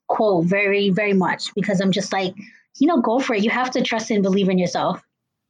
quote 0.10 0.44
very, 0.46 0.90
very 0.90 1.14
much 1.14 1.54
because 1.56 1.80
I'm 1.80 1.94
just 1.94 2.12
like, 2.12 2.36
you 2.78 2.88
know, 2.88 3.00
go 3.00 3.20
for 3.20 3.36
it. 3.36 3.44
You 3.44 3.52
have 3.52 3.72
to 3.72 3.82
trust 3.82 4.12
and 4.12 4.22
believe 4.22 4.50
in 4.50 4.58
yourself. 4.58 5.02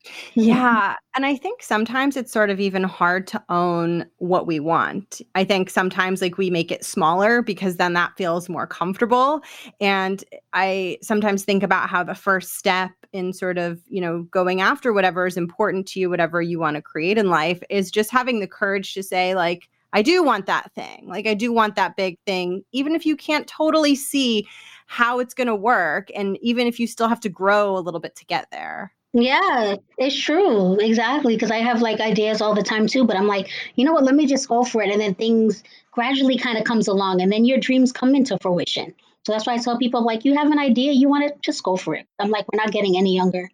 Mm-hmm. 0.06 0.42
Yeah. 0.42 0.96
And 1.16 1.26
I 1.26 1.36
think 1.36 1.62
sometimes 1.62 2.16
it's 2.16 2.32
sort 2.32 2.50
of 2.50 2.60
even 2.60 2.84
hard 2.84 3.28
to 3.28 3.44
own 3.50 4.06
what 4.18 4.48
we 4.48 4.60
want. 4.60 5.22
I 5.36 5.44
think 5.44 5.70
sometimes 5.70 6.22
like 6.22 6.38
we 6.38 6.50
make 6.50 6.72
it 6.72 6.86
smaller 6.86 7.42
because 7.42 7.76
then 7.76 7.94
that 7.94 8.16
feels 8.16 8.48
more 8.48 8.66
comfortable. 8.66 9.42
And 9.82 10.24
I 10.54 10.98
sometimes 11.02 11.44
think 11.44 11.64
about 11.64 11.90
how 11.90 12.04
the 12.04 12.16
first 12.16 12.58
step 12.58 12.92
in 13.12 13.34
sort 13.34 13.58
of, 13.58 13.82
you 13.90 14.00
know, 14.00 14.24
going 14.32 14.62
after 14.62 14.94
whatever 14.94 15.28
is 15.28 15.36
important 15.36 15.88
to 15.88 16.00
you, 16.00 16.10
whatever 16.10 16.42
you 16.42 16.60
want 16.60 16.76
to 16.76 16.82
create 16.82 17.18
in 17.18 17.30
life 17.30 17.62
is 17.70 17.92
just 17.92 18.10
having 18.10 18.40
the 18.40 18.48
courage 18.48 18.94
to 18.94 19.04
say, 19.04 19.36
like, 19.36 19.68
I 19.92 20.04
do 20.04 20.24
want 20.24 20.46
that 20.46 20.72
thing. 20.76 21.08
Like, 21.08 21.26
I 21.26 21.34
do 21.34 21.52
want 21.52 21.76
that 21.76 21.98
big 21.98 22.20
thing, 22.26 22.64
even 22.72 22.94
if 22.94 23.06
you 23.06 23.18
can't 23.18 23.48
totally 23.48 23.96
see 23.96 24.48
how 24.86 25.20
it's 25.20 25.34
going 25.34 25.48
to 25.48 25.56
work. 25.56 26.10
And 26.16 26.38
even 26.42 26.68
if 26.68 26.80
you 26.80 26.86
still 26.88 27.08
have 27.08 27.20
to 27.22 27.30
grow 27.30 27.76
a 27.76 27.80
little 27.80 28.00
bit 28.00 28.16
to 28.18 28.26
get 28.26 28.48
there. 28.52 28.94
Yeah, 29.14 29.76
it's 29.98 30.22
true. 30.22 30.78
Exactly. 30.80 31.36
Because 31.36 31.52
I 31.52 31.58
have 31.58 31.82
like 31.82 32.00
ideas 32.00 32.42
all 32.42 32.54
the 32.54 32.64
time 32.64 32.88
too. 32.88 33.06
But 33.06 33.18
I'm 33.18 33.28
like, 33.28 33.50
you 33.76 33.86
know 33.86 33.94
what? 33.94 34.04
Let 34.04 34.16
me 34.16 34.26
just 34.26 34.48
go 34.48 34.64
for 34.64 34.82
it. 34.84 34.92
And 34.92 35.02
then 35.02 35.16
things 35.16 35.64
gradually 35.92 36.38
kind 36.38 36.58
of 36.58 36.64
comes 36.64 36.88
along. 36.88 37.22
And 37.22 37.32
then 37.32 37.46
your 37.46 37.58
dreams 37.58 37.92
come 37.92 38.14
into 38.14 38.38
fruition. 38.40 38.94
So 39.26 39.34
that's 39.34 39.48
why 39.48 39.54
I 39.54 39.58
tell 39.58 39.78
people, 39.78 40.06
like, 40.06 40.24
you 40.26 40.36
have 40.36 40.50
an 40.52 40.60
idea, 40.60 40.94
you 40.94 41.10
want 41.10 41.28
to 41.28 41.36
just 41.42 41.64
go 41.64 41.76
for 41.76 41.94
it. 41.94 42.08
I'm 42.20 42.30
like, 42.30 42.46
we're 42.52 42.64
not 42.64 42.72
getting 42.72 42.98
any 42.98 43.16
younger 43.16 43.50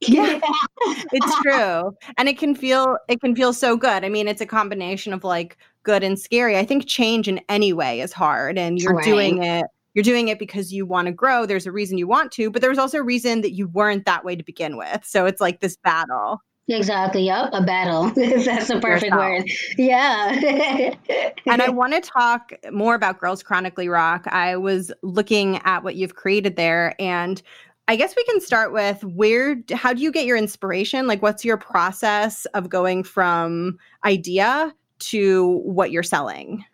yeah 0.00 0.40
it's 1.12 1.40
true 1.42 1.94
and 2.16 2.28
it 2.28 2.38
can 2.38 2.54
feel 2.54 2.96
it 3.08 3.20
can 3.20 3.36
feel 3.36 3.52
so 3.52 3.76
good 3.76 4.04
i 4.04 4.08
mean 4.08 4.26
it's 4.26 4.40
a 4.40 4.46
combination 4.46 5.12
of 5.12 5.24
like 5.24 5.58
good 5.82 6.02
and 6.02 6.18
scary 6.18 6.56
i 6.56 6.64
think 6.64 6.86
change 6.86 7.28
in 7.28 7.40
any 7.48 7.72
way 7.72 8.00
is 8.00 8.12
hard 8.12 8.56
and 8.56 8.80
you're 8.80 8.94
right. 8.94 9.04
doing 9.04 9.42
it 9.42 9.66
you're 9.94 10.02
doing 10.02 10.28
it 10.28 10.38
because 10.38 10.72
you 10.72 10.86
want 10.86 11.06
to 11.06 11.12
grow 11.12 11.46
there's 11.46 11.66
a 11.66 11.72
reason 11.72 11.98
you 11.98 12.06
want 12.06 12.32
to 12.32 12.50
but 12.50 12.62
there's 12.62 12.78
also 12.78 12.98
a 12.98 13.02
reason 13.02 13.40
that 13.40 13.52
you 13.52 13.68
weren't 13.68 14.04
that 14.04 14.24
way 14.24 14.36
to 14.36 14.42
begin 14.42 14.76
with 14.76 15.04
so 15.04 15.26
it's 15.26 15.40
like 15.40 15.60
this 15.60 15.76
battle 15.76 16.40
Exactly. 16.68 17.24
Yep. 17.24 17.50
A 17.52 17.62
battle. 17.62 18.10
That's 18.44 18.68
the 18.68 18.80
perfect 18.80 19.14
word. 19.14 19.44
Yeah. 19.76 20.94
and 21.46 21.62
I 21.62 21.68
want 21.70 21.94
to 21.94 22.00
talk 22.00 22.52
more 22.70 22.94
about 22.94 23.18
Girls 23.18 23.42
Chronically 23.42 23.88
Rock. 23.88 24.26
I 24.28 24.56
was 24.56 24.92
looking 25.02 25.56
at 25.64 25.82
what 25.82 25.96
you've 25.96 26.14
created 26.14 26.54
there, 26.54 26.94
and 27.00 27.42
I 27.88 27.96
guess 27.96 28.14
we 28.16 28.22
can 28.24 28.40
start 28.40 28.72
with 28.72 29.02
where 29.02 29.56
how 29.72 29.92
do 29.92 30.00
you 30.00 30.12
get 30.12 30.26
your 30.26 30.36
inspiration? 30.36 31.08
Like 31.08 31.22
what's 31.22 31.44
your 31.44 31.56
process 31.56 32.46
of 32.54 32.68
going 32.68 33.02
from 33.02 33.78
idea 34.04 34.72
to 35.00 35.60
what 35.64 35.90
you're 35.90 36.04
selling? 36.04 36.64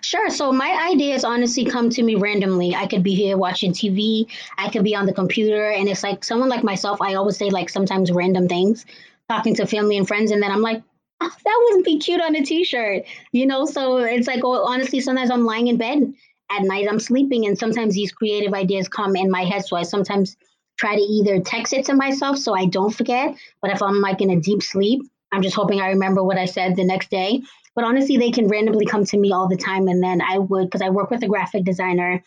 Sure. 0.00 0.30
So 0.30 0.52
my 0.52 0.90
ideas 0.92 1.24
honestly 1.24 1.64
come 1.64 1.90
to 1.90 2.02
me 2.02 2.14
randomly. 2.14 2.74
I 2.74 2.86
could 2.86 3.02
be 3.02 3.14
here 3.14 3.36
watching 3.36 3.72
TV, 3.72 4.26
I 4.58 4.70
could 4.70 4.84
be 4.84 4.94
on 4.94 5.06
the 5.06 5.12
computer, 5.12 5.70
and 5.70 5.88
it's 5.88 6.02
like 6.02 6.24
someone 6.24 6.48
like 6.48 6.64
myself, 6.64 7.00
I 7.00 7.14
always 7.14 7.36
say 7.36 7.50
like 7.50 7.68
sometimes 7.68 8.10
random 8.10 8.48
things, 8.48 8.86
talking 9.28 9.54
to 9.56 9.66
family 9.66 9.96
and 9.96 10.06
friends, 10.06 10.30
and 10.30 10.42
then 10.42 10.50
I'm 10.50 10.62
like, 10.62 10.82
oh, 11.20 11.30
that 11.44 11.60
wouldn't 11.64 11.84
be 11.84 11.98
cute 11.98 12.20
on 12.20 12.36
a 12.36 12.44
t-shirt, 12.44 13.04
you 13.32 13.46
know? 13.46 13.64
So 13.64 13.98
it's 13.98 14.26
like, 14.26 14.42
well, 14.42 14.64
honestly, 14.66 15.00
sometimes 15.00 15.30
I'm 15.30 15.44
lying 15.44 15.68
in 15.68 15.76
bed 15.76 16.14
at 16.50 16.62
night 16.62 16.86
I'm 16.88 17.00
sleeping 17.00 17.46
and 17.46 17.58
sometimes 17.58 17.94
these 17.94 18.12
creative 18.12 18.52
ideas 18.52 18.88
come 18.88 19.16
in 19.16 19.30
my 19.30 19.44
head. 19.44 19.64
So 19.64 19.76
I 19.76 19.82
sometimes 19.82 20.36
try 20.76 20.94
to 20.96 21.00
either 21.00 21.40
text 21.40 21.72
it 21.72 21.86
to 21.86 21.94
myself 21.94 22.38
so 22.38 22.54
I 22.54 22.66
don't 22.66 22.94
forget. 22.94 23.34
But 23.62 23.70
if 23.70 23.82
I'm 23.82 24.00
like 24.00 24.20
in 24.20 24.30
a 24.30 24.40
deep 24.40 24.62
sleep, 24.62 25.02
I'm 25.32 25.42
just 25.42 25.56
hoping 25.56 25.80
I 25.80 25.88
remember 25.88 26.22
what 26.22 26.38
I 26.38 26.44
said 26.44 26.76
the 26.76 26.84
next 26.84 27.10
day. 27.10 27.42
But 27.74 27.84
honestly, 27.84 28.16
they 28.16 28.30
can 28.30 28.48
randomly 28.48 28.86
come 28.86 29.04
to 29.06 29.18
me 29.18 29.32
all 29.32 29.48
the 29.48 29.56
time. 29.56 29.88
And 29.88 30.02
then 30.02 30.20
I 30.22 30.38
would, 30.38 30.66
because 30.66 30.82
I 30.82 30.90
work 30.90 31.10
with 31.10 31.22
a 31.22 31.28
graphic 31.28 31.64
designer, 31.64 32.22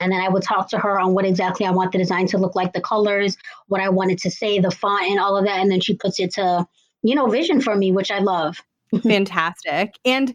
and 0.00 0.10
then 0.10 0.20
I 0.20 0.28
would 0.28 0.42
talk 0.42 0.70
to 0.70 0.78
her 0.78 0.98
on 0.98 1.12
what 1.12 1.26
exactly 1.26 1.66
I 1.66 1.70
want 1.70 1.92
the 1.92 1.98
design 1.98 2.26
to 2.28 2.38
look 2.38 2.56
like, 2.56 2.72
the 2.72 2.80
colors, 2.80 3.36
what 3.68 3.82
I 3.82 3.90
wanted 3.90 4.18
to 4.20 4.30
say, 4.30 4.58
the 4.58 4.70
font, 4.70 5.06
and 5.06 5.20
all 5.20 5.36
of 5.36 5.44
that. 5.44 5.60
And 5.60 5.70
then 5.70 5.80
she 5.80 5.94
puts 5.94 6.18
it 6.18 6.32
to, 6.34 6.66
you 7.02 7.14
know, 7.14 7.26
vision 7.26 7.60
for 7.60 7.76
me, 7.76 7.92
which 7.92 8.10
I 8.10 8.18
love. 8.18 8.62
Fantastic. 9.02 9.98
And 10.04 10.34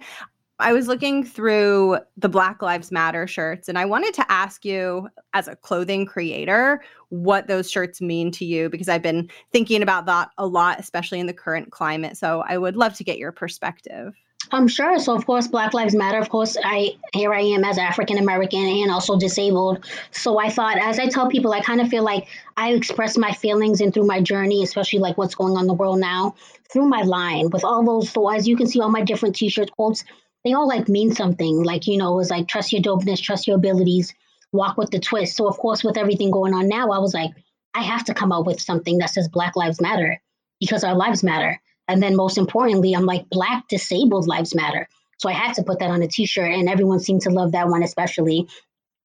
I 0.60 0.72
was 0.72 0.88
looking 0.88 1.24
through 1.24 1.98
the 2.16 2.30
Black 2.30 2.62
Lives 2.62 2.90
Matter 2.90 3.28
shirts 3.28 3.68
and 3.68 3.78
I 3.78 3.84
wanted 3.84 4.14
to 4.14 4.32
ask 4.32 4.64
you, 4.64 5.10
as 5.34 5.50
a 5.50 5.56
clothing 5.56 6.06
creator, 6.06 6.82
what 7.10 7.48
those 7.48 7.70
shirts 7.70 8.00
mean 8.00 8.32
to 8.32 8.46
you 8.46 8.70
because 8.70 8.88
I've 8.88 9.02
been 9.02 9.30
thinking 9.52 9.82
about 9.82 10.06
that 10.06 10.30
a 10.38 10.48
lot, 10.48 10.80
especially 10.80 11.20
in 11.20 11.28
the 11.28 11.34
current 11.34 11.72
climate. 11.72 12.16
So 12.16 12.46
I 12.48 12.58
would 12.58 12.78
love 12.78 12.94
to 12.94 13.04
get 13.04 13.18
your 13.18 13.34
perspective. 13.34 14.14
I'm 14.56 14.70
sure. 14.70 14.98
So 15.00 15.14
of 15.14 15.26
course, 15.26 15.48
Black 15.48 15.74
Lives 15.74 15.94
Matter. 15.94 16.18
Of 16.18 16.30
course, 16.30 16.56
I 16.64 16.96
here 17.14 17.34
I 17.34 17.42
am 17.42 17.66
as 17.66 17.78
African 17.78 18.18
American 18.18 18.66
and 18.66 18.90
also 18.90 19.20
disabled. 19.20 19.86
So 20.12 20.40
I 20.40 20.50
thought, 20.50 20.78
as 20.78 20.98
I 20.98 21.08
tell 21.08 21.28
people, 21.30 21.52
I 21.52 21.60
kind 21.60 21.82
of 21.82 21.90
feel 21.90 22.04
like 22.04 22.28
I 22.56 22.72
express 22.72 23.18
my 23.18 23.34
feelings 23.34 23.82
and 23.82 23.94
through 23.94 24.08
my 24.08 24.22
journey, 24.22 24.64
especially 24.64 25.00
like 25.00 25.18
what's 25.18 25.36
going 25.36 25.56
on 25.58 25.64
in 25.64 25.68
the 25.68 25.74
world 25.74 26.00
now, 26.00 26.36
through 26.72 26.88
my 26.88 27.02
line 27.02 27.50
with 27.50 27.66
all 27.66 27.84
those. 27.84 28.10
So 28.10 28.30
as 28.30 28.48
you 28.48 28.56
can 28.56 28.68
see, 28.68 28.80
all 28.80 28.90
my 28.90 29.02
different 29.02 29.36
T-shirt 29.36 29.72
quotes, 29.72 30.06
they 30.46 30.54
all 30.54 30.68
like 30.68 30.88
mean 30.88 31.14
something. 31.14 31.64
Like 31.64 31.86
you 31.86 31.98
know, 31.98 32.14
it 32.14 32.18
was 32.18 32.32
like 32.32 32.48
trust 32.48 32.72
your 32.72 32.82
dopeness, 32.82 33.22
trust 33.22 33.48
your 33.48 33.58
abilities, 33.58 34.14
walk 34.54 34.78
with 34.78 34.90
the 34.90 35.00
twist. 35.00 35.36
So 35.36 35.50
of 35.50 35.58
course, 35.58 35.84
with 35.84 35.98
everything 35.98 36.32
going 36.32 36.54
on 36.54 36.70
now, 36.70 36.92
I 36.92 37.00
was 37.00 37.14
like, 37.14 37.32
I 37.74 37.82
have 37.82 38.06
to 38.06 38.14
come 38.14 38.32
up 38.32 38.46
with 38.46 38.62
something 38.62 39.00
that 39.00 39.10
says 39.10 39.28
Black 39.28 39.58
Lives 39.58 39.82
Matter 39.82 40.22
because 40.62 40.86
our 40.86 40.96
lives 40.96 41.24
matter. 41.24 41.60
And 41.88 42.02
then 42.02 42.16
most 42.16 42.38
importantly, 42.38 42.94
I'm 42.94 43.06
like, 43.06 43.30
Black 43.30 43.68
disabled 43.68 44.28
lives 44.28 44.56
matter. 44.56 44.88
So 45.18 45.30
I 45.30 45.34
had 45.34 45.54
to 45.56 45.64
put 45.64 45.80
that 45.80 45.92
on 45.92 46.02
a 46.02 46.08
t 46.08 46.26
shirt, 46.26 46.52
and 46.52 46.70
everyone 46.70 47.00
seemed 47.00 47.22
to 47.22 47.30
love 47.30 47.52
that 47.54 47.70
one, 47.70 47.84
especially. 47.84 48.48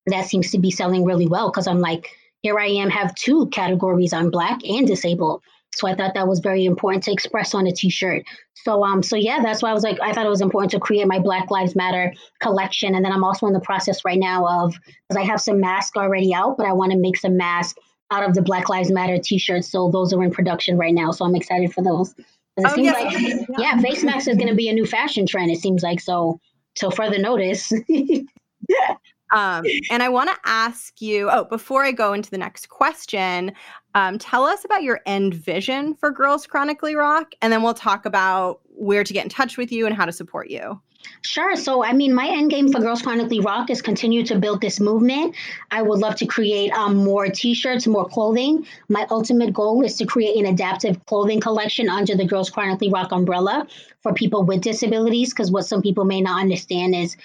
That 0.07 0.27
seems 0.27 0.51
to 0.53 0.59
be 0.59 0.71
selling 0.71 1.05
really 1.05 1.27
well 1.27 1.51
because 1.51 1.67
I'm 1.67 1.81
like, 1.81 2.09
here 2.43 2.59
I 2.59 2.67
am, 2.67 2.89
have 2.91 3.15
two 3.15 3.49
categories 3.49 4.13
on 4.13 4.31
Black 4.31 4.61
and 4.65 4.87
disabled. 4.87 5.43
So 5.75 5.87
I 5.87 5.95
thought 5.95 6.15
that 6.15 6.27
was 6.27 6.41
very 6.41 6.65
important 6.65 7.05
to 7.05 7.13
express 7.13 7.55
on 7.55 7.67
a 7.67 7.73
t-shirt. 7.73 8.25
So 8.65 8.83
um 8.85 9.03
so 9.03 9.17
yeah, 9.17 9.41
that's 9.41 9.63
why 9.63 9.71
I 9.71 9.75
was 9.75 9.85
like 9.85 9.99
I 10.03 10.13
thought 10.13 10.27
it 10.27 10.31
was 10.31 10.41
important 10.41 10.73
to 10.73 10.81
create 10.81 11.07
my 11.07 11.19
Black 11.19 11.51
Lives 11.51 11.77
Matter 11.77 12.13
collection 12.41 12.95
and 12.95 13.05
then 13.05 13.13
I'm 13.13 13.25
also 13.25 13.47
in 13.47 13.53
the 13.53 13.61
process 13.61 14.05
right 14.05 14.19
now 14.19 14.65
of 14.65 14.75
cuz 15.09 15.17
I 15.17 15.23
have 15.23 15.41
some 15.41 15.61
masks 15.61 15.97
already 15.97 16.35
out, 16.35 16.57
but 16.57 16.67
I 16.67 16.73
want 16.73 16.93
to 16.93 16.99
make 16.99 17.17
some 17.17 17.37
masks 17.37 17.79
out 18.11 18.29
of 18.29 18.35
the 18.35 18.43
Black 18.43 18.69
Lives 18.69 18.91
Matter 18.91 19.19
t-shirts. 19.19 19.71
So 19.71 19.91
those 19.91 20.13
are 20.13 20.23
in 20.25 20.33
production 20.33 20.77
right 20.77 20.95
now. 20.95 21.13
So 21.13 21.25
I'm 21.25 21.37
excited 21.37 21.73
for 21.73 21.83
those. 21.83 22.15
It 22.57 22.65
oh, 22.67 22.75
seems 22.75 22.87
yes. 22.87 23.39
like 23.39 23.49
yeah, 23.59 23.81
face 23.81 24.03
masks 24.03 24.29
is 24.29 24.37
going 24.37 24.49
to 24.49 24.55
be 24.55 24.69
a 24.69 24.73
new 24.73 24.87
fashion 24.87 25.27
trend. 25.27 25.51
It 25.51 25.59
seems 25.61 25.83
like 25.83 26.01
so. 26.01 26.41
So 26.77 26.91
further 26.91 27.19
notice. 27.19 27.73
um, 29.33 29.65
and 29.91 30.03
I 30.03 30.09
want 30.09 30.31
to 30.31 30.37
ask 30.45 31.01
you. 31.03 31.29
Oh, 31.31 31.45
before 31.45 31.85
I 31.85 31.91
go 31.91 32.13
into 32.13 32.31
the 32.31 32.39
next 32.39 32.69
question, 32.69 33.53
um, 33.95 34.19
tell 34.19 34.45
us 34.45 34.65
about 34.65 34.85
your 34.85 35.01
end 35.05 35.35
vision 35.35 35.95
for 35.95 36.13
Girls 36.13 36.47
Chronically 36.47 36.95
Rock, 36.95 37.33
and 37.43 37.53
then 37.53 37.63
we'll 37.63 37.75
talk 37.75 38.07
about 38.07 38.61
where 38.81 39.05
to 39.05 39.13
get 39.13 39.25
in 39.25 39.29
touch 39.29 39.59
with 39.59 39.71
you 39.71 39.87
and 39.87 39.95
how 39.95 40.07
to 40.07 40.13
support 40.13 40.49
you. 40.49 40.81
Sure. 41.23 41.55
So, 41.57 41.85
I 41.85 41.93
mean, 41.93 42.15
my 42.15 42.27
end 42.27 42.51
game 42.51 42.73
for 42.73 42.81
Girls 42.81 43.03
Chronically 43.03 43.41
Rock 43.41 43.71
is 43.71 43.83
continue 43.83 44.25
to 44.25 44.39
build 44.39 44.61
this 44.61 44.81
movement. 44.81 45.35
I 45.71 45.83
would 45.83 45.99
love 45.99 46.17
to 46.17 46.27
create 46.27 46.73
um, 46.73 46.97
more 46.97 47.27
T-shirts, 47.27 47.87
more 47.87 48.07
clothing. 48.07 48.67
My 48.89 49.07
ultimate 49.11 49.53
goal 49.53 49.85
is 49.85 49.97
to 49.97 50.07
create 50.07 50.37
an 50.37 50.47
adaptive 50.47 51.05
clothing 51.07 51.41
collection 51.41 51.89
under 51.89 52.15
the 52.17 52.27
Girls 52.27 52.51
Chronically 52.51 52.91
Rock 52.91 53.13
umbrella 53.13 53.67
for 54.03 54.15
people 54.15 54.45
with 54.45 54.63
disabilities. 54.63 55.31
Because 55.31 55.51
what 55.51 55.67
some 55.67 55.83
people 55.83 56.05
may 56.05 56.21
not 56.21 56.41
understand 56.41 56.95
is 56.95 57.17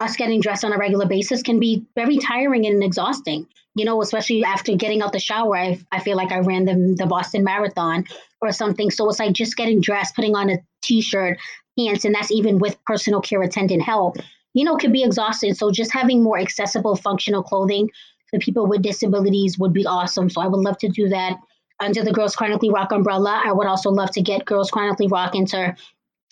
us 0.00 0.16
getting 0.16 0.40
dressed 0.40 0.64
on 0.64 0.72
a 0.72 0.78
regular 0.78 1.06
basis 1.06 1.42
can 1.42 1.60
be 1.60 1.84
very 1.94 2.18
tiring 2.18 2.66
and 2.66 2.82
exhausting. 2.82 3.46
You 3.76 3.84
know, 3.84 4.02
especially 4.02 4.42
after 4.44 4.74
getting 4.74 5.02
out 5.02 5.12
the 5.12 5.20
shower, 5.20 5.56
I, 5.56 5.78
I 5.92 6.00
feel 6.00 6.16
like 6.16 6.32
I 6.32 6.38
ran 6.40 6.64
the, 6.64 6.94
the 6.98 7.06
Boston 7.06 7.44
Marathon 7.44 8.04
or 8.40 8.50
something. 8.50 8.90
So 8.90 9.08
it's 9.08 9.20
like 9.20 9.32
just 9.32 9.56
getting 9.56 9.80
dressed, 9.80 10.16
putting 10.16 10.34
on 10.34 10.50
a 10.50 10.58
t-shirt, 10.82 11.38
pants, 11.78 12.04
and 12.04 12.14
that's 12.14 12.30
even 12.30 12.58
with 12.58 12.82
personal 12.84 13.20
care 13.20 13.42
attendant 13.42 13.82
help, 13.82 14.16
you 14.54 14.64
know, 14.64 14.76
could 14.76 14.92
be 14.92 15.04
exhausting. 15.04 15.54
So 15.54 15.70
just 15.70 15.92
having 15.92 16.22
more 16.22 16.38
accessible 16.38 16.96
functional 16.96 17.42
clothing 17.42 17.90
for 18.30 18.38
people 18.38 18.66
with 18.66 18.82
disabilities 18.82 19.58
would 19.58 19.72
be 19.72 19.86
awesome. 19.86 20.30
So 20.30 20.40
I 20.40 20.46
would 20.46 20.60
love 20.60 20.78
to 20.78 20.88
do 20.88 21.08
that 21.08 21.38
under 21.80 22.02
the 22.02 22.12
Girls 22.12 22.36
Chronically 22.36 22.70
Rock 22.70 22.92
umbrella. 22.92 23.42
I 23.44 23.52
would 23.52 23.66
also 23.66 23.90
love 23.90 24.10
to 24.12 24.22
get 24.22 24.44
Girls 24.44 24.70
Chronically 24.70 25.06
Rock 25.06 25.34
into 25.34 25.74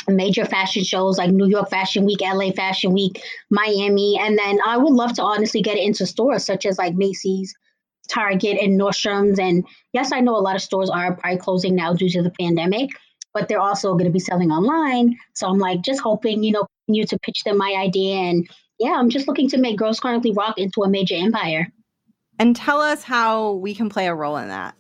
major 0.07 0.45
fashion 0.45 0.85
shows 0.85 1.19
like 1.19 1.31
New 1.31 1.49
York 1.49 1.71
Fashion 1.71 2.05
Week, 2.05 2.21
LA 2.21 2.51
Fashion 2.53 2.93
Week, 2.93 3.23
Miami. 3.51 4.19
And 4.21 4.39
then 4.39 4.59
I 4.65 4.77
would 4.77 4.93
love 4.93 5.13
to 5.15 5.23
honestly 5.23 5.61
get 5.63 5.77
it 5.77 5.85
into 5.85 6.07
stores 6.07 6.45
such 6.45 6.67
as 6.67 6.79
like 6.79 6.95
Macy's, 6.95 7.55
Target, 8.09 8.59
and 8.61 8.81
Nordstrom's. 8.81 9.39
And 9.39 9.67
yes, 9.93 10.13
I 10.13 10.21
know 10.21 10.37
a 10.37 10.39
lot 10.39 10.57
of 10.57 10.63
stores 10.63 10.91
are 10.91 11.15
probably 11.17 11.39
closing 11.39 11.75
now 11.75 11.93
due 11.93 12.09
to 12.11 12.23
the 12.23 12.33
pandemic, 12.39 12.91
but 13.39 13.49
they're 13.49 13.61
also 13.61 13.93
going 13.93 14.05
to 14.05 14.11
be 14.11 14.19
selling 14.19 14.51
online. 14.51 15.17
So 15.35 15.47
I'm 15.47 15.59
like 15.59 15.83
just 15.83 16.01
hoping, 16.01 16.43
you 16.43 16.53
know, 16.53 16.67
you 16.89 17.05
to 17.05 17.19
pitch 17.21 17.45
them 17.45 17.57
my 17.57 17.75
idea. 17.79 18.17
And 18.17 18.49
yeah, 18.79 18.95
I'm 18.97 19.11
just 19.11 19.29
looking 19.29 19.49
to 19.51 19.59
make 19.59 19.79
Girls 19.79 20.01
Chronically 20.01 20.33
Rock 20.33 20.59
into 20.59 20.83
a 20.83 20.89
major 20.89 21.15
empire. 21.15 21.69
And 22.41 22.57
tell 22.57 22.81
us 22.81 23.03
how 23.03 23.53
we 23.55 23.75
can 23.75 23.89
play 23.89 24.07
a 24.07 24.15
role 24.15 24.37
in 24.37 24.49
that. 24.49 24.75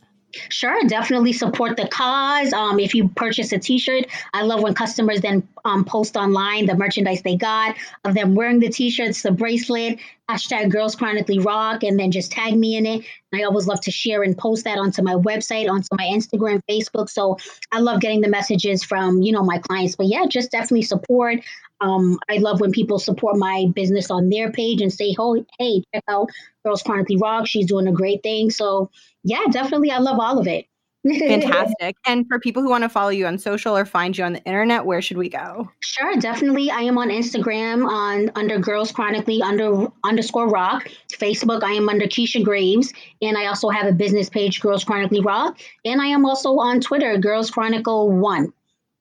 Sure, 0.50 0.78
definitely 0.86 1.32
support 1.32 1.76
the 1.76 1.88
cause. 1.88 2.52
Um, 2.52 2.78
if 2.78 2.94
you 2.94 3.08
purchase 3.08 3.52
a 3.52 3.58
T-shirt, 3.58 4.06
I 4.34 4.42
love 4.42 4.62
when 4.62 4.74
customers 4.74 5.22
then 5.22 5.46
um, 5.64 5.84
post 5.86 6.16
online 6.16 6.66
the 6.66 6.74
merchandise 6.74 7.22
they 7.22 7.36
got 7.36 7.76
of 8.04 8.14
them 8.14 8.34
wearing 8.34 8.60
the 8.60 8.68
T-shirts, 8.68 9.22
the 9.22 9.32
bracelet, 9.32 9.98
hashtag 10.28 10.70
Girls 10.70 10.94
Chronically 10.94 11.38
Rock, 11.38 11.82
and 11.82 11.98
then 11.98 12.10
just 12.10 12.30
tag 12.30 12.54
me 12.54 12.76
in 12.76 12.84
it. 12.84 13.06
And 13.32 13.40
I 13.40 13.44
always 13.44 13.66
love 13.66 13.80
to 13.82 13.90
share 13.90 14.22
and 14.22 14.36
post 14.36 14.64
that 14.64 14.78
onto 14.78 15.02
my 15.02 15.14
website, 15.14 15.70
onto 15.70 15.88
my 15.92 16.04
Instagram, 16.04 16.60
Facebook. 16.68 17.08
So 17.08 17.38
I 17.72 17.80
love 17.80 18.00
getting 18.00 18.20
the 18.20 18.28
messages 18.28 18.84
from 18.84 19.22
you 19.22 19.32
know 19.32 19.42
my 19.42 19.58
clients. 19.58 19.96
But 19.96 20.06
yeah, 20.08 20.26
just 20.26 20.50
definitely 20.50 20.82
support. 20.82 21.40
Um, 21.80 22.18
I 22.28 22.38
love 22.38 22.60
when 22.60 22.72
people 22.72 22.98
support 22.98 23.36
my 23.36 23.66
business 23.74 24.10
on 24.10 24.30
their 24.30 24.50
page 24.50 24.80
and 24.80 24.92
say, 24.92 25.14
"Oh, 25.18 25.44
hey, 25.58 25.82
check 25.94 26.04
out 26.08 26.28
Girls 26.64 26.82
Chronically 26.82 27.16
Rock. 27.16 27.46
She's 27.46 27.66
doing 27.66 27.86
a 27.86 27.92
great 27.92 28.22
thing." 28.22 28.50
So 28.50 28.90
yeah, 29.24 29.44
definitely. 29.50 29.90
I 29.90 29.98
love 29.98 30.18
all 30.20 30.38
of 30.38 30.46
it. 30.46 30.66
Fantastic. 31.18 31.96
And 32.06 32.26
for 32.26 32.40
people 32.40 32.62
who 32.62 32.68
want 32.68 32.82
to 32.82 32.88
follow 32.88 33.10
you 33.10 33.26
on 33.26 33.38
social 33.38 33.76
or 33.76 33.84
find 33.84 34.18
you 34.18 34.24
on 34.24 34.32
the 34.32 34.44
internet, 34.44 34.84
where 34.84 35.00
should 35.00 35.16
we 35.16 35.28
go? 35.28 35.70
Sure, 35.80 36.16
definitely. 36.16 36.70
I 36.70 36.80
am 36.80 36.98
on 36.98 37.08
Instagram 37.08 37.88
on 37.88 38.30
under 38.34 38.58
Girls 38.58 38.90
Chronically 38.90 39.40
under 39.40 39.86
underscore 40.04 40.48
Rock. 40.48 40.90
Facebook, 41.12 41.62
I 41.62 41.72
am 41.72 41.88
under 41.88 42.06
Keisha 42.06 42.42
Greaves, 42.42 42.92
and 43.22 43.38
I 43.38 43.46
also 43.46 43.68
have 43.68 43.86
a 43.86 43.92
business 43.92 44.28
page, 44.28 44.60
Girls 44.60 44.84
Chronically 44.84 45.20
Rock, 45.20 45.58
and 45.84 46.00
I 46.00 46.06
am 46.06 46.26
also 46.26 46.58
on 46.58 46.80
Twitter, 46.80 47.16
Girls 47.16 47.50
Chronicle 47.50 48.10
One. 48.10 48.52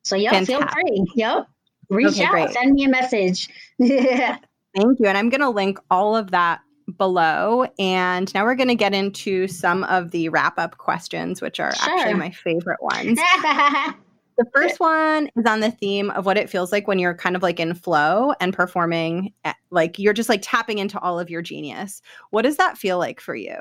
So 0.03 0.15
yeah, 0.15 0.31
Fantastic. 0.31 0.57
feel 0.57 0.67
free. 0.71 1.05
Yep, 1.15 1.47
reach 1.89 2.13
okay, 2.13 2.25
out, 2.25 2.31
great. 2.31 2.51
send 2.51 2.73
me 2.73 2.85
a 2.85 2.89
message. 2.89 3.49
Thank 3.79 4.99
you, 4.99 5.07
and 5.07 5.17
I'm 5.17 5.29
going 5.29 5.41
to 5.41 5.49
link 5.49 5.79
all 5.89 6.15
of 6.15 6.31
that 6.31 6.61
below. 6.97 7.67
And 7.79 8.33
now 8.33 8.45
we're 8.45 8.55
going 8.55 8.69
to 8.69 8.75
get 8.75 8.93
into 8.93 9.47
some 9.47 9.83
of 9.85 10.11
the 10.11 10.29
wrap 10.29 10.57
up 10.57 10.77
questions, 10.77 11.41
which 11.41 11.59
are 11.59 11.73
sure. 11.75 11.93
actually 11.93 12.13
my 12.13 12.29
favorite 12.29 12.81
ones. 12.81 13.19
the 14.37 14.45
first 14.53 14.79
one 14.79 15.29
is 15.35 15.45
on 15.45 15.59
the 15.59 15.71
theme 15.71 16.11
of 16.11 16.25
what 16.25 16.37
it 16.37 16.49
feels 16.49 16.71
like 16.71 16.87
when 16.87 16.99
you're 16.99 17.15
kind 17.15 17.35
of 17.35 17.43
like 17.43 17.59
in 17.59 17.73
flow 17.73 18.33
and 18.39 18.53
performing, 18.53 19.33
at, 19.43 19.57
like 19.69 19.99
you're 19.99 20.13
just 20.13 20.29
like 20.29 20.41
tapping 20.43 20.77
into 20.77 20.99
all 20.99 21.19
of 21.19 21.29
your 21.29 21.41
genius. 21.41 22.01
What 22.29 22.43
does 22.43 22.57
that 22.57 22.77
feel 22.77 22.97
like 22.97 23.19
for 23.19 23.35
you? 23.35 23.57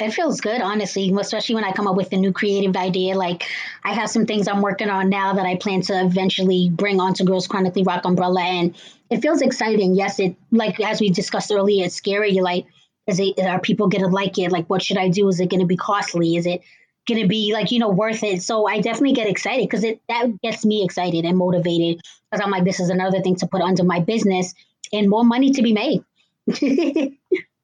It 0.00 0.10
feels 0.12 0.40
good, 0.40 0.60
honestly, 0.60 1.12
especially 1.20 1.54
when 1.54 1.62
I 1.62 1.70
come 1.70 1.86
up 1.86 1.94
with 1.94 2.12
a 2.12 2.16
new 2.16 2.32
creative 2.32 2.74
idea. 2.74 3.16
Like, 3.16 3.44
I 3.84 3.92
have 3.94 4.10
some 4.10 4.26
things 4.26 4.48
I'm 4.48 4.60
working 4.60 4.90
on 4.90 5.08
now 5.08 5.34
that 5.34 5.46
I 5.46 5.54
plan 5.54 5.82
to 5.82 6.04
eventually 6.04 6.68
bring 6.68 7.00
onto 7.00 7.22
Girls 7.22 7.46
Chronically 7.46 7.84
Rock 7.84 8.04
Umbrella. 8.04 8.42
And 8.42 8.74
it 9.10 9.20
feels 9.20 9.40
exciting. 9.40 9.94
Yes, 9.94 10.18
it, 10.18 10.34
like, 10.50 10.80
as 10.80 11.00
we 11.00 11.10
discussed 11.10 11.52
earlier, 11.52 11.84
it's 11.84 11.94
scary. 11.94 12.32
Like, 12.32 12.66
is 13.06 13.20
it, 13.20 13.38
are 13.38 13.60
people 13.60 13.86
going 13.86 14.02
to 14.02 14.10
like 14.10 14.36
it? 14.36 14.50
Like, 14.50 14.68
what 14.68 14.82
should 14.82 14.98
I 14.98 15.10
do? 15.10 15.28
Is 15.28 15.38
it 15.38 15.48
going 15.48 15.60
to 15.60 15.66
be 15.66 15.76
costly? 15.76 16.34
Is 16.34 16.46
it 16.46 16.62
going 17.06 17.22
to 17.22 17.28
be, 17.28 17.52
like, 17.52 17.70
you 17.70 17.78
know, 17.78 17.90
worth 17.90 18.24
it? 18.24 18.42
So 18.42 18.66
I 18.66 18.80
definitely 18.80 19.12
get 19.12 19.28
excited 19.28 19.68
because 19.68 19.84
it 19.84 20.00
that 20.08 20.40
gets 20.42 20.64
me 20.64 20.82
excited 20.84 21.24
and 21.24 21.38
motivated 21.38 22.02
because 22.32 22.44
I'm 22.44 22.50
like, 22.50 22.64
this 22.64 22.80
is 22.80 22.90
another 22.90 23.20
thing 23.20 23.36
to 23.36 23.46
put 23.46 23.60
under 23.60 23.84
my 23.84 24.00
business 24.00 24.54
and 24.92 25.08
more 25.08 25.22
money 25.22 25.52
to 25.52 25.62
be 25.62 25.72
made. 25.72 26.02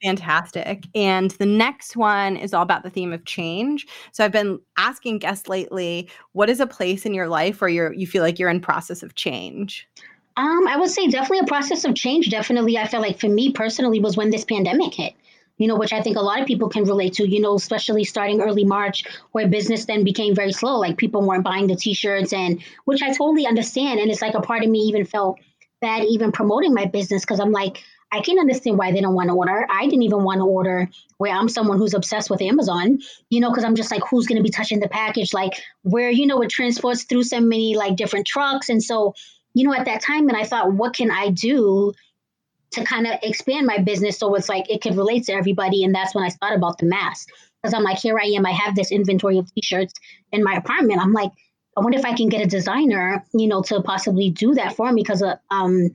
Fantastic. 0.03 0.87
And 0.95 1.31
the 1.33 1.47
next 1.47 1.97
one 1.97 2.37
is 2.37 2.55
all 2.55 2.63
about 2.63 2.83
the 2.83 2.91
theme 2.91 3.13
of 3.13 3.25
change. 3.27 3.87
So 4.13 4.25
I've 4.25 4.33
been 4.33 4.59
asking 4.79 5.19
guests 5.19 5.49
lately, 5.49 6.09
what 6.33 6.49
is 6.49 6.59
a 6.59 6.67
place 6.67 7.05
in 7.05 7.13
your 7.13 7.29
life 7.29 7.61
where 7.61 7.69
you're 7.69 7.93
you 7.93 8.07
feel 8.07 8.23
like 8.23 8.39
you're 8.39 8.49
in 8.49 8.61
process 8.61 9.03
of 9.03 9.15
change? 9.15 9.87
Um, 10.37 10.67
I 10.69 10.77
would 10.77 10.91
say 10.91 11.07
definitely 11.09 11.41
a 11.41 11.47
process 11.47 11.85
of 11.85 11.95
change. 11.95 12.31
Definitely, 12.31 12.79
I 12.79 12.87
feel 12.87 13.01
like 13.01 13.21
for 13.21 13.29
me 13.29 13.53
personally 13.53 14.01
was 14.01 14.16
when 14.16 14.31
this 14.31 14.45
pandemic 14.45 14.95
hit. 14.95 15.12
You 15.59 15.66
know, 15.66 15.77
which 15.77 15.93
I 15.93 16.01
think 16.01 16.16
a 16.16 16.22
lot 16.22 16.41
of 16.41 16.47
people 16.47 16.70
can 16.70 16.85
relate 16.85 17.12
to. 17.14 17.29
You 17.29 17.41
know, 17.41 17.55
especially 17.57 18.05
starting 18.05 18.41
early 18.41 18.64
March, 18.64 19.05
where 19.33 19.47
business 19.49 19.85
then 19.85 20.03
became 20.03 20.35
very 20.35 20.53
slow. 20.53 20.79
Like 20.79 20.97
people 20.97 21.20
weren't 21.20 21.45
buying 21.45 21.66
the 21.66 21.77
T-shirts, 21.77 22.33
and 22.33 22.62
which 22.87 23.03
I 23.03 23.09
totally 23.09 23.47
understand. 23.47 24.01
And 24.01 24.11
it's 24.11 24.22
like 24.22 24.35
a 24.35 24.41
part 24.41 24.64
of 24.64 24.70
me 24.70 24.79
even 24.79 25.05
felt 25.05 25.39
bad 25.83 26.05
even 26.05 26.33
promoting 26.33 26.72
my 26.72 26.87
business 26.87 27.22
because 27.22 27.41
I'm 27.41 27.53
like, 27.53 27.83
I 28.13 28.21
can 28.21 28.39
understand 28.39 28.77
why 28.77 28.91
they 28.93 29.01
don't 29.01 29.15
want 29.15 29.29
to 29.29 29.35
order. 29.35 29.67
I 29.71 29.85
didn't 29.85 30.03
even 30.03 30.25
want 30.25 30.39
to 30.41 30.45
order 30.45 30.89
where 31.19 31.33
I'm 31.33 31.49
someone 31.49 31.79
who's 31.79 31.95
obsessed 31.95 32.29
with 32.31 32.43
Amazon, 32.43 32.99
you 33.29 33.41
know, 33.41 33.51
because 33.51 33.65
I'm 33.65 33.77
just 33.77 33.91
like, 33.91 34.03
who's 34.09 34.27
going 34.27 34.39
to 34.39 34.43
be 34.43 34.51
touching 34.51 34.81
the 34.81 34.89
package? 34.89 35.33
Like, 35.33 35.53
where, 35.83 36.11
you 36.11 36.27
know, 36.27 36.41
it 36.43 36.51
transports 36.51 37.05
through 37.05 37.23
so 37.25 37.41
many 37.41 37.77
like 37.77 37.97
different 37.97 38.27
trucks. 38.27 38.69
And 38.69 38.83
so, 38.83 39.15
you 39.55 39.65
know, 39.65 39.75
at 39.75 39.85
that 39.85 40.01
time, 40.01 40.29
and 40.29 40.37
I 40.37 40.45
thought, 40.45 40.73
what 40.73 40.95
can 40.95 41.11
I 41.11 41.31
do 41.31 41.93
to 42.73 42.85
kind 42.85 43.07
of 43.07 43.19
expand 43.23 43.67
my 43.67 43.79
business 43.79 44.19
so 44.19 44.35
it's 44.35 44.49
like 44.49 44.71
it 44.71 44.81
could 44.81 44.97
relate 44.97 45.25
to 45.25 45.33
everybody? 45.33 45.85
And 45.85 45.95
that's 45.95 46.15
when 46.15 46.25
I 46.25 46.31
thought 46.31 46.55
about 46.55 46.79
the 46.79 46.87
mask 46.87 47.29
because 47.63 47.75
I'm 47.75 47.85
like, 47.85 47.99
here 47.99 48.19
I 48.19 48.27
am, 48.27 48.47
I 48.47 48.53
have 48.53 48.75
this 48.75 48.91
inventory 48.91 49.39
of 49.39 49.53
t 49.55 49.63
shirts 49.63 49.95
in 50.33 50.43
my 50.43 50.55
apartment. 50.55 51.01
I'm 51.01 51.13
like, 51.13 51.31
I 51.77 51.81
wonder 51.81 51.99
if 51.99 52.05
I 52.05 52.15
can 52.15 52.29
get 52.29 52.43
a 52.43 52.47
designer, 52.47 53.25
you 53.33 53.47
know, 53.47 53.63
to 53.63 53.81
possibly 53.83 54.31
do 54.31 54.55
that 54.55 54.75
for 54.75 54.91
me 54.91 55.03
because, 55.03 55.23
uh, 55.23 55.37
um, 55.51 55.91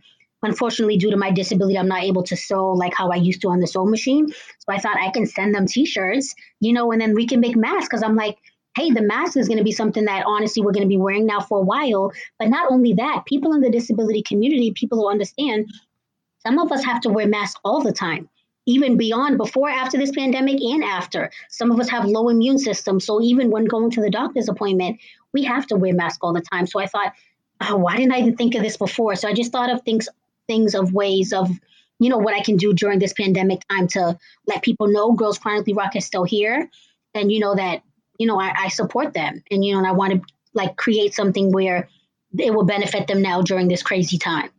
unfortunately, 0.46 0.98
due 0.98 1.12
to 1.12 1.18
my 1.18 1.32
disability, 1.32 1.78
I'm 1.78 1.88
not 1.88 2.04
able 2.04 2.24
to 2.24 2.36
sew 2.36 2.72
like 2.72 2.94
how 2.94 3.12
I 3.12 3.16
used 3.16 3.42
to 3.42 3.50
on 3.50 3.60
the 3.60 3.68
sewing 3.68 3.92
machine. 3.92 4.28
So 4.30 4.70
I 4.70 4.80
thought 4.80 4.98
I 4.98 5.12
can 5.12 5.26
send 5.26 5.54
them 5.54 5.66
T-shirts, 5.66 6.36
you 6.60 6.74
know, 6.74 6.92
and 6.92 7.02
then 7.02 7.14
we 7.14 7.28
can 7.28 7.40
make 7.40 7.56
masks 7.56 7.88
because 7.88 8.04
I'm 8.04 8.16
like, 8.16 8.38
hey, 8.76 8.92
the 8.92 9.02
mask 9.02 9.38
is 9.38 9.48
going 9.48 9.58
to 9.58 9.64
be 9.64 9.72
something 9.72 10.06
that 10.06 10.26
honestly 10.26 10.62
we're 10.62 10.74
going 10.74 10.84
to 10.84 10.90
be 10.90 10.98
wearing 10.98 11.26
now 11.26 11.40
for 11.40 11.60
a 11.60 11.64
while. 11.64 12.12
But 12.40 12.50
not 12.50 12.72
only 12.72 12.94
that, 12.94 13.24
people 13.26 13.54
in 13.54 13.62
the 13.62 13.70
disability 13.70 14.22
community, 14.22 14.72
people 14.72 15.00
who 15.00 15.10
understand, 15.10 15.72
some 16.40 16.60
of 16.60 16.72
us 16.72 16.84
have 16.84 17.02
to 17.02 17.10
wear 17.10 17.28
masks 17.28 17.60
all 17.64 17.82
the 17.82 17.94
time 17.94 18.30
even 18.66 18.98
beyond 18.98 19.38
before 19.38 19.70
after 19.70 19.98
this 19.98 20.12
pandemic 20.12 20.60
and 20.62 20.84
after 20.84 21.30
some 21.50 21.72
of 21.72 21.80
us 21.80 21.90
have 21.90 22.06
low 22.06 22.30
immune 22.30 22.58
systems 22.58 23.06
so 23.06 23.22
even 23.22 23.52
when 23.52 23.66
going 23.66 23.92
to 23.92 24.02
the 24.02 24.10
doctor's 24.10 24.50
appointment 24.50 25.00
we 25.34 25.44
have 25.44 25.68
to 25.68 25.76
wear 25.76 25.94
masks 25.94 26.20
all 26.22 26.34
the 26.34 26.42
time 26.42 26.66
so 26.66 26.80
i 26.80 26.88
thought 26.88 27.14
oh, 27.62 27.78
why 27.78 27.96
didn't 27.96 28.12
i 28.12 28.20
even 28.20 28.36
think 28.36 28.56
of 28.56 28.64
this 28.64 28.78
before 28.78 29.16
so 29.16 29.28
i 29.28 29.34
just 29.34 29.52
thought 29.52 29.70
of 29.70 29.82
things 29.84 30.10
things 30.48 30.76
of 30.76 30.94
ways 30.94 31.34
of 31.34 31.50
you 32.00 32.10
know 32.10 32.18
what 32.18 32.34
i 32.34 32.42
can 32.42 32.58
do 32.58 32.74
during 32.74 33.00
this 33.00 33.14
pandemic 33.14 33.62
time 33.70 33.88
to 33.88 34.18
let 34.48 34.62
people 34.64 34.88
know 34.88 35.14
girls 35.14 35.38
chronically 35.38 35.74
rock 35.74 35.96
is 35.96 36.06
still 36.06 36.24
here 36.24 36.70
and 37.14 37.32
you 37.32 37.40
know 37.40 37.56
that 37.56 37.82
you 38.18 38.28
know 38.28 38.40
i, 38.40 38.54
I 38.58 38.68
support 38.68 39.14
them 39.14 39.44
and 39.52 39.64
you 39.64 39.74
know 39.74 39.80
and 39.80 39.88
i 39.88 39.92
want 39.92 40.14
to 40.14 40.22
like 40.54 40.76
create 40.78 41.14
something 41.14 41.52
where 41.52 41.90
it 42.38 42.54
will 42.54 42.66
benefit 42.66 43.08
them 43.08 43.22
now 43.22 43.42
during 43.42 43.68
this 43.68 43.84
crazy 43.84 44.18
time. 44.18 44.50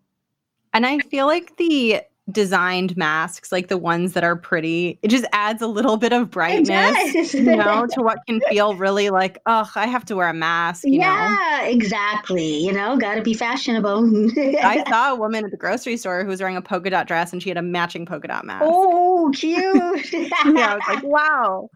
And 0.73 0.87
i 0.87 0.99
feel 0.99 1.27
like 1.27 1.57
the 1.57 2.03
designed 2.31 2.97
masks, 2.97 3.53
like 3.53 3.69
the 3.69 3.79
ones 3.79 4.13
that 4.15 4.25
are 4.25 4.35
pretty, 4.35 4.99
it 5.03 5.09
just 5.09 5.25
adds 5.33 5.63
a 5.63 5.67
little 5.67 5.97
bit 5.97 6.13
of 6.13 6.31
brightness, 6.31 7.35
you 7.35 7.43
know, 7.43 7.87
to 7.93 8.03
what 8.03 8.19
can 8.27 8.41
feel 8.49 8.75
really 8.75 9.11
like, 9.11 9.39
oh, 9.47 9.71
I 9.75 9.87
have 9.87 10.05
to 10.07 10.17
wear 10.17 10.29
a 10.29 10.35
mask. 10.35 10.83
yeah, 10.87 11.37
know? 11.61 11.69
exactly. 11.69 12.59
You 12.59 12.73
know, 12.73 12.97
got 12.97 13.15
to 13.15 13.23
be 13.23 13.35
fashionable. 13.35 14.31
I 14.63 14.85
saw 14.89 15.13
a 15.13 15.15
woman 15.15 15.45
at 15.45 15.51
the 15.51 15.57
grocery 15.57 15.97
store 15.97 16.23
who 16.23 16.29
was 16.29 16.41
wearing 16.41 16.57
a 16.57 16.63
polka 16.63 16.91
dot 16.91 17.07
dress 17.07 17.33
and 17.33 17.43
she 17.43 17.49
had 17.49 17.59
a 17.59 17.63
matching 17.63 18.07
polka 18.07 18.27
dot 18.29 18.45
mask. 18.45 18.65
Oh, 18.67 19.31
cute. 19.35 20.13
yeah, 20.13 20.29
I 20.45 20.75
was 20.75 20.83
like, 20.89 21.05
wow. 21.05 21.71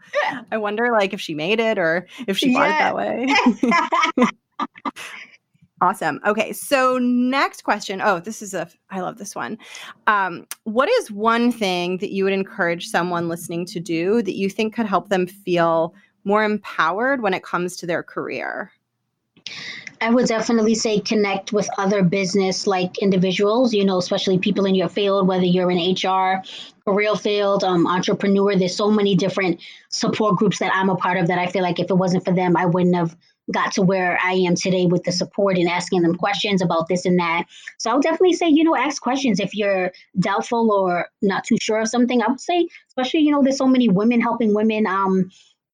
I 0.51 0.57
wonder, 0.57 0.91
like, 0.91 1.13
if 1.13 1.21
she 1.21 1.35
made 1.35 1.61
it 1.61 1.79
or 1.79 2.09
if 2.27 2.37
she 2.37 2.53
bought 2.53 2.69
yeah. 2.69 2.91
it 2.91 3.27
that 3.61 4.27
way. 4.27 4.27
Awesome. 5.83 6.21
Okay. 6.27 6.53
So, 6.53 6.99
next 6.99 7.65
question. 7.65 8.03
Oh, 8.03 8.21
this 8.21 8.43
is 8.43 8.53
a, 8.53 8.69
I 8.91 9.01
love 9.01 9.17
this 9.17 9.35
one. 9.35 9.57
Um, 10.07 10.47
what 10.65 10.91
is 10.91 11.11
one 11.11 11.51
thing 11.51 11.97
that 11.99 12.11
you 12.13 12.25
would 12.25 12.35
encourage 12.35 12.89
someone 12.89 13.29
listening 13.29 13.65
to 13.67 13.81
do 13.81 14.21
that 14.23 14.37
you 14.37 14.51
think 14.51 14.75
could 14.75 14.87
help 14.87 15.09
them 15.09 15.27
feel 15.27 15.95
more 16.25 16.45
empowered 16.45 17.23
when 17.23 17.33
it 17.33 17.43
comes 17.43 17.77
to 17.77 17.87
their 17.87 18.03
career? 18.03 18.71
I 20.03 20.11
would 20.11 20.27
definitely 20.27 20.75
say 20.75 21.01
connect 21.01 21.53
with 21.53 21.69
other 21.77 22.03
business 22.03 22.67
like 22.67 22.99
individuals, 22.99 23.75
you 23.75 23.85
know, 23.85 23.99
especially 23.99 24.39
people 24.39 24.65
in 24.65 24.75
your 24.75 24.89
field, 24.89 25.29
whether 25.29 25.45
you're 25.45 25.71
in 25.71 25.95
HR, 25.95 26.43
career 26.87 27.15
field, 27.15 27.65
um, 27.65 27.87
entrepreneur. 27.87 28.57
There's 28.57 28.77
so 28.77 28.91
many 28.91 29.15
different 29.15 29.61
support 29.91 30.37
groups 30.37 30.59
that 30.59 30.73
I'm 30.75 30.89
a 30.89 30.97
part 30.97 31.19
of 31.19 31.27
that 31.29 31.39
I 31.39 31.49
feel 31.49 31.63
like 31.63 31.79
if 31.81 31.91
it 31.91 31.99
wasn't 31.99 32.25
for 32.25 32.33
them, 32.33 32.57
I 32.57 32.65
wouldn't 32.65 32.95
have 32.95 33.15
got 33.51 33.73
to 33.73 33.83
where 33.83 34.19
I 34.23 34.33
am 34.33 34.55
today 34.55 34.87
with 34.87 35.05
the 35.05 35.13
support 35.13 35.57
and 35.57 35.69
asking 35.69 36.03
them 36.03 36.15
questions 36.15 36.63
about 36.63 36.89
this 36.89 37.05
and 37.05 37.19
that. 37.19 37.45
So 37.79 37.91
I'll 37.91 38.01
definitely 38.01 38.35
say, 38.35 38.49
you 38.49 38.65
know, 38.65 38.77
ask 38.77 39.03
questions 39.03 39.41
if 39.41 39.55
you're 39.55 39.93
doubtful 40.19 40.73
or 40.73 41.09
not 41.23 41.45
too 41.45 41.57
sure 41.61 41.81
of 41.81 41.89
something. 41.89 42.23
I 42.23 42.29
would 42.29 42.41
say, 42.41 42.69
especially, 42.89 43.21
you 43.21 43.33
know, 43.33 43.43
there's 43.43 43.59
so 43.59 43.67
many 43.67 43.89
women 43.89 44.21
helping 44.21 44.55
women 44.55 44.87
um, 44.87 45.31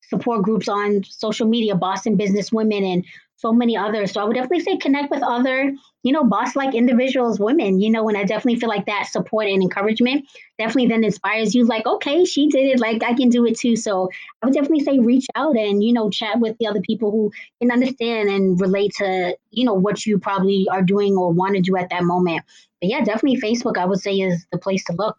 support 0.08 0.42
groups 0.42 0.68
on 0.68 1.02
social 1.04 1.46
media, 1.46 1.74
Boston 1.74 2.16
Business 2.16 2.52
Women 2.52 2.84
and 2.84 3.04
so 3.38 3.52
many 3.52 3.76
others. 3.76 4.12
So 4.12 4.20
I 4.20 4.24
would 4.24 4.34
definitely 4.34 4.60
say 4.60 4.78
connect 4.78 5.10
with 5.10 5.22
other, 5.22 5.72
you 6.02 6.12
know, 6.12 6.24
boss 6.24 6.56
like 6.56 6.74
individuals, 6.74 7.38
women, 7.38 7.80
you 7.80 7.90
know, 7.90 8.08
and 8.08 8.16
I 8.16 8.24
definitely 8.24 8.58
feel 8.58 8.70
like 8.70 8.86
that 8.86 9.08
support 9.10 9.46
and 9.46 9.62
encouragement 9.62 10.26
definitely 10.58 10.88
then 10.88 11.04
inspires 11.04 11.54
you 11.54 11.66
like, 11.66 11.86
okay, 11.86 12.24
she 12.24 12.48
did 12.48 12.66
it, 12.66 12.80
like 12.80 13.02
I 13.04 13.12
can 13.12 13.28
do 13.28 13.44
it 13.44 13.58
too. 13.58 13.76
So 13.76 14.08
I 14.40 14.46
would 14.46 14.54
definitely 14.54 14.84
say 14.84 14.98
reach 15.00 15.26
out 15.34 15.56
and, 15.56 15.84
you 15.84 15.92
know, 15.92 16.08
chat 16.08 16.40
with 16.40 16.56
the 16.58 16.66
other 16.66 16.80
people 16.80 17.10
who 17.10 17.30
can 17.60 17.70
understand 17.70 18.30
and 18.30 18.58
relate 18.58 18.92
to, 18.98 19.36
you 19.50 19.64
know, 19.64 19.74
what 19.74 20.06
you 20.06 20.18
probably 20.18 20.66
are 20.70 20.82
doing 20.82 21.14
or 21.14 21.30
want 21.30 21.56
to 21.56 21.60
do 21.60 21.76
at 21.76 21.90
that 21.90 22.04
moment. 22.04 22.42
But 22.80 22.88
yeah, 22.88 23.04
definitely 23.04 23.38
Facebook, 23.40 23.76
I 23.76 23.84
would 23.84 24.00
say 24.00 24.14
is 24.14 24.46
the 24.50 24.58
place 24.58 24.84
to 24.84 24.94
look. 24.94 25.18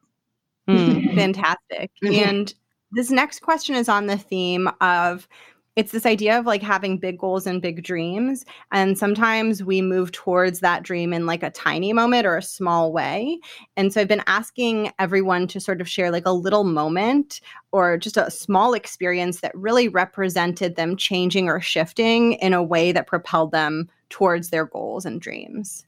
Mm, 0.68 1.16
fantastic. 1.16 1.92
Mm-hmm. 2.04 2.30
And 2.30 2.54
this 2.92 3.12
next 3.12 3.42
question 3.42 3.76
is 3.76 3.90
on 3.90 4.08
the 4.08 4.18
theme 4.18 4.70
of 4.82 5.28
it's 5.76 5.92
this 5.92 6.08
idea 6.08 6.40
of 6.40 6.48
like 6.48 6.64
having 6.64 6.98
big 6.98 7.20
goals 7.20 7.46
and 7.46 7.62
big 7.62 7.84
dreams 7.84 8.44
and 8.72 8.98
sometimes 8.98 9.64
we 9.64 9.80
move 9.80 10.12
towards 10.12 10.60
that 10.60 10.82
dream 10.82 11.14
in 11.14 11.28
like 11.28 11.44
a 11.44 11.52
tiny 11.52 11.94
moment 11.94 12.26
or 12.26 12.36
a 12.36 12.42
small 12.42 12.92
way. 12.92 13.40
And 13.78 13.94
so 13.94 14.02
i've 14.02 14.08
been 14.08 14.24
asking 14.26 14.92
everyone 14.98 15.48
to 15.48 15.60
sort 15.60 15.80
of 15.80 15.88
share 15.88 16.12
like 16.12 16.26
a 16.26 16.32
little 16.32 16.64
moment 16.64 17.42
or 17.72 17.98
just 17.98 18.18
a 18.18 18.32
small 18.32 18.74
experience 18.74 19.42
that 19.42 19.56
really 19.56 19.88
represented 19.88 20.76
them 20.76 20.98
changing 20.98 21.48
or 21.48 21.62
shifting 21.62 22.34
in 22.34 22.54
a 22.54 22.64
way 22.64 22.92
that 22.92 23.08
propelled 23.08 23.52
them 23.52 23.88
towards 24.10 24.50
their 24.50 24.66
goals 24.66 25.06
and 25.06 25.22
dreams 25.22 25.87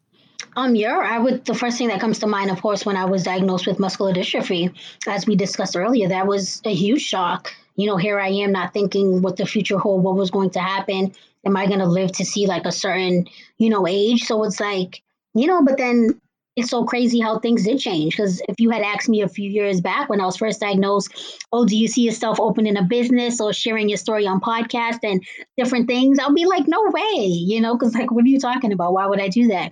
um, 0.55 0.75
yeah, 0.75 0.97
I 0.97 1.19
would. 1.19 1.45
The 1.45 1.53
first 1.53 1.77
thing 1.77 1.87
that 1.89 2.01
comes 2.01 2.19
to 2.19 2.27
mind, 2.27 2.51
of 2.51 2.61
course, 2.61 2.85
when 2.85 2.95
I 2.95 3.05
was 3.05 3.23
diagnosed 3.23 3.67
with 3.67 3.79
muscular 3.79 4.13
dystrophy, 4.13 4.73
as 5.07 5.25
we 5.25 5.35
discussed 5.35 5.75
earlier, 5.75 6.07
that 6.09 6.27
was 6.27 6.61
a 6.65 6.73
huge 6.73 7.01
shock 7.01 7.53
you 7.79 7.85
know, 7.85 7.95
here 7.95 8.19
I 8.19 8.27
am 8.27 8.51
not 8.51 8.73
thinking 8.73 9.21
what 9.21 9.37
the 9.37 9.45
future 9.45 9.77
hold, 9.77 10.03
what 10.03 10.17
was 10.17 10.29
going 10.29 10.49
to 10.49 10.59
happen. 10.59 11.13
Am 11.45 11.55
I 11.55 11.65
going 11.65 11.79
to 11.79 11.85
live 11.85 12.11
to 12.11 12.25
see 12.25 12.45
like 12.45 12.65
a 12.65 12.73
certain, 12.73 13.25
you 13.57 13.69
know, 13.69 13.87
age? 13.87 14.23
So 14.23 14.43
it's 14.43 14.59
like, 14.59 15.01
you 15.33 15.47
know, 15.47 15.63
but 15.63 15.77
then 15.77 16.19
it's 16.57 16.71
so 16.71 16.83
crazy 16.83 17.21
how 17.21 17.39
things 17.39 17.63
did 17.63 17.79
change. 17.79 18.17
Because 18.17 18.41
if 18.49 18.59
you 18.59 18.69
had 18.69 18.81
asked 18.81 19.07
me 19.07 19.21
a 19.21 19.29
few 19.29 19.49
years 19.49 19.79
back 19.79 20.09
when 20.09 20.19
I 20.19 20.25
was 20.25 20.35
first 20.35 20.59
diagnosed, 20.59 21.39
oh, 21.53 21.63
do 21.65 21.77
you 21.77 21.87
see 21.87 22.01
yourself 22.01 22.37
opening 22.37 22.75
a 22.75 22.83
business 22.83 23.39
or 23.39 23.53
sharing 23.53 23.87
your 23.87 23.97
story 23.97 24.27
on 24.27 24.41
podcast 24.41 24.99
and 25.03 25.23
different 25.55 25.87
things? 25.87 26.19
I'll 26.19 26.33
be 26.33 26.45
like, 26.45 26.67
no 26.67 26.83
way, 26.89 27.23
you 27.23 27.61
know, 27.61 27.77
because 27.77 27.93
like, 27.93 28.11
what 28.11 28.25
are 28.25 28.27
you 28.27 28.41
talking 28.41 28.73
about? 28.73 28.91
Why 28.91 29.05
would 29.05 29.21
I 29.21 29.29
do 29.29 29.47
that? 29.47 29.71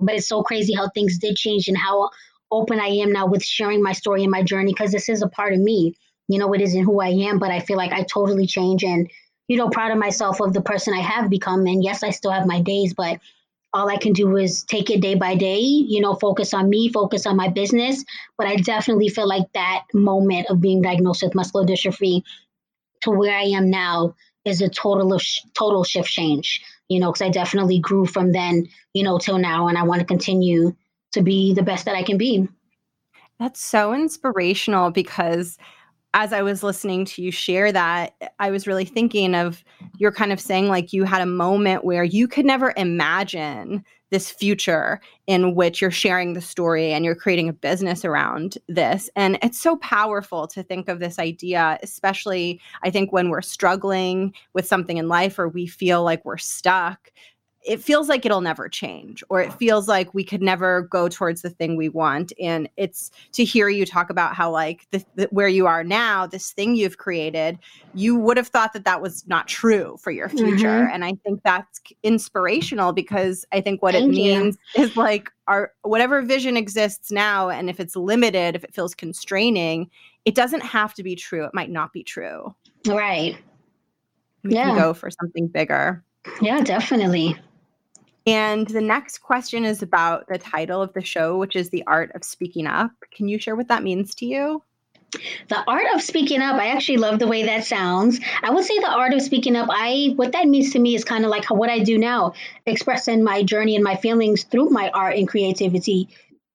But 0.00 0.14
it's 0.14 0.28
so 0.28 0.42
crazy 0.42 0.74
how 0.74 0.88
things 0.88 1.18
did 1.18 1.36
change 1.36 1.68
and 1.68 1.76
how 1.76 2.10
open 2.50 2.80
I 2.80 2.86
am 2.86 3.12
now 3.12 3.26
with 3.26 3.44
sharing 3.44 3.82
my 3.82 3.92
story 3.92 4.22
and 4.22 4.30
my 4.30 4.42
journey 4.42 4.72
because 4.72 4.92
this 4.92 5.08
is 5.08 5.22
a 5.22 5.28
part 5.28 5.52
of 5.52 5.60
me 5.60 5.94
you 6.28 6.38
know, 6.38 6.52
it 6.52 6.60
isn't 6.60 6.84
who 6.84 7.00
I 7.00 7.08
am, 7.08 7.38
but 7.38 7.50
I 7.50 7.60
feel 7.60 7.78
like 7.78 7.92
I 7.92 8.02
totally 8.02 8.46
change 8.46 8.84
and, 8.84 9.10
you 9.48 9.56
know, 9.56 9.70
proud 9.70 9.90
of 9.90 9.98
myself 9.98 10.40
of 10.40 10.52
the 10.52 10.60
person 10.60 10.94
I 10.94 11.00
have 11.00 11.30
become. 11.30 11.66
And 11.66 11.82
yes, 11.82 12.02
I 12.02 12.10
still 12.10 12.30
have 12.30 12.46
my 12.46 12.60
days, 12.60 12.94
but 12.94 13.18
all 13.72 13.88
I 13.88 13.96
can 13.96 14.12
do 14.12 14.36
is 14.36 14.62
take 14.64 14.90
it 14.90 15.00
day 15.00 15.14
by 15.14 15.34
day, 15.34 15.58
you 15.58 16.00
know, 16.00 16.14
focus 16.14 16.54
on 16.54 16.68
me, 16.68 16.90
focus 16.90 17.26
on 17.26 17.36
my 17.36 17.48
business. 17.48 18.04
But 18.36 18.46
I 18.46 18.56
definitely 18.56 19.08
feel 19.08 19.26
like 19.26 19.50
that 19.54 19.84
moment 19.94 20.48
of 20.50 20.60
being 20.60 20.82
diagnosed 20.82 21.22
with 21.22 21.34
muscular 21.34 21.66
dystrophy 21.66 22.22
to 23.02 23.10
where 23.10 23.36
I 23.36 23.44
am 23.44 23.70
now 23.70 24.14
is 24.44 24.60
a 24.60 24.68
total 24.68 25.18
total 25.54 25.84
shift 25.84 26.08
change, 26.08 26.62
you 26.88 27.00
know, 27.00 27.12
because 27.12 27.26
I 27.26 27.30
definitely 27.30 27.78
grew 27.78 28.06
from 28.06 28.32
then, 28.32 28.68
you 28.94 29.02
know, 29.02 29.18
till 29.18 29.38
now. 29.38 29.68
And 29.68 29.78
I 29.78 29.82
want 29.82 30.00
to 30.00 30.06
continue 30.06 30.74
to 31.12 31.22
be 31.22 31.54
the 31.54 31.62
best 31.62 31.84
that 31.84 31.96
I 31.96 32.02
can 32.02 32.18
be. 32.18 32.48
That's 33.38 33.60
so 33.60 33.94
inspirational 33.94 34.90
because 34.90 35.58
as 36.14 36.32
I 36.32 36.42
was 36.42 36.62
listening 36.62 37.04
to 37.06 37.22
you 37.22 37.30
share 37.30 37.70
that, 37.72 38.14
I 38.38 38.50
was 38.50 38.66
really 38.66 38.84
thinking 38.84 39.34
of 39.34 39.62
you're 39.98 40.12
kind 40.12 40.32
of 40.32 40.40
saying 40.40 40.68
like 40.68 40.92
you 40.92 41.04
had 41.04 41.20
a 41.20 41.26
moment 41.26 41.84
where 41.84 42.04
you 42.04 42.26
could 42.26 42.46
never 42.46 42.72
imagine 42.76 43.84
this 44.10 44.30
future 44.30 45.00
in 45.26 45.54
which 45.54 45.82
you're 45.82 45.90
sharing 45.90 46.32
the 46.32 46.40
story 46.40 46.92
and 46.92 47.04
you're 47.04 47.14
creating 47.14 47.48
a 47.48 47.52
business 47.52 48.04
around 48.04 48.56
this. 48.68 49.10
And 49.16 49.38
it's 49.42 49.60
so 49.60 49.76
powerful 49.76 50.46
to 50.48 50.62
think 50.62 50.88
of 50.88 50.98
this 50.98 51.18
idea, 51.18 51.78
especially 51.82 52.60
I 52.82 52.90
think 52.90 53.12
when 53.12 53.28
we're 53.28 53.42
struggling 53.42 54.32
with 54.54 54.66
something 54.66 54.96
in 54.96 55.08
life 55.08 55.38
or 55.38 55.48
we 55.48 55.66
feel 55.66 56.02
like 56.04 56.24
we're 56.24 56.38
stuck 56.38 57.10
it 57.64 57.82
feels 57.82 58.08
like 58.08 58.24
it'll 58.24 58.40
never 58.40 58.68
change 58.68 59.22
or 59.28 59.40
it 59.42 59.52
feels 59.52 59.88
like 59.88 60.14
we 60.14 60.24
could 60.24 60.40
never 60.40 60.82
go 60.82 61.08
towards 61.08 61.42
the 61.42 61.50
thing 61.50 61.76
we 61.76 61.88
want. 61.88 62.32
And 62.40 62.68
it's 62.76 63.10
to 63.32 63.44
hear 63.44 63.68
you 63.68 63.84
talk 63.84 64.10
about 64.10 64.34
how 64.34 64.50
like 64.50 64.86
the, 64.90 65.04
the, 65.16 65.28
where 65.30 65.48
you 65.48 65.66
are 65.66 65.82
now 65.82 66.26
this 66.26 66.52
thing 66.52 66.76
you've 66.76 66.98
created 66.98 67.58
you 67.94 68.14
would 68.14 68.36
have 68.36 68.48
thought 68.48 68.72
that 68.72 68.84
that 68.84 69.02
was 69.02 69.26
not 69.26 69.48
true 69.48 69.96
for 70.00 70.10
your 70.10 70.28
future. 70.28 70.68
Mm-hmm. 70.68 70.94
and 70.94 71.04
i 71.04 71.14
think 71.24 71.40
that's 71.42 71.80
inspirational 72.02 72.92
because 72.92 73.44
i 73.52 73.60
think 73.60 73.82
what 73.82 73.94
Thank 73.94 74.06
it 74.06 74.08
means 74.10 74.58
you. 74.76 74.84
is 74.84 74.96
like 74.96 75.30
our 75.46 75.72
whatever 75.82 76.22
vision 76.22 76.56
exists 76.56 77.10
now 77.10 77.48
and 77.48 77.68
if 77.68 77.80
it's 77.80 77.96
limited 77.96 78.54
if 78.54 78.64
it 78.64 78.74
feels 78.74 78.94
constraining 78.94 79.90
it 80.28 80.34
doesn't 80.34 80.60
have 80.60 80.92
to 80.92 81.02
be 81.02 81.16
true. 81.16 81.46
It 81.46 81.54
might 81.54 81.70
not 81.70 81.94
be 81.94 82.02
true. 82.02 82.54
Right. 82.86 83.38
We 84.44 84.54
yeah. 84.54 84.66
can 84.66 84.76
go 84.76 84.92
for 84.92 85.10
something 85.10 85.48
bigger. 85.48 86.04
Yeah 86.42 86.60
definitely 86.60 87.38
and 88.28 88.66
the 88.66 88.82
next 88.82 89.18
question 89.18 89.64
is 89.64 89.82
about 89.82 90.28
the 90.28 90.36
title 90.36 90.82
of 90.82 90.92
the 90.92 91.00
show, 91.00 91.38
which 91.38 91.56
is 91.56 91.70
The 91.70 91.82
Art 91.86 92.12
of 92.14 92.22
Speaking 92.22 92.66
Up. 92.66 92.90
Can 93.10 93.26
you 93.26 93.38
share 93.38 93.56
what 93.56 93.68
that 93.68 93.82
means 93.82 94.14
to 94.16 94.26
you? 94.26 94.62
The 95.48 95.64
art 95.66 95.86
of 95.94 96.02
speaking 96.02 96.42
up, 96.42 96.56
I 96.56 96.66
actually 96.66 96.98
love 96.98 97.20
the 97.20 97.26
way 97.26 97.42
that 97.42 97.64
sounds. 97.64 98.20
I 98.42 98.50
would 98.50 98.66
say 98.66 98.78
the 98.80 98.90
art 98.90 99.14
of 99.14 99.22
speaking 99.22 99.56
up, 99.56 99.68
I 99.70 100.12
what 100.16 100.32
that 100.32 100.46
means 100.46 100.74
to 100.74 100.78
me 100.78 100.94
is 100.94 101.06
kind 101.06 101.24
of 101.24 101.30
like 101.30 101.46
what 101.46 101.70
I 101.70 101.78
do 101.78 101.96
now, 101.96 102.34
expressing 102.66 103.24
my 103.24 103.42
journey 103.42 103.74
and 103.74 103.82
my 103.82 103.96
feelings 103.96 104.44
through 104.44 104.68
my 104.68 104.90
art 104.90 105.16
and 105.16 105.26
creativity, 105.26 106.10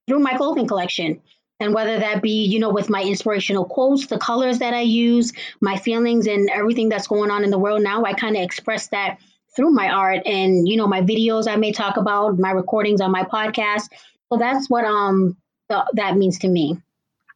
through 0.07 0.19
my 0.19 0.37
clothing 0.37 0.67
collection. 0.67 1.19
And 1.59 1.73
whether 1.73 1.97
that 1.97 2.21
be, 2.21 2.45
you 2.45 2.59
know, 2.59 2.69
with 2.69 2.91
my 2.91 3.01
inspirational 3.01 3.65
quotes, 3.65 4.05
the 4.05 4.19
colors 4.19 4.59
that 4.59 4.75
I 4.75 4.81
use, 4.81 5.33
my 5.59 5.77
feelings 5.77 6.27
and 6.27 6.47
everything 6.51 6.89
that's 6.89 7.07
going 7.07 7.31
on 7.31 7.43
in 7.43 7.49
the 7.49 7.57
world 7.57 7.81
now, 7.81 8.03
I 8.03 8.13
kind 8.13 8.37
of 8.37 8.43
express 8.43 8.89
that 8.89 9.17
through 9.55 9.71
my 9.71 9.89
art 9.89 10.25
and 10.25 10.67
you 10.67 10.77
know 10.77 10.87
my 10.87 11.01
videos 11.01 11.47
I 11.47 11.55
may 11.55 11.71
talk 11.71 11.97
about, 11.97 12.39
my 12.39 12.51
recordings 12.51 13.01
on 13.01 13.11
my 13.11 13.23
podcast. 13.23 13.89
So 14.31 14.37
that's 14.39 14.69
what 14.69 14.85
um 14.85 15.37
the, 15.69 15.85
that 15.93 16.17
means 16.17 16.39
to 16.39 16.47
me. 16.47 16.77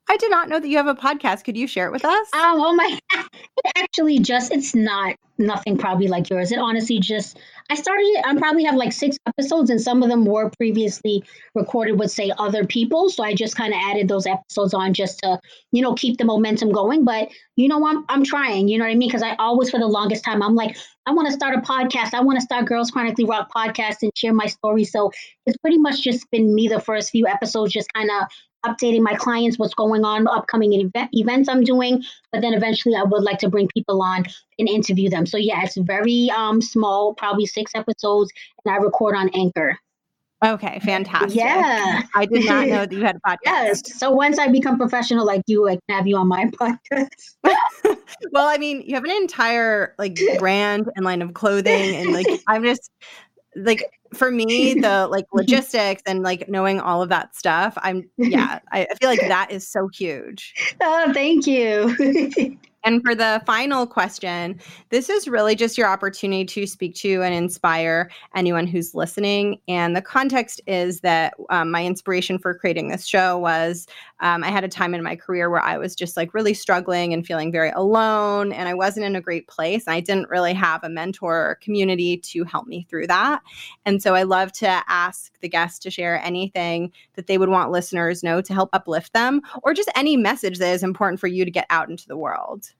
I 0.10 0.18
did 0.18 0.32
not 0.32 0.48
know 0.48 0.60
that 0.60 0.68
you 0.68 0.78
have 0.78 0.88
a 0.88 0.96
podcast. 0.96 1.44
Could 1.44 1.58
you 1.58 1.68
share 1.68 1.88
it 1.88 1.92
with 1.92 2.06
us? 2.06 2.28
Um, 2.34 2.62
oh 2.62 2.74
my, 2.74 2.98
it 3.14 3.72
actually 3.76 4.20
just, 4.20 4.54
it's 4.54 4.74
not 4.74 5.16
nothing 5.38 5.78
probably 5.78 6.08
like 6.08 6.30
yours. 6.30 6.52
It 6.52 6.60
honestly 6.60 7.00
just, 7.00 7.38
I 7.70 7.76
started 7.76 8.04
it, 8.04 8.26
I 8.26 8.36
probably 8.38 8.64
have 8.64 8.76
like 8.76 8.94
six 8.94 9.18
episodes 9.28 9.70
and 9.70 9.82
some 9.82 10.02
of 10.02 10.10
them 10.10 10.26
were 10.26 10.50
previously 10.58 11.24
recorded 11.56 12.00
with 12.00 12.10
say 12.10 12.32
other 12.38 12.66
people. 12.66 13.10
So 13.10 13.24
I 13.24 13.34
just 13.34 13.56
kind 13.58 13.74
of 13.74 13.80
added 13.84 14.08
those 14.08 14.26
episodes 14.26 14.74
on 14.74 14.94
just 14.94 15.20
to, 15.20 15.40
you 15.72 15.82
know, 15.82 15.94
keep 15.94 16.18
the 16.18 16.26
momentum 16.26 16.72
going. 16.72 17.04
But 17.04 17.30
you 17.58 17.68
know, 17.68 17.86
I'm, 17.86 18.06
I'm 18.08 18.24
trying, 18.24 18.70
you 18.70 18.78
know 18.78 18.86
what 18.86 18.92
I 18.92 18.96
mean? 18.96 19.12
Cause 19.12 19.24
I 19.24 19.36
always, 19.36 19.70
for 19.70 19.80
the 19.80 19.88
longest 19.88 20.24
time, 20.24 20.42
I'm 20.42 20.56
like, 20.56 20.78
I 21.06 21.12
want 21.12 21.28
to 21.28 21.34
start 21.34 21.56
a 21.56 21.62
podcast. 21.62 22.14
I 22.14 22.22
want 22.22 22.38
to 22.38 22.42
start 22.42 22.66
Girls 22.66 22.92
Chronically 22.92 23.26
Rock 23.26 23.50
podcast 23.54 23.98
and 24.04 24.12
share 24.16 24.34
my 24.34 24.46
story. 24.46 24.86
So 24.86 25.12
it's 25.46 25.58
pretty 25.58 25.78
much 25.78 26.02
just 26.02 26.30
been 26.32 26.54
me 26.54 26.68
the 26.68 26.80
first 26.80 27.12
few 27.12 27.28
episodes, 27.28 27.74
just 27.74 27.92
kind 27.94 28.10
of 28.10 28.28
updating 28.68 29.02
my 29.02 29.16
clients 29.16 29.58
what's 29.58 29.74
going 29.74 30.04
on, 30.06 30.28
upcoming 30.28 30.74
event, 30.74 31.10
events 31.14 31.50
I'm 31.50 31.64
doing. 31.64 32.04
But 32.32 32.42
then 32.42 32.54
eventually 32.54 32.96
I 32.96 33.04
would 33.04 33.24
like 33.24 33.40
to 33.40 33.50
bring 33.50 33.68
people 33.70 34.02
on 34.02 34.26
and 34.60 34.68
interview 34.68 35.10
them. 35.10 35.26
So 35.26 35.38
yeah, 35.38 35.64
it's 35.64 35.78
very 35.78 36.30
um, 36.36 36.62
small, 36.62 37.14
probably 37.14 37.46
six 37.46 37.72
episodes, 37.76 38.32
and 38.66 38.74
I 38.74 38.78
record 38.78 39.16
on 39.16 39.30
Anchor. 39.34 39.78
Okay, 40.46 40.80
fantastic. 40.80 41.36
Yeah. 41.36 42.04
I 42.14 42.26
did 42.28 42.46
not 42.46 42.68
know 42.68 42.86
that 42.86 42.92
you 42.92 43.02
had 43.02 43.16
a 43.16 43.20
podcast. 43.28 43.38
Yes. 43.46 44.00
So 44.00 44.12
once 44.12 44.38
I 44.38 44.48
become 44.48 44.78
professional 44.78 45.26
like 45.26 45.42
you, 45.48 45.68
I 45.68 45.72
can 45.72 45.98
have 45.98 46.06
you 46.06 46.16
on 46.16 46.28
my 46.28 46.46
podcast. 46.62 47.08
well, 48.32 48.48
I 48.48 48.58
mean, 48.58 48.84
you 48.86 48.94
have 48.94 49.04
an 49.04 49.12
entire 49.12 49.96
like 49.98 50.20
brand 50.38 50.90
and 50.96 51.06
line 51.06 51.24
of 51.24 51.34
clothing 51.34 51.96
and 51.96 52.14
like 52.14 52.28
I'm 52.48 52.64
just 52.64 52.92
like 53.56 53.84
for 54.14 54.32
me 54.32 54.74
the 54.82 55.08
like 55.08 55.26
logistics 55.34 56.02
and 56.06 56.24
like 56.24 56.48
knowing 56.48 56.80
all 56.80 57.02
of 57.02 57.10
that 57.10 57.36
stuff 57.36 57.78
i'm 57.82 58.10
yeah 58.18 58.60
I, 58.72 58.88
I 58.90 58.96
feel 58.96 59.10
like 59.10 59.22
that 59.22 59.52
is 59.52 59.68
so 59.68 59.88
huge 59.88 60.54
oh 60.82 61.12
thank 61.14 61.48
you 61.48 62.58
And 62.88 63.04
for 63.04 63.14
the 63.14 63.44
final 63.46 63.86
question, 63.86 64.62
this 64.92 65.10
is 65.10 65.28
really 65.28 65.56
just 65.56 65.78
your 65.78 65.90
opportunity 65.90 66.46
to 66.46 66.66
speak 66.66 66.96
to 66.96 67.22
and 67.22 67.34
inspire 67.34 68.10
anyone 68.34 68.66
who's 68.66 68.96
listening. 68.96 69.60
And 69.68 69.94
the 69.94 70.02
context 70.02 70.62
is 70.68 71.02
that 71.02 71.34
um, 71.50 71.70
my 71.70 71.86
inspiration 71.86 72.40
for 72.40 72.58
creating 72.58 72.88
this 72.88 73.06
show 73.06 73.38
was 73.38 73.88
um, 74.20 74.44
I 74.44 74.50
had 74.50 74.64
a 74.64 74.68
time 74.68 74.94
in 74.94 75.04
my 75.04 75.16
career 75.16 75.50
where 75.50 75.62
I 75.62 75.78
was 75.78 75.96
just 75.96 76.18
like 76.18 76.34
really 76.34 76.54
struggling 76.54 77.14
and 77.14 77.26
feeling 77.26 77.52
very 77.52 77.70
alone, 77.72 78.52
and 78.52 78.68
I 78.68 78.74
wasn't 78.74 79.06
in 79.06 79.16
a 79.16 79.22
great 79.22 79.48
place. 79.48 79.86
And 79.86 79.94
I 79.94 80.00
didn't 80.00 80.30
really 80.30 80.54
have 80.54 80.84
a 80.84 80.90
mentor 80.90 81.36
or 81.36 81.60
community 81.62 82.18
to 82.18 82.44
help 82.44 82.68
me 82.68 82.88
through 82.90 83.08
that. 83.08 83.42
And 83.86 84.02
so 84.02 84.16
I 84.16 84.24
love 84.24 84.52
to 84.54 84.84
ask 84.88 85.40
the 85.42 85.50
guests 85.50 85.80
to 85.80 85.92
share 85.92 86.22
anything 86.24 86.92
that 87.16 87.28
they 87.28 87.38
would 87.38 87.50
want 87.50 87.72
listeners 87.72 88.24
know 88.24 88.42
to 88.42 88.54
help 88.54 88.70
uplift 88.74 89.14
them, 89.14 89.42
or 89.64 89.74
just 89.74 89.92
any 89.96 90.18
message 90.18 90.58
that 90.60 90.74
is 90.74 90.84
important 90.84 91.20
for 91.20 91.28
you 91.28 91.46
to 91.46 91.52
get 91.52 91.68
out 91.70 91.90
into 91.90 92.08
the 92.08 92.18
world. 92.18 92.72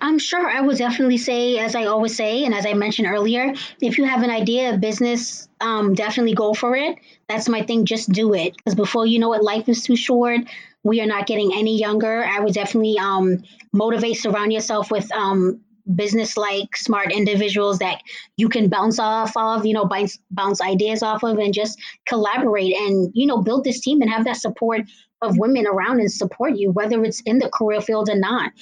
I'm 0.00 0.18
sure 0.18 0.48
I 0.48 0.60
would 0.60 0.78
definitely 0.78 1.18
say, 1.18 1.58
as 1.58 1.74
I 1.74 1.84
always 1.84 2.16
say, 2.16 2.44
and 2.44 2.54
as 2.54 2.66
I 2.66 2.74
mentioned 2.74 3.08
earlier, 3.08 3.54
if 3.80 3.98
you 3.98 4.04
have 4.04 4.22
an 4.22 4.30
idea 4.30 4.72
of 4.72 4.80
business, 4.80 5.48
um, 5.60 5.94
definitely 5.94 6.34
go 6.34 6.54
for 6.54 6.76
it. 6.76 6.98
That's 7.28 7.48
my 7.48 7.62
thing. 7.62 7.84
Just 7.84 8.12
do 8.12 8.34
it. 8.34 8.56
Because 8.56 8.74
before 8.74 9.06
you 9.06 9.18
know 9.18 9.32
it, 9.34 9.42
life 9.42 9.68
is 9.68 9.82
too 9.82 9.96
short. 9.96 10.40
We 10.82 11.00
are 11.00 11.06
not 11.06 11.26
getting 11.26 11.52
any 11.54 11.78
younger. 11.78 12.24
I 12.24 12.40
would 12.40 12.54
definitely 12.54 12.98
um, 12.98 13.42
motivate, 13.72 14.18
surround 14.18 14.52
yourself 14.52 14.90
with 14.90 15.10
um, 15.12 15.60
business 15.94 16.36
like 16.36 16.76
smart 16.76 17.12
individuals 17.12 17.78
that 17.78 18.00
you 18.36 18.48
can 18.48 18.68
bounce 18.68 18.98
off 18.98 19.36
of, 19.36 19.64
you 19.64 19.72
know, 19.74 19.86
bounce, 19.86 20.18
bounce 20.30 20.60
ideas 20.60 21.02
off 21.02 21.22
of, 21.22 21.38
and 21.38 21.54
just 21.54 21.78
collaborate 22.06 22.74
and, 22.76 23.10
you 23.14 23.26
know, 23.26 23.42
build 23.42 23.64
this 23.64 23.80
team 23.80 24.00
and 24.02 24.10
have 24.10 24.24
that 24.24 24.36
support 24.36 24.82
of 25.22 25.38
women 25.38 25.66
around 25.66 26.00
and 26.00 26.12
support 26.12 26.56
you, 26.56 26.70
whether 26.72 27.02
it's 27.04 27.22
in 27.22 27.38
the 27.38 27.48
career 27.50 27.80
field 27.80 28.10
or 28.10 28.16
not 28.16 28.52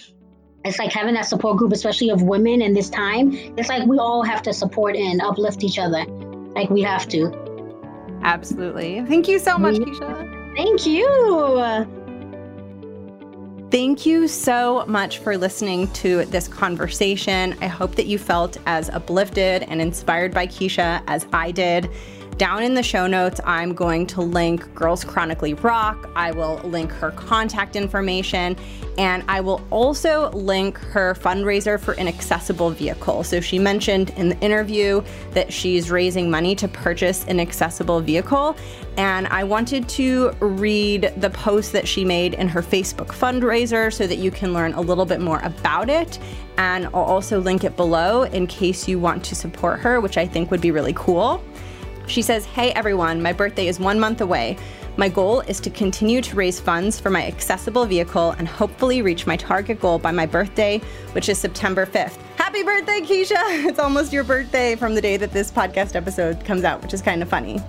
it's 0.65 0.79
like 0.79 0.93
having 0.93 1.15
that 1.15 1.27
support 1.27 1.57
group, 1.57 1.73
especially 1.73 2.11
of 2.11 2.23
women 2.23 2.63
in 2.63 2.73
this 2.73 2.89
time. 2.89 3.33
It's 3.57 3.69
like 3.69 3.87
we 3.87 3.99
all 3.99 4.23
have 4.23 4.43
to 4.43 4.53
support 4.53 4.97
and 4.97 5.21
uplift 5.21 5.65
each 5.65 5.79
other. 5.79 6.05
Like 6.55 6.71
we 6.71 6.83
have 6.83 7.09
to. 7.09 7.33
Absolutely. 8.23 9.05
Thank 9.07 9.27
you 9.27 9.39
so 9.39 9.59
much, 9.59 9.75
Keisha. 9.77 10.55
Thank 10.57 10.87
you. 10.87 11.99
Thank 13.71 14.05
you 14.05 14.29
so 14.29 14.85
much 14.87 15.19
for 15.19 15.37
listening 15.37 15.91
to 15.93 16.27
this 16.27 16.47
conversation. 16.47 17.57
I 17.63 17.67
hope 17.69 17.95
that 17.95 18.07
you 18.07 18.19
felt 18.19 18.59
as 18.67 18.91
uplifted 18.91 19.63
and 19.63 19.81
inspired 19.81 20.35
by 20.35 20.47
Keisha 20.47 21.03
as 21.07 21.27
I 21.33 21.53
did. 21.53 21.89
Down 22.43 22.65
in 22.65 22.75
the 22.75 22.83
show 22.83 23.07
notes, 23.07 23.41
I'm 23.45 23.73
going 23.73 24.05
to 24.09 24.21
link 24.21 24.75
Girls 24.75 25.05
Chronically 25.05 25.55
Rock. 25.55 26.11
I 26.17 26.33
will 26.33 26.57
link 26.65 26.91
her 26.91 27.13
contact 27.13 27.77
information, 27.77 28.57
and 28.99 29.23
I 29.29 29.41
will 29.41 29.65
also 29.71 30.29
link 30.31 30.77
her 30.77 31.15
fundraiser 31.15 31.79
for 31.79 31.93
an 31.93 32.09
accessible 32.09 32.71
vehicle. 32.71 33.23
So 33.23 33.41
she 33.41 33.61
mentioned 33.61 34.11
in 34.17 34.31
the 34.31 34.39
interview 34.41 35.05
that 35.35 35.53
she's 35.53 35.89
raising 35.89 36.29
money 36.33 36.57
to 36.57 36.67
purchase 36.67 37.25
an 37.29 37.39
accessible 37.39 38.01
vehicle. 38.01 38.57
And 38.97 39.29
I 39.29 39.45
wanted 39.45 39.89
to 39.91 40.33
read 40.41 41.13
the 41.19 41.31
post 41.31 41.71
that 41.75 41.87
she 41.87 42.05
made 42.05 42.35
in 42.35 42.49
her 42.49 42.61
Facebook 42.61 43.07
fundraiser 43.07 43.93
so 43.93 44.09
that 44.09 44.19
you 44.19 44.33
can 44.33 44.53
learn 44.53 44.73
a 44.73 44.81
little 44.81 45.07
bit 45.07 45.21
more 45.21 45.39
about 45.45 45.89
it. 45.89 46.19
And 46.59 46.87
I'll 46.87 47.05
also 47.05 47.41
link 47.41 47.63
it 47.63 47.77
below 47.77 48.25
in 48.25 48.49
case 48.49 48.89
you 48.89 48.99
want 48.99 49.23
to 49.27 49.37
support 49.37 49.79
her, 49.79 50.01
which 50.01 50.19
I 50.19 50.27
think 50.27 50.51
would 50.51 50.61
be 50.61 50.73
really 50.73 50.93
cool. 50.95 51.41
She 52.13 52.21
says, 52.21 52.45
Hey 52.45 52.73
everyone, 52.73 53.23
my 53.23 53.33
birthday 53.33 53.69
is 53.69 53.81
one 53.81 53.99
month 53.99 54.21
away. 54.21 54.59
My 54.99 55.09
goal 55.09 55.41
is 55.41 55.61
to 55.61 55.71
continue 55.71 56.21
to 56.21 56.37
raise 56.37 56.61
funds 56.61 57.01
for 57.01 57.09
my 57.09 57.27
accessible 57.27 57.87
vehicle 57.87 58.33
and 58.33 58.47
hopefully 58.47 59.01
reach 59.01 59.27
my 59.27 59.35
target 59.35 59.81
goal 59.81 59.99
by 59.99 60.13
my 60.13 60.27
birthday, 60.27 60.77
which 61.13 61.31
is 61.31 61.39
September 61.39 61.87
5th. 61.87 62.19
Happy 62.37 62.63
birthday, 62.63 63.01
Keisha! 63.01 63.65
It's 63.67 63.79
almost 63.79 64.13
your 64.13 64.25
birthday 64.25 64.77
from 64.77 64.95
the 64.95 65.01
day 65.01 65.17
that 65.17 65.33
this 65.33 65.51
podcast 65.51 65.97
episode 65.97 66.45
comes 66.45 66.65
out, 66.65 66.83
which 66.83 66.93
is 66.93 67.01
kind 67.01 67.23
of 67.23 67.31
funny. 67.31 67.63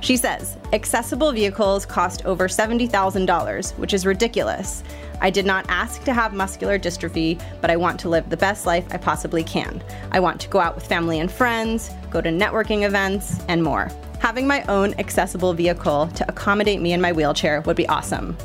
She 0.00 0.16
says, 0.16 0.56
accessible 0.72 1.30
vehicles 1.30 1.86
cost 1.86 2.26
over 2.26 2.48
$70,000, 2.48 3.78
which 3.78 3.94
is 3.94 4.04
ridiculous. 4.04 4.82
I 5.20 5.30
did 5.30 5.46
not 5.46 5.64
ask 5.68 6.04
to 6.04 6.12
have 6.12 6.34
muscular 6.34 6.78
dystrophy, 6.78 7.40
but 7.60 7.70
I 7.70 7.76
want 7.76 7.98
to 8.00 8.08
live 8.08 8.28
the 8.28 8.36
best 8.36 8.66
life 8.66 8.86
I 8.90 8.96
possibly 8.96 9.42
can. 9.42 9.82
I 10.10 10.20
want 10.20 10.40
to 10.42 10.48
go 10.48 10.60
out 10.60 10.74
with 10.74 10.86
family 10.86 11.20
and 11.20 11.30
friends, 11.30 11.90
go 12.10 12.20
to 12.20 12.28
networking 12.28 12.84
events, 12.84 13.40
and 13.48 13.62
more. 13.62 13.90
Having 14.20 14.46
my 14.46 14.62
own 14.64 14.94
accessible 14.94 15.52
vehicle 15.52 16.08
to 16.08 16.28
accommodate 16.28 16.80
me 16.80 16.92
in 16.92 17.00
my 17.00 17.12
wheelchair 17.12 17.60
would 17.62 17.76
be 17.76 17.88
awesome. 17.88 18.36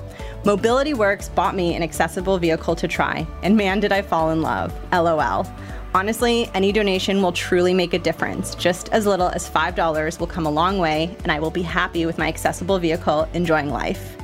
Mobility 0.46 0.94
Works 0.94 1.30
bought 1.30 1.56
me 1.56 1.76
an 1.76 1.84
accessible 1.84 2.38
vehicle 2.38 2.76
to 2.76 2.88
try, 2.88 3.28
and 3.44 3.58
man, 3.58 3.80
did 3.80 3.92
I 3.92 4.02
fall 4.02 4.32
in 4.32 4.42
love. 4.42 4.74
LOL. 4.92 5.46
Honestly, 5.94 6.50
any 6.54 6.72
donation 6.72 7.22
will 7.22 7.32
truly 7.32 7.74
make 7.74 7.94
a 7.94 8.00
difference. 8.00 8.54
Just 8.56 8.90
as 8.90 9.06
little 9.08 9.30
as 9.30 9.50
$5 9.50 10.20
will 10.20 10.28
come 10.28 10.46
a 10.46 10.52
long 10.52 10.78
way, 10.78 11.16
and 11.24 11.32
I 11.32 11.40
will 11.40 11.50
be 11.50 11.64
happy 11.64 12.06
with 12.06 12.18
my 12.18 12.28
accessible 12.28 12.78
vehicle 12.78 13.28
enjoying 13.34 13.70
life. 13.70 14.16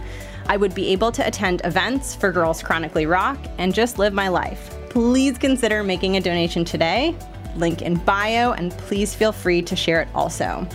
I 0.47 0.57
would 0.57 0.75
be 0.75 0.89
able 0.89 1.11
to 1.13 1.25
attend 1.25 1.61
events 1.63 2.15
for 2.15 2.31
Girls 2.31 2.61
Chronically 2.61 3.05
Rock 3.05 3.37
and 3.57 3.73
just 3.73 3.97
live 3.97 4.13
my 4.13 4.27
life. 4.27 4.75
Please 4.89 5.37
consider 5.37 5.83
making 5.83 6.17
a 6.17 6.21
donation 6.21 6.63
today. 6.63 7.15
link 7.55 7.81
in 7.81 7.95
bio, 7.95 8.51
and 8.51 8.71
please 8.71 9.15
feel 9.15 9.31
free 9.31 9.61
to 9.63 9.75
share 9.75 10.01
it 10.01 10.07
also. 10.13 10.67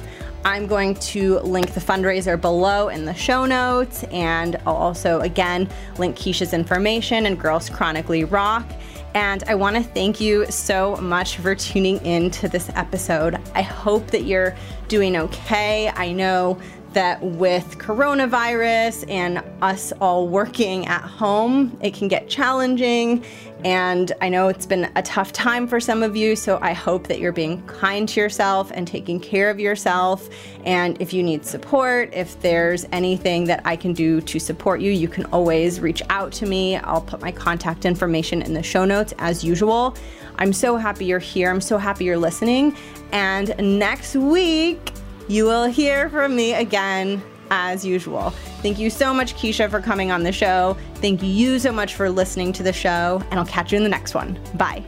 I'm 0.45 0.67
going 0.67 0.95
to 0.95 1.39
link 1.41 1.75
the 1.75 1.81
fundraiser 1.81 2.41
below 2.41 2.89
in 2.89 3.05
the 3.05 3.15
show 3.15 3.45
notes, 3.45 4.05
and 4.05 4.57
I'll 4.67 4.75
also, 4.75 5.21
again, 5.21 5.69
link 5.99 6.17
Keisha's 6.17 6.55
information 6.55 7.27
and 7.27 7.39
Girls 7.39 7.69
Chronically 7.69 8.25
Rock. 8.25 8.67
And 9.13 9.43
I 9.49 9.57
want 9.57 9.77
to 9.77 9.83
thank 9.83 10.21
you 10.21 10.47
so 10.47 10.97
much 10.97 11.37
for 11.39 11.55
tuning 11.55 11.99
in 12.07 12.31
to 12.31 12.49
this 12.49 12.71
episode. 12.75 13.39
I 13.55 13.63
hope 13.63 14.07
that 14.13 14.23
you're 14.23 14.55
doing 14.89 15.17
okay. 15.17 15.91
I 15.95 16.13
know 16.13 16.59
that 16.93 17.23
with 17.23 17.79
coronavirus 17.79 19.09
and 19.09 19.43
us 19.63 19.93
all 20.01 20.27
working 20.29 20.87
at 20.87 21.03
home, 21.03 21.77
it 21.81 21.95
can 21.95 22.09
get 22.09 22.29
challenging. 22.29 23.25
And 23.65 24.13
I 24.21 24.29
know 24.29 24.49
it's 24.49 24.67
been 24.67 24.91
a 24.97 25.03
tough 25.03 25.33
time 25.33 25.67
for 25.69 25.81
some 25.81 26.03
of 26.03 26.17
you, 26.17 26.35
so 26.35 26.59
I 26.63 26.73
hope 26.73 27.07
that 27.09 27.21
you're 27.21 27.33
being 27.33 27.65
kind 27.67 28.09
to 28.09 28.21
yourself 28.21 28.73
and 28.75 28.89
taking 28.89 29.21
care 29.21 29.51
of 29.51 29.61
yourself. 29.61 30.29
And 30.65 31.01
if 31.01 31.13
you 31.13 31.23
need 31.23 31.45
support, 31.45 32.13
if 32.15 32.41
there's 32.41 32.87
anything 32.91 33.45
that 33.45 33.61
I 33.65 33.77
can 33.77 33.93
do 33.93 34.21
to 34.23 34.39
support 34.41 34.81
you, 34.81 34.91
you 34.91 35.09
can 35.09 35.27
always 35.27 35.79
reach 35.79 36.03
out 36.11 36.33
to 36.33 36.47
me. 36.47 36.77
I'll 36.77 37.03
put 37.03 37.21
my 37.21 37.31
contact 37.31 37.85
information 37.85 38.43
in 38.43 38.55
the 38.55 38.63
show 38.63 38.85
notes 38.85 39.13
as 39.19 39.45
usual. 39.45 39.95
I'm 40.37 40.55
so 40.55 40.79
happy 40.79 41.05
you're 41.05 41.19
here. 41.19 41.51
I'm 41.51 41.61
so 41.61 41.77
happy 41.77 42.07
you're 42.07 42.17
listening. 42.17 42.75
And 43.13 43.55
next 43.79 44.17
week, 44.17 44.93
you 45.31 45.45
will 45.45 45.67
hear 45.67 46.11
from 46.11 46.35
me 46.35 46.55
again 46.55 47.23
as 47.53 47.85
usual. 47.85 48.31
Thank 48.63 48.79
you 48.81 48.91
so 48.91 49.15
much, 49.15 49.35
Keisha, 49.35 49.71
for 49.71 49.81
coming 49.81 50.11
on 50.11 50.25
the 50.25 50.33
show. 50.33 50.77
Thank 50.97 51.23
you 51.23 51.61
so 51.61 51.71
much 51.71 51.95
for 51.95 52.11
listening 52.11 52.53
to 52.55 52.65
the 52.65 52.73
show, 52.73 53.23
and 53.31 53.39
I'll 53.39 53.47
catch 53.47 53.71
you 53.71 53.77
in 53.77 53.85
the 53.85 53.89
next 53.89 54.15
one. 54.15 54.39
Bye. 54.55 54.85